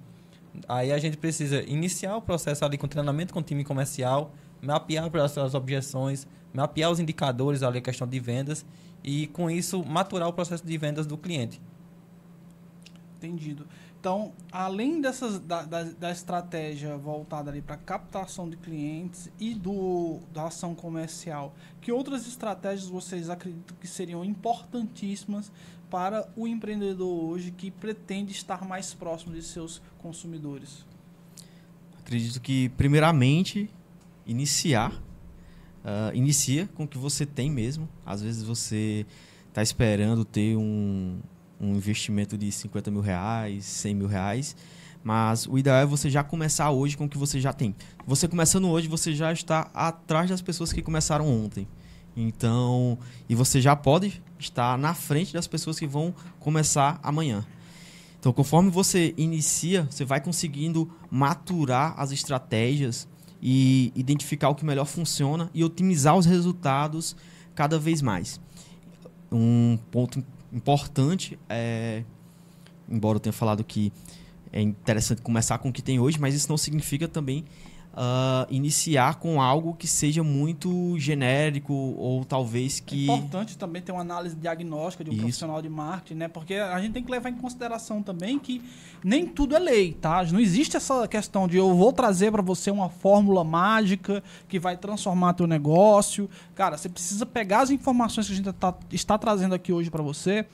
Aí 0.69 0.91
a 0.91 0.99
gente 0.99 1.17
precisa 1.17 1.63
iniciar 1.63 2.17
o 2.17 2.21
processo 2.21 2.65
ali 2.65 2.77
com 2.77 2.89
treinamento 2.89 3.33
com 3.33 3.39
o 3.39 3.43
time 3.43 3.63
comercial, 3.63 4.35
mapear 4.61 5.09
as 5.15 5.55
objeções, 5.55 6.27
mapear 6.53 6.91
os 6.91 6.99
indicadores 6.99 7.63
ali, 7.63 7.79
a 7.79 7.81
questão 7.81 8.09
de 8.09 8.19
vendas, 8.19 8.67
e 9.05 9.29
com 9.29 9.49
isso 9.49 9.85
maturar 9.85 10.29
o 10.29 10.33
processo 10.33 10.67
de 10.67 10.77
vendas 10.77 11.07
do 11.07 11.17
cliente. 11.17 11.61
Entendido. 13.19 13.65
Então, 14.01 14.33
além 14.51 15.01
dessas, 15.01 15.39
da, 15.39 15.63
da, 15.63 15.85
da 15.85 16.11
estratégia 16.11 16.97
voltada 16.97 17.53
ali 17.53 17.63
para 17.63 17.77
captação 17.77 18.51
de 18.51 18.57
clientes 18.57 19.31
e 19.39 19.55
do, 19.55 20.19
da 20.35 20.49
ação 20.49 20.75
comercial, 20.75 21.55
que 21.81 21.93
outras 21.93 22.27
estratégias 22.27 22.89
vocês 22.89 23.31
acreditam 23.31 23.77
que 23.81 23.87
seriam 23.87 24.25
importantíssimas 24.25 25.53
para 25.93 26.27
o 26.35 26.49
empreendedor 26.49 27.23
hoje 27.23 27.51
que 27.51 27.71
pretende 27.71 28.33
estar 28.33 28.65
mais 28.65 28.95
próximo 28.95 29.35
de 29.35 29.43
seus 29.43 29.83
consumidores? 29.99 30.87
Acredito 32.01 32.41
que, 32.41 32.71
primeiramente, 32.71 33.69
iniciar. 34.27 34.91
Uh, 35.85 36.15
inicia 36.15 36.67
com 36.75 36.85
o 36.85 36.89
que 36.89 36.97
você 36.97 37.27
tem 37.27 37.51
mesmo. 37.51 37.87
Às 38.07 38.23
vezes 38.23 38.43
você 38.43 39.05
está 39.49 39.63
esperando 39.63 40.25
ter 40.25 40.57
um, 40.57 41.21
um 41.61 41.75
investimento 41.75 42.39
de 42.39 42.51
50 42.51 42.91
mil 42.91 43.03
reais, 43.03 43.67
100 43.67 43.95
mil 43.95 44.07
reais. 44.07 44.57
Mas 45.05 45.47
o 45.47 45.59
ideal 45.59 45.77
é 45.77 45.85
você 45.85 46.09
já 46.09 46.25
começar 46.25 46.71
hoje 46.71 46.97
com 46.97 47.05
o 47.05 47.09
que 47.09 47.19
você 47.19 47.39
já 47.39 47.53
tem. 47.53 47.75
Você 48.07 48.27
começando 48.27 48.67
hoje, 48.67 48.89
você 48.89 49.13
já 49.13 49.31
está 49.31 49.71
atrás 49.75 50.31
das 50.31 50.41
pessoas 50.41 50.73
que 50.73 50.81
começaram 50.81 51.29
ontem. 51.29 51.69
Então, 52.17 52.99
e 53.29 53.35
você 53.35 53.61
já 53.61 53.75
pode 53.75 54.23
estar 54.39 54.77
na 54.77 54.95
frente 54.95 55.33
das 55.33 55.47
pessoas 55.47 55.79
que 55.79 55.87
vão 55.87 56.15
começar 56.39 56.99
amanhã. 57.03 57.45
Então, 58.19 58.33
conforme 58.33 58.71
você 58.71 59.15
inicia, 59.17 59.89
você 59.91 60.05
vai 60.05 60.21
conseguindo 60.21 60.91
maturar 61.11 61.95
as 61.97 62.13
estratégias 62.13 63.09
e 63.41 63.93
identificar 63.97 64.49
o 64.49 64.55
que 64.55 64.65
melhor 64.65 64.85
funciona 64.85 65.51
e 65.53 65.65
otimizar 65.65 66.17
os 66.17 66.27
resultados 66.27 67.17
cada 67.55 67.79
vez 67.79 68.01
mais. 68.01 68.41
Um 69.31 69.79
ponto 69.91 70.23
importante 70.53 71.39
é, 71.49 72.05
embora 72.89 73.17
eu 73.17 73.21
tenha 73.21 73.33
falado 73.33 73.65
que 73.65 73.93
é 74.53 74.61
interessante 74.61 75.23
começar 75.23 75.59
com 75.59 75.71
o 75.71 75.73
que 75.73 75.83
tem 75.83 75.99
hoje, 75.99 76.21
mas 76.21 76.35
isso 76.35 76.49
não 76.49 76.59
significa 76.59 77.09
também 77.09 77.45
ah, 77.95 78.47
iniciar 78.51 79.17
com 79.17 79.41
algo 79.41 79.75
que 79.75 79.87
seja 79.87 80.23
muito 80.23 80.99
genérico 80.99 81.73
ou 81.75 82.25
talvez 82.25 82.79
É 82.79 82.83
que 82.89 83.05
importante 83.05 83.59
também 83.59 83.83
ter 83.83 83.93
uma 83.93 84.01
análise 84.01 84.35
diagnóstica 84.35 85.05
de 85.05 85.11
um 85.11 85.13
Isso. 85.13 85.23
profissional 85.23 85.61
de 85.61 85.69
marketing, 85.69 86.15
né? 86.15 86.29
Porque 86.29 86.55
a 86.55 86.81
gente 86.81 86.93
tem 86.93 87.03
que 87.03 87.11
levar 87.11 87.29
em 87.29 87.35
consideração 87.35 88.03
também 88.03 88.39
que 88.39 88.63
nem 89.05 89.27
tudo 89.27 89.55
é 89.55 89.59
lei, 89.59 89.93
tá? 89.93 90.25
Não 90.25 90.41
existe 90.41 90.77
essa 90.77 91.07
questão 91.07 91.47
de 91.47 91.57
eu 91.57 91.75
vou 91.75 91.93
trazer 91.93 92.31
para 92.33 92.41
você 92.43 92.71
uma 92.71 92.89
fórmula 92.89 93.45
mágica 93.45 94.23
que 94.49 94.59
vai 94.59 94.77
transformar 94.77 95.35
teu 95.35 95.47
negócio. 95.47 96.31
Cara, 96.55 96.79
você 96.79 96.89
precisa 96.89 97.27
pegar 97.27 97.61
as 97.63 97.71
informações 97.71 98.27
que 98.27 98.33
a 98.33 98.37
gente 98.37 98.53
tá- 98.53 98.75
está 98.91 99.19
trazendo 99.19 99.55
aqui 99.55 99.73
hoje 99.73 99.91
para 99.91 100.03
você 100.03 100.47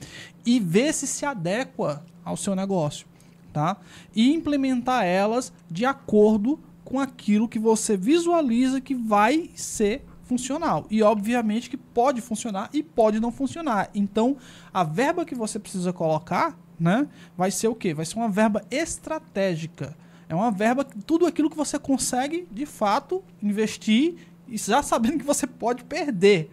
e 0.45 0.59
ver 0.59 0.93
se 0.93 1.07
se 1.07 1.25
adequa 1.25 2.03
ao 2.25 2.35
seu 2.35 2.55
negócio, 2.55 3.07
tá? 3.53 3.77
E 4.15 4.33
implementar 4.33 5.05
elas 5.05 5.53
de 5.71 5.85
acordo 5.85 6.59
com 6.89 6.99
aquilo 6.99 7.47
que 7.47 7.59
você 7.59 7.95
visualiza 7.95 8.81
que 8.81 8.95
vai 8.95 9.51
ser 9.53 10.03
funcional. 10.23 10.87
E 10.89 11.03
obviamente 11.03 11.69
que 11.69 11.77
pode 11.77 12.19
funcionar 12.19 12.67
e 12.73 12.81
pode 12.81 13.19
não 13.19 13.31
funcionar. 13.31 13.91
Então, 13.93 14.35
a 14.73 14.83
verba 14.83 15.23
que 15.23 15.35
você 15.35 15.59
precisa 15.59 15.93
colocar, 15.93 16.57
né, 16.79 17.07
vai 17.37 17.51
ser 17.51 17.67
o 17.67 17.75
quê? 17.75 17.93
Vai 17.93 18.05
ser 18.05 18.15
uma 18.15 18.27
verba 18.27 18.65
estratégica. 18.71 19.95
É 20.27 20.33
uma 20.33 20.49
verba 20.49 20.83
tudo 20.83 21.27
aquilo 21.27 21.49
que 21.49 21.55
você 21.55 21.77
consegue, 21.77 22.47
de 22.51 22.65
fato, 22.65 23.23
investir 23.41 24.15
e 24.47 24.57
já 24.57 24.81
sabendo 24.81 25.19
que 25.19 25.25
você 25.25 25.45
pode 25.45 25.83
perder. 25.83 26.49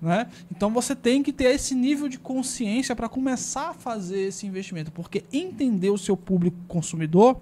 Né? 0.00 0.26
Então 0.50 0.70
você 0.70 0.94
tem 0.94 1.22
que 1.22 1.32
ter 1.32 1.54
esse 1.54 1.74
nível 1.74 2.08
de 2.08 2.18
consciência 2.18 2.96
para 2.96 3.10
começar 3.10 3.70
a 3.70 3.74
fazer 3.74 4.28
esse 4.28 4.46
investimento, 4.46 4.90
porque 4.90 5.24
entender 5.30 5.90
o 5.90 5.98
seu 5.98 6.16
público 6.16 6.56
consumidor 6.66 7.40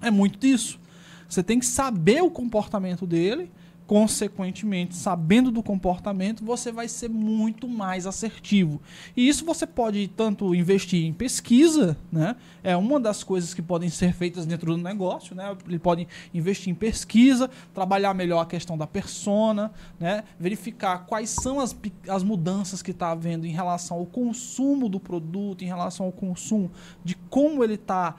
é 0.00 0.10
muito 0.10 0.38
disso. 0.38 0.81
Você 1.32 1.42
tem 1.42 1.58
que 1.58 1.64
saber 1.64 2.22
o 2.22 2.30
comportamento 2.30 3.06
dele, 3.06 3.50
consequentemente, 3.86 4.94
sabendo 4.94 5.50
do 5.50 5.62
comportamento, 5.62 6.44
você 6.44 6.70
vai 6.70 6.88
ser 6.88 7.08
muito 7.08 7.68
mais 7.68 8.06
assertivo. 8.06 8.80
E 9.16 9.28
isso 9.28 9.44
você 9.44 9.66
pode 9.66 10.08
tanto 10.08 10.54
investir 10.54 11.04
em 11.04 11.12
pesquisa, 11.12 11.96
né? 12.10 12.36
É 12.62 12.76
uma 12.76 13.00
das 13.00 13.24
coisas 13.24 13.52
que 13.52 13.60
podem 13.60 13.88
ser 13.88 14.14
feitas 14.14 14.46
dentro 14.46 14.76
do 14.76 14.82
negócio, 14.82 15.34
né? 15.34 15.56
Ele 15.66 15.78
pode 15.78 16.06
investir 16.32 16.70
em 16.70 16.74
pesquisa, 16.74 17.50
trabalhar 17.74 18.14
melhor 18.14 18.40
a 18.40 18.46
questão 18.46 18.78
da 18.78 18.86
persona, 18.86 19.72
né? 19.98 20.24
Verificar 20.38 21.06
quais 21.06 21.30
são 21.30 21.60
as, 21.60 21.76
as 22.08 22.22
mudanças 22.22 22.82
que 22.82 22.92
está 22.92 23.10
havendo 23.10 23.46
em 23.46 23.52
relação 23.52 23.98
ao 23.98 24.06
consumo 24.06 24.88
do 24.88 25.00
produto, 25.00 25.62
em 25.62 25.66
relação 25.66 26.06
ao 26.06 26.12
consumo 26.12 26.70
de 27.04 27.14
como 27.28 27.64
ele 27.64 27.74
está 27.74 28.16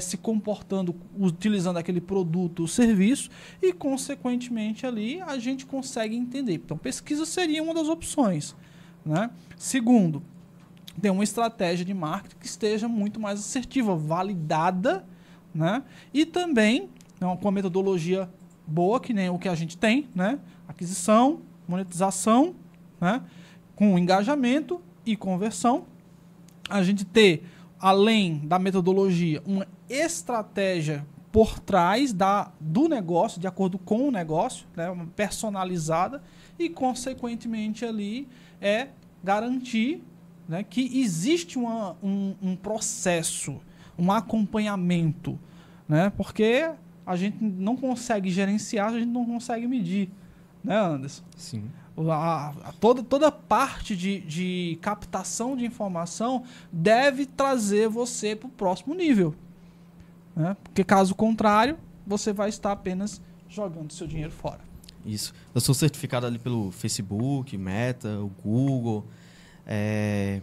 se 0.00 0.16
comportando 0.16 0.94
utilizando 1.18 1.76
aquele 1.76 2.00
produto 2.00 2.60
ou 2.60 2.68
serviço 2.68 3.30
e, 3.62 3.72
consequentemente, 3.72 4.86
ali 4.86 5.05
a 5.20 5.38
gente 5.38 5.66
consegue 5.66 6.16
entender. 6.16 6.54
Então, 6.54 6.76
pesquisa 6.76 7.24
seria 7.24 7.62
uma 7.62 7.74
das 7.74 7.88
opções. 7.88 8.54
Né? 9.04 9.30
Segundo, 9.56 10.22
ter 11.00 11.10
uma 11.10 11.24
estratégia 11.24 11.84
de 11.84 11.94
marketing 11.94 12.36
que 12.36 12.46
esteja 12.46 12.88
muito 12.88 13.20
mais 13.20 13.38
assertiva, 13.40 13.94
validada, 13.94 15.04
né? 15.54 15.82
E 16.12 16.24
também 16.24 16.90
né, 17.20 17.38
com 17.40 17.48
a 17.48 17.52
metodologia 17.52 18.28
boa, 18.66 19.00
que 19.00 19.12
nem 19.12 19.28
o 19.30 19.38
que 19.38 19.48
a 19.48 19.54
gente 19.54 19.76
tem, 19.76 20.08
né? 20.14 20.38
Aquisição, 20.66 21.40
monetização, 21.68 22.54
né? 23.00 23.22
Com 23.74 23.98
engajamento 23.98 24.80
e 25.04 25.16
conversão. 25.16 25.84
A 26.68 26.82
gente 26.82 27.04
ter, 27.04 27.44
além 27.78 28.38
da 28.38 28.58
metodologia, 28.58 29.42
uma 29.46 29.66
estratégia 29.88 31.06
por 31.36 31.58
trás 31.60 32.14
da, 32.14 32.50
do 32.58 32.88
negócio, 32.88 33.38
de 33.38 33.46
acordo 33.46 33.76
com 33.76 34.08
o 34.08 34.10
negócio, 34.10 34.66
né? 34.74 34.86
personalizada, 35.14 36.22
e, 36.58 36.66
consequentemente, 36.70 37.84
ali 37.84 38.26
é 38.58 38.88
garantir 39.22 40.02
né, 40.48 40.62
que 40.62 40.98
existe 40.98 41.58
uma, 41.58 41.94
um, 42.02 42.34
um 42.40 42.56
processo, 42.56 43.60
um 43.98 44.10
acompanhamento, 44.10 45.38
né, 45.86 46.10
porque 46.16 46.70
a 47.04 47.14
gente 47.16 47.36
não 47.44 47.76
consegue 47.76 48.30
gerenciar, 48.30 48.88
a 48.94 48.98
gente 48.98 49.10
não 49.12 49.26
consegue 49.26 49.66
medir, 49.66 50.08
né, 50.64 50.74
Anderson? 50.78 51.22
sim. 51.36 51.64
A- 51.98 52.54
a- 52.64 52.72
toda, 52.80 53.02
toda 53.02 53.30
parte 53.30 53.94
de, 53.94 54.20
de 54.20 54.78
captação 54.80 55.54
de 55.54 55.66
informação 55.66 56.44
deve 56.72 57.26
trazer 57.26 57.90
você 57.90 58.34
para 58.34 58.46
o 58.46 58.50
próximo 58.50 58.94
nível. 58.94 59.34
Né? 60.36 60.54
Porque 60.62 60.84
caso 60.84 61.14
contrário, 61.14 61.78
você 62.06 62.32
vai 62.32 62.50
estar 62.50 62.70
apenas 62.72 63.20
jogando 63.48 63.92
seu 63.92 64.06
dinheiro 64.06 64.30
fora. 64.30 64.60
Isso. 65.04 65.32
Eu 65.54 65.60
sou 65.60 65.74
certificado 65.74 66.26
ali 66.26 66.38
pelo 66.38 66.70
Facebook, 66.70 67.56
Meta, 67.56 68.20
o 68.20 68.28
Google. 68.44 69.04
é, 69.66 70.42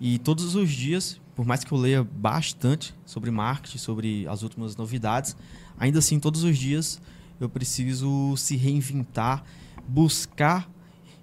E 0.00 0.18
todos 0.18 0.54
os 0.54 0.70
dias, 0.70 1.18
por 1.34 1.46
mais 1.46 1.64
que 1.64 1.72
eu 1.72 1.78
leia 1.78 2.04
bastante 2.04 2.94
sobre 3.06 3.30
marketing, 3.30 3.78
sobre 3.78 4.28
as 4.28 4.42
últimas 4.42 4.76
novidades, 4.76 5.34
ainda 5.78 5.98
assim, 6.00 6.20
todos 6.20 6.42
os 6.44 6.58
dias 6.58 7.00
eu 7.40 7.48
preciso 7.48 8.36
se 8.36 8.56
reinventar, 8.56 9.42
buscar 9.88 10.68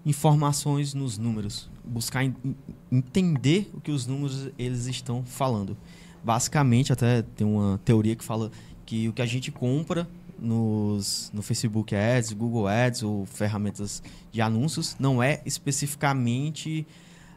informações 0.05 0.93
nos 0.93 1.17
números, 1.17 1.69
buscar 1.83 2.23
en- 2.23 2.35
en- 2.43 2.55
entender 2.91 3.69
o 3.73 3.79
que 3.81 3.91
os 3.91 4.05
números 4.05 4.49
eles 4.57 4.85
estão 4.87 5.23
falando. 5.23 5.77
Basicamente, 6.23 6.93
até 6.93 7.21
tem 7.21 7.45
uma 7.45 7.79
teoria 7.83 8.15
que 8.15 8.23
fala 8.23 8.51
que 8.85 9.09
o 9.09 9.13
que 9.13 9.21
a 9.21 9.25
gente 9.25 9.51
compra 9.51 10.07
nos, 10.39 11.31
no 11.33 11.41
Facebook 11.41 11.95
Ads, 11.95 12.33
Google 12.33 12.67
Ads 12.67 13.03
ou 13.03 13.25
ferramentas 13.25 14.01
de 14.31 14.41
anúncios 14.41 14.95
não 14.99 15.21
é 15.21 15.41
especificamente. 15.45 16.85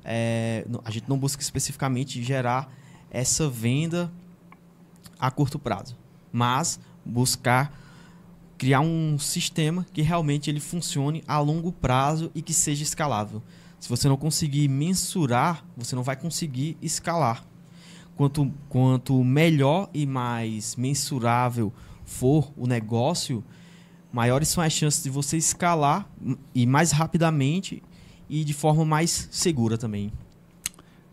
é, 0.05 0.65
a 0.85 0.91
gente 0.91 1.09
não 1.09 1.19
busca 1.19 1.43
especificamente 1.43 2.23
gerar 2.23 2.73
essa 3.11 3.49
venda 3.49 4.11
a 5.19 5.31
curto 5.31 5.59
prazo, 5.59 5.97
mas 6.33 6.79
buscar 7.05 7.73
criar 8.59 8.81
um 8.81 9.19
sistema 9.19 9.87
que 9.93 10.03
realmente 10.03 10.51
ele 10.51 10.61
funcione 10.61 11.23
a 11.27 11.39
longo 11.39 11.73
prazo 11.73 12.31
e 12.35 12.43
que 12.43 12.55
seja 12.55 12.83
escalável. 12.83 13.43
Se 13.79 13.89
você 13.89 14.09
não 14.09 14.17
conseguir 14.17 14.69
mensurar, 14.69 15.65
você 15.77 15.95
não 15.95 16.03
vai 16.03 16.17
conseguir 16.17 16.77
escalar. 16.81 17.46
Quanto, 18.17 18.51
quanto 18.69 19.23
melhor 19.23 19.91
e 19.93 20.07
mais 20.07 20.75
mensurável 20.75 21.73
for 22.05 22.51
o 22.57 22.67
negócio, 22.67 23.45
maiores 24.11 24.49
são 24.49 24.65
as 24.65 24.73
chances 24.73 25.03
de 25.03 25.11
você 25.11 25.37
escalar 25.37 26.09
e 26.55 26.67
mais 26.67 26.93
rapidamente 26.93 27.83
e 28.29 28.43
de 28.43 28.55
forma 28.55 28.85
mais 28.85 29.29
segura 29.31 29.77
também. 29.77 30.11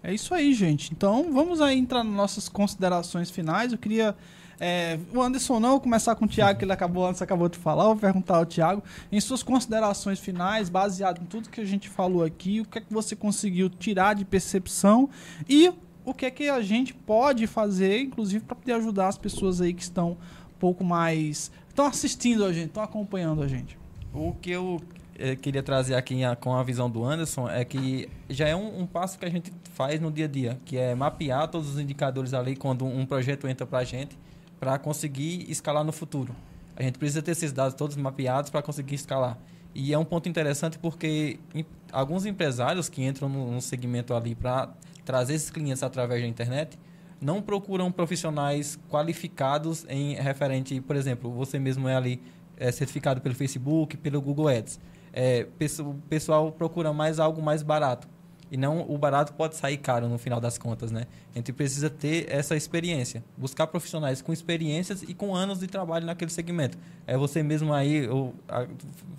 É 0.01 0.13
isso 0.13 0.33
aí, 0.33 0.53
gente. 0.53 0.91
Então, 0.91 1.31
vamos 1.31 1.61
aí 1.61 1.77
entrar 1.77 2.03
nas 2.03 2.13
nossas 2.13 2.49
considerações 2.49 3.29
finais. 3.29 3.71
Eu 3.71 3.77
queria. 3.77 4.15
é, 4.59 4.99
o 5.13 5.21
Anderson 5.21 5.61
não, 5.61 5.79
começar 5.79 6.13
com 6.15 6.25
o 6.25 6.27
Thiago, 6.27 6.59
que 6.59 6.65
ele 6.65 6.73
acabou 6.73 7.07
antes, 7.07 7.21
acabou 7.21 7.47
de 7.47 7.57
falar. 7.57 7.85
Vou 7.85 7.95
perguntar 7.95 8.37
ao 8.37 8.45
Thiago, 8.45 8.83
em 9.09 9.19
suas 9.21 9.41
considerações 9.41 10.19
finais, 10.19 10.69
baseado 10.69 11.21
em 11.21 11.25
tudo 11.25 11.49
que 11.49 11.61
a 11.61 11.65
gente 11.65 11.87
falou 11.87 12.23
aqui, 12.23 12.59
o 12.59 12.65
que 12.65 12.79
é 12.79 12.81
que 12.81 12.93
você 12.93 13.15
conseguiu 13.15 13.69
tirar 13.69 14.13
de 14.13 14.25
percepção 14.25 15.09
e 15.47 15.71
o 16.05 16.13
que 16.13 16.25
é 16.25 16.31
que 16.31 16.49
a 16.49 16.61
gente 16.61 16.93
pode 16.93 17.47
fazer, 17.47 17.99
inclusive, 17.99 18.43
para 18.43 18.55
poder 18.55 18.73
ajudar 18.73 19.07
as 19.07 19.17
pessoas 19.17 19.61
aí 19.61 19.73
que 19.73 19.81
estão 19.83 20.11
um 20.11 20.59
pouco 20.59 20.83
mais. 20.83 21.51
estão 21.69 21.85
assistindo 21.85 22.45
a 22.45 22.53
gente, 22.53 22.67
estão 22.67 22.83
acompanhando 22.83 23.41
a 23.41 23.47
gente. 23.47 23.77
O 24.13 24.33
que 24.33 24.51
eu 24.51 24.79
eh, 25.17 25.35
queria 25.35 25.63
trazer 25.63 25.95
aqui 25.95 26.21
com 26.39 26.53
a 26.53 26.63
visão 26.63 26.89
do 26.89 27.03
Anderson 27.03 27.49
é 27.49 27.65
que 27.65 28.07
já 28.29 28.47
é 28.47 28.55
um, 28.55 28.81
um 28.81 28.85
passo 28.85 29.17
que 29.17 29.25
a 29.25 29.29
gente 29.29 29.51
faz 29.73 29.99
no 29.99 30.11
dia 30.11 30.25
a 30.25 30.27
dia, 30.27 30.59
que 30.65 30.77
é 30.77 30.93
mapear 30.93 31.47
todos 31.47 31.69
os 31.69 31.79
indicadores 31.79 32.33
ali 32.33 32.55
quando 32.55 32.85
um 32.85 33.05
projeto 33.05 33.47
entra 33.47 33.65
para 33.65 33.79
a 33.79 33.83
gente, 33.83 34.17
para 34.59 34.77
conseguir 34.77 35.49
escalar 35.49 35.83
no 35.83 35.91
futuro. 35.91 36.35
A 36.75 36.83
gente 36.83 36.97
precisa 36.97 37.21
ter 37.21 37.31
esses 37.31 37.51
dados 37.51 37.73
todos 37.75 37.95
mapeados 37.95 38.49
para 38.49 38.61
conseguir 38.61 38.95
escalar. 38.95 39.37
E 39.75 39.91
é 39.91 39.97
um 39.97 40.05
ponto 40.05 40.29
interessante 40.29 40.77
porque 40.77 41.39
em- 41.53 41.65
alguns 41.91 42.25
empresários 42.25 42.87
que 42.89 43.03
entram 43.03 43.27
no, 43.27 43.51
no 43.51 43.61
segmento 43.61 44.13
ali 44.13 44.35
para 44.35 44.69
trazer 45.05 45.33
esses 45.33 45.49
clientes 45.49 45.83
através 45.83 46.21
da 46.21 46.27
internet 46.27 46.77
não 47.21 47.41
procuram 47.41 47.91
profissionais 47.91 48.77
qualificados 48.89 49.85
em 49.87 50.15
referente, 50.15 50.79
por 50.81 50.95
exemplo, 50.95 51.31
você 51.31 51.57
mesmo 51.57 51.87
é 51.87 51.95
ali 51.95 52.21
é, 52.57 52.71
certificado 52.71 53.21
pelo 53.21 53.33
Facebook, 53.33 53.95
pelo 53.97 54.21
Google 54.21 54.49
Ads. 54.49 54.79
É, 55.13 55.47
o 55.79 55.93
pessoal 56.09 56.51
procura 56.51 56.91
mais 56.91 57.19
algo 57.19 57.41
mais 57.41 57.63
barato. 57.63 58.07
E 58.51 58.57
não 58.57 58.85
o 58.87 58.97
barato 58.97 59.33
pode 59.33 59.55
sair 59.55 59.77
caro 59.77 60.07
no 60.07 60.17
final 60.19 60.39
das 60.39 60.59
contas, 60.59 60.91
né? 60.91 61.05
A 61.33 61.39
gente 61.39 61.51
precisa 61.51 61.89
ter 61.89 62.27
essa 62.29 62.55
experiência. 62.55 63.23
Buscar 63.35 63.65
profissionais 63.65 64.21
com 64.21 64.31
experiências 64.31 65.01
e 65.01 65.13
com 65.13 65.33
anos 65.33 65.59
de 65.59 65.65
trabalho 65.65 66.05
naquele 66.05 66.29
segmento. 66.29 66.77
É 67.07 67.17
você 67.17 67.41
mesmo 67.41 67.73
aí, 67.73 68.05
eu, 68.05 68.33
a- 68.47 68.67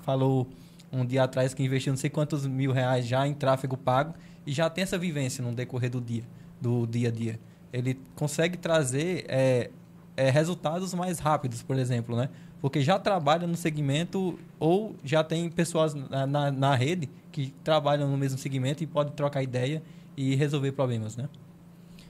falou 0.02 0.46
um 0.92 1.04
dia 1.04 1.24
atrás 1.24 1.52
que 1.52 1.64
investiu 1.64 1.92
não 1.92 1.98
sei 1.98 2.10
quantos 2.10 2.46
mil 2.46 2.70
reais 2.70 3.06
já 3.06 3.26
em 3.26 3.34
tráfego 3.34 3.76
pago 3.76 4.14
e 4.46 4.52
já 4.52 4.68
tem 4.68 4.82
essa 4.82 4.98
vivência 4.98 5.42
no 5.42 5.52
decorrer 5.52 5.90
do 5.90 6.00
dia, 6.00 6.24
do 6.60 6.86
dia 6.86 7.08
a 7.08 7.12
dia. 7.12 7.40
Ele 7.72 7.98
consegue 8.14 8.56
trazer 8.56 9.24
é, 9.28 9.70
é, 10.16 10.30
resultados 10.30 10.94
mais 10.94 11.18
rápidos, 11.18 11.62
por 11.62 11.76
exemplo, 11.78 12.16
né? 12.16 12.28
porque 12.64 12.80
já 12.80 12.98
trabalha 12.98 13.46
no 13.46 13.56
segmento 13.58 14.38
ou 14.58 14.96
já 15.04 15.22
tem 15.22 15.50
pessoas 15.50 15.92
na, 15.92 16.26
na, 16.26 16.50
na 16.50 16.74
rede 16.74 17.10
que 17.30 17.52
trabalham 17.62 18.10
no 18.10 18.16
mesmo 18.16 18.38
segmento 18.38 18.82
e 18.82 18.86
podem 18.86 19.12
trocar 19.12 19.42
ideia 19.42 19.82
e 20.16 20.34
resolver 20.34 20.72
problemas, 20.72 21.14
né? 21.14 21.28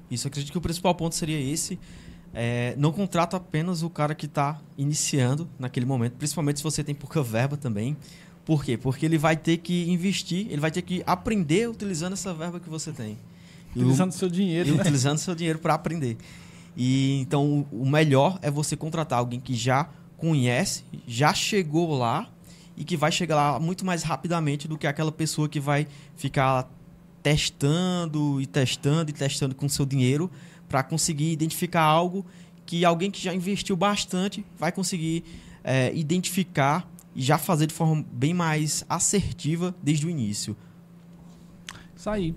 Isso, 0.09 0.28
acredito 0.28 0.53
que 0.53 0.59
o 0.59 0.61
principal 0.61 0.95
ponto 0.95 1.16
seria 1.16 1.41
esse. 1.41 1.76
É, 2.32 2.72
não 2.78 2.93
contrata 2.93 3.37
apenas 3.37 3.82
o 3.82 3.91
cara 3.91 4.14
que 4.14 4.26
está 4.26 4.61
iniciando 4.78 5.49
naquele 5.59 5.87
momento, 5.87 6.12
principalmente 6.12 6.59
se 6.59 6.62
você 6.62 6.85
tem 6.85 6.95
pouca 6.95 7.20
verba 7.20 7.57
também. 7.57 7.97
Por 8.45 8.65
quê? 8.65 8.77
Porque 8.77 9.07
ele 9.07 9.17
vai 9.19 9.37
ter 9.37 9.57
que 9.59 9.91
investir, 9.91 10.47
ele 10.51 10.61
vai 10.61 10.71
ter 10.71 10.83
que 10.83 11.03
aprender 11.07 11.69
utilizando 11.69 12.13
essa 12.13 12.33
verba 12.35 12.61
que 12.61 12.69
você 12.69 12.93
tem. 12.93 13.17
E 13.75 13.79
o- 13.79 13.83
Utilizando 13.83 14.13
seu 14.13 14.29
dinheiro. 14.29 14.69
e 14.69 14.73
né? 14.73 14.81
utilizando 14.81 15.19
seu 15.19 15.35
dinheiro 15.35 15.59
para 15.59 15.75
aprender. 15.75 16.17
E 16.77 17.21
então 17.21 17.67
o 17.73 17.89
melhor 17.89 18.39
é 18.43 18.51
você 18.51 18.77
contratar 18.77 19.19
alguém 19.19 19.41
que 19.41 19.55
já 19.55 19.89
conhece, 20.19 20.83
já 21.07 21.33
chegou 21.33 21.97
lá 21.97 22.29
e 22.77 22.85
que 22.85 22.97
vai 22.97 23.11
chegar 23.13 23.37
lá 23.37 23.61
muito 23.61 23.85
mais 23.85 24.03
rapidamente 24.03 24.67
do 24.69 24.77
que 24.77 24.87
aquela 24.87 25.13
pessoa 25.13 25.49
que 25.49 25.61
vai 25.61 25.87
ficar 26.17 26.69
testando 27.23 28.41
e 28.41 28.47
testando 28.47 29.11
e 29.11 29.15
testando 29.15 29.55
com 29.55 29.69
seu 29.69 29.87
dinheiro 29.87 30.31
para 30.69 30.83
conseguir 30.83 31.33
identificar 31.33 31.83
algo 31.83 32.25
que 32.67 32.85
alguém 32.85 33.11
que 33.11 33.21
já 33.23 33.35
investiu 33.35 33.77
bastante 33.77 34.45
vai 34.59 34.71
conseguir 34.71 35.25
é, 35.63 35.91
identificar 35.95 36.87
e 37.15 37.23
já 37.23 37.39
fazer 37.39 37.67
de 37.67 37.75
forma 37.75 38.05
bem 38.12 38.35
mais 38.35 38.85
assertiva 38.89 39.75
desde 39.83 40.07
o 40.07 40.11
início. 40.11 40.57
Isso 41.97 42.11
aí. 42.11 42.35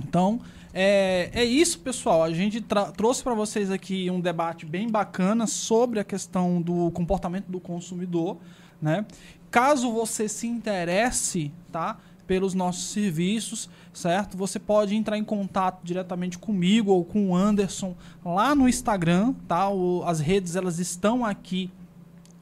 Então, 0.00 0.40
é, 0.72 1.30
é 1.32 1.44
isso, 1.44 1.78
pessoal. 1.80 2.22
A 2.22 2.32
gente 2.32 2.64
trouxe 2.96 3.22
para 3.22 3.34
vocês 3.34 3.70
aqui 3.70 4.10
um 4.10 4.20
debate 4.20 4.66
bem 4.66 4.90
bacana 4.90 5.46
sobre 5.46 6.00
a 6.00 6.04
questão 6.04 6.60
do 6.60 6.90
comportamento 6.90 7.46
do 7.46 7.60
consumidor, 7.60 8.38
né? 8.80 9.06
Caso 9.50 9.92
você 9.92 10.28
se 10.28 10.46
interesse, 10.48 11.52
tá? 11.70 11.98
Pelos 12.26 12.54
nossos 12.54 12.86
serviços, 12.86 13.68
certo? 13.92 14.36
Você 14.36 14.58
pode 14.58 14.96
entrar 14.96 15.16
em 15.16 15.22
contato 15.22 15.80
diretamente 15.84 16.38
comigo 16.38 16.90
ou 16.90 17.04
com 17.04 17.28
o 17.30 17.36
Anderson 17.36 17.94
lá 18.24 18.54
no 18.54 18.68
Instagram, 18.68 19.34
tá? 19.46 19.68
O- 19.68 20.02
as 20.04 20.18
redes 20.20 20.56
elas 20.56 20.78
estão 20.78 21.24
aqui 21.24 21.70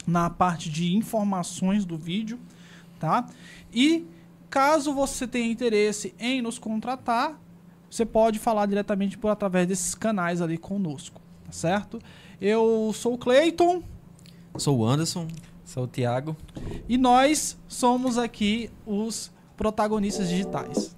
na 0.06 0.28
parte 0.30 0.70
de 0.70 0.94
informações 0.94 1.84
do 1.84 1.96
vídeo, 1.96 2.38
tá? 2.98 3.26
E 3.72 4.04
caso 4.50 4.92
você 4.92 5.26
tenha 5.26 5.50
interesse 5.50 6.14
em 6.18 6.42
nos 6.42 6.58
contratar, 6.58 7.40
você 7.90 8.04
pode 8.04 8.38
falar 8.38 8.66
diretamente 8.66 9.18
por 9.18 9.28
através 9.28 9.66
desses 9.66 9.94
canais 9.94 10.40
ali 10.40 10.58
conosco, 10.58 11.20
tá 11.44 11.52
certo? 11.52 11.98
Eu 12.40 12.92
sou 12.94 13.14
o 13.14 13.18
Cleiton 13.18 13.82
Sou 14.58 14.78
o 14.78 14.86
Anderson, 14.86 15.26
Sou 15.64 15.84
o 15.84 15.88
Thiago. 15.88 16.36
e 16.88 16.98
nós 16.98 17.56
somos 17.66 18.18
aqui 18.18 18.70
os 18.86 19.30
protagonistas 19.56 20.28
digitais. 20.28 20.94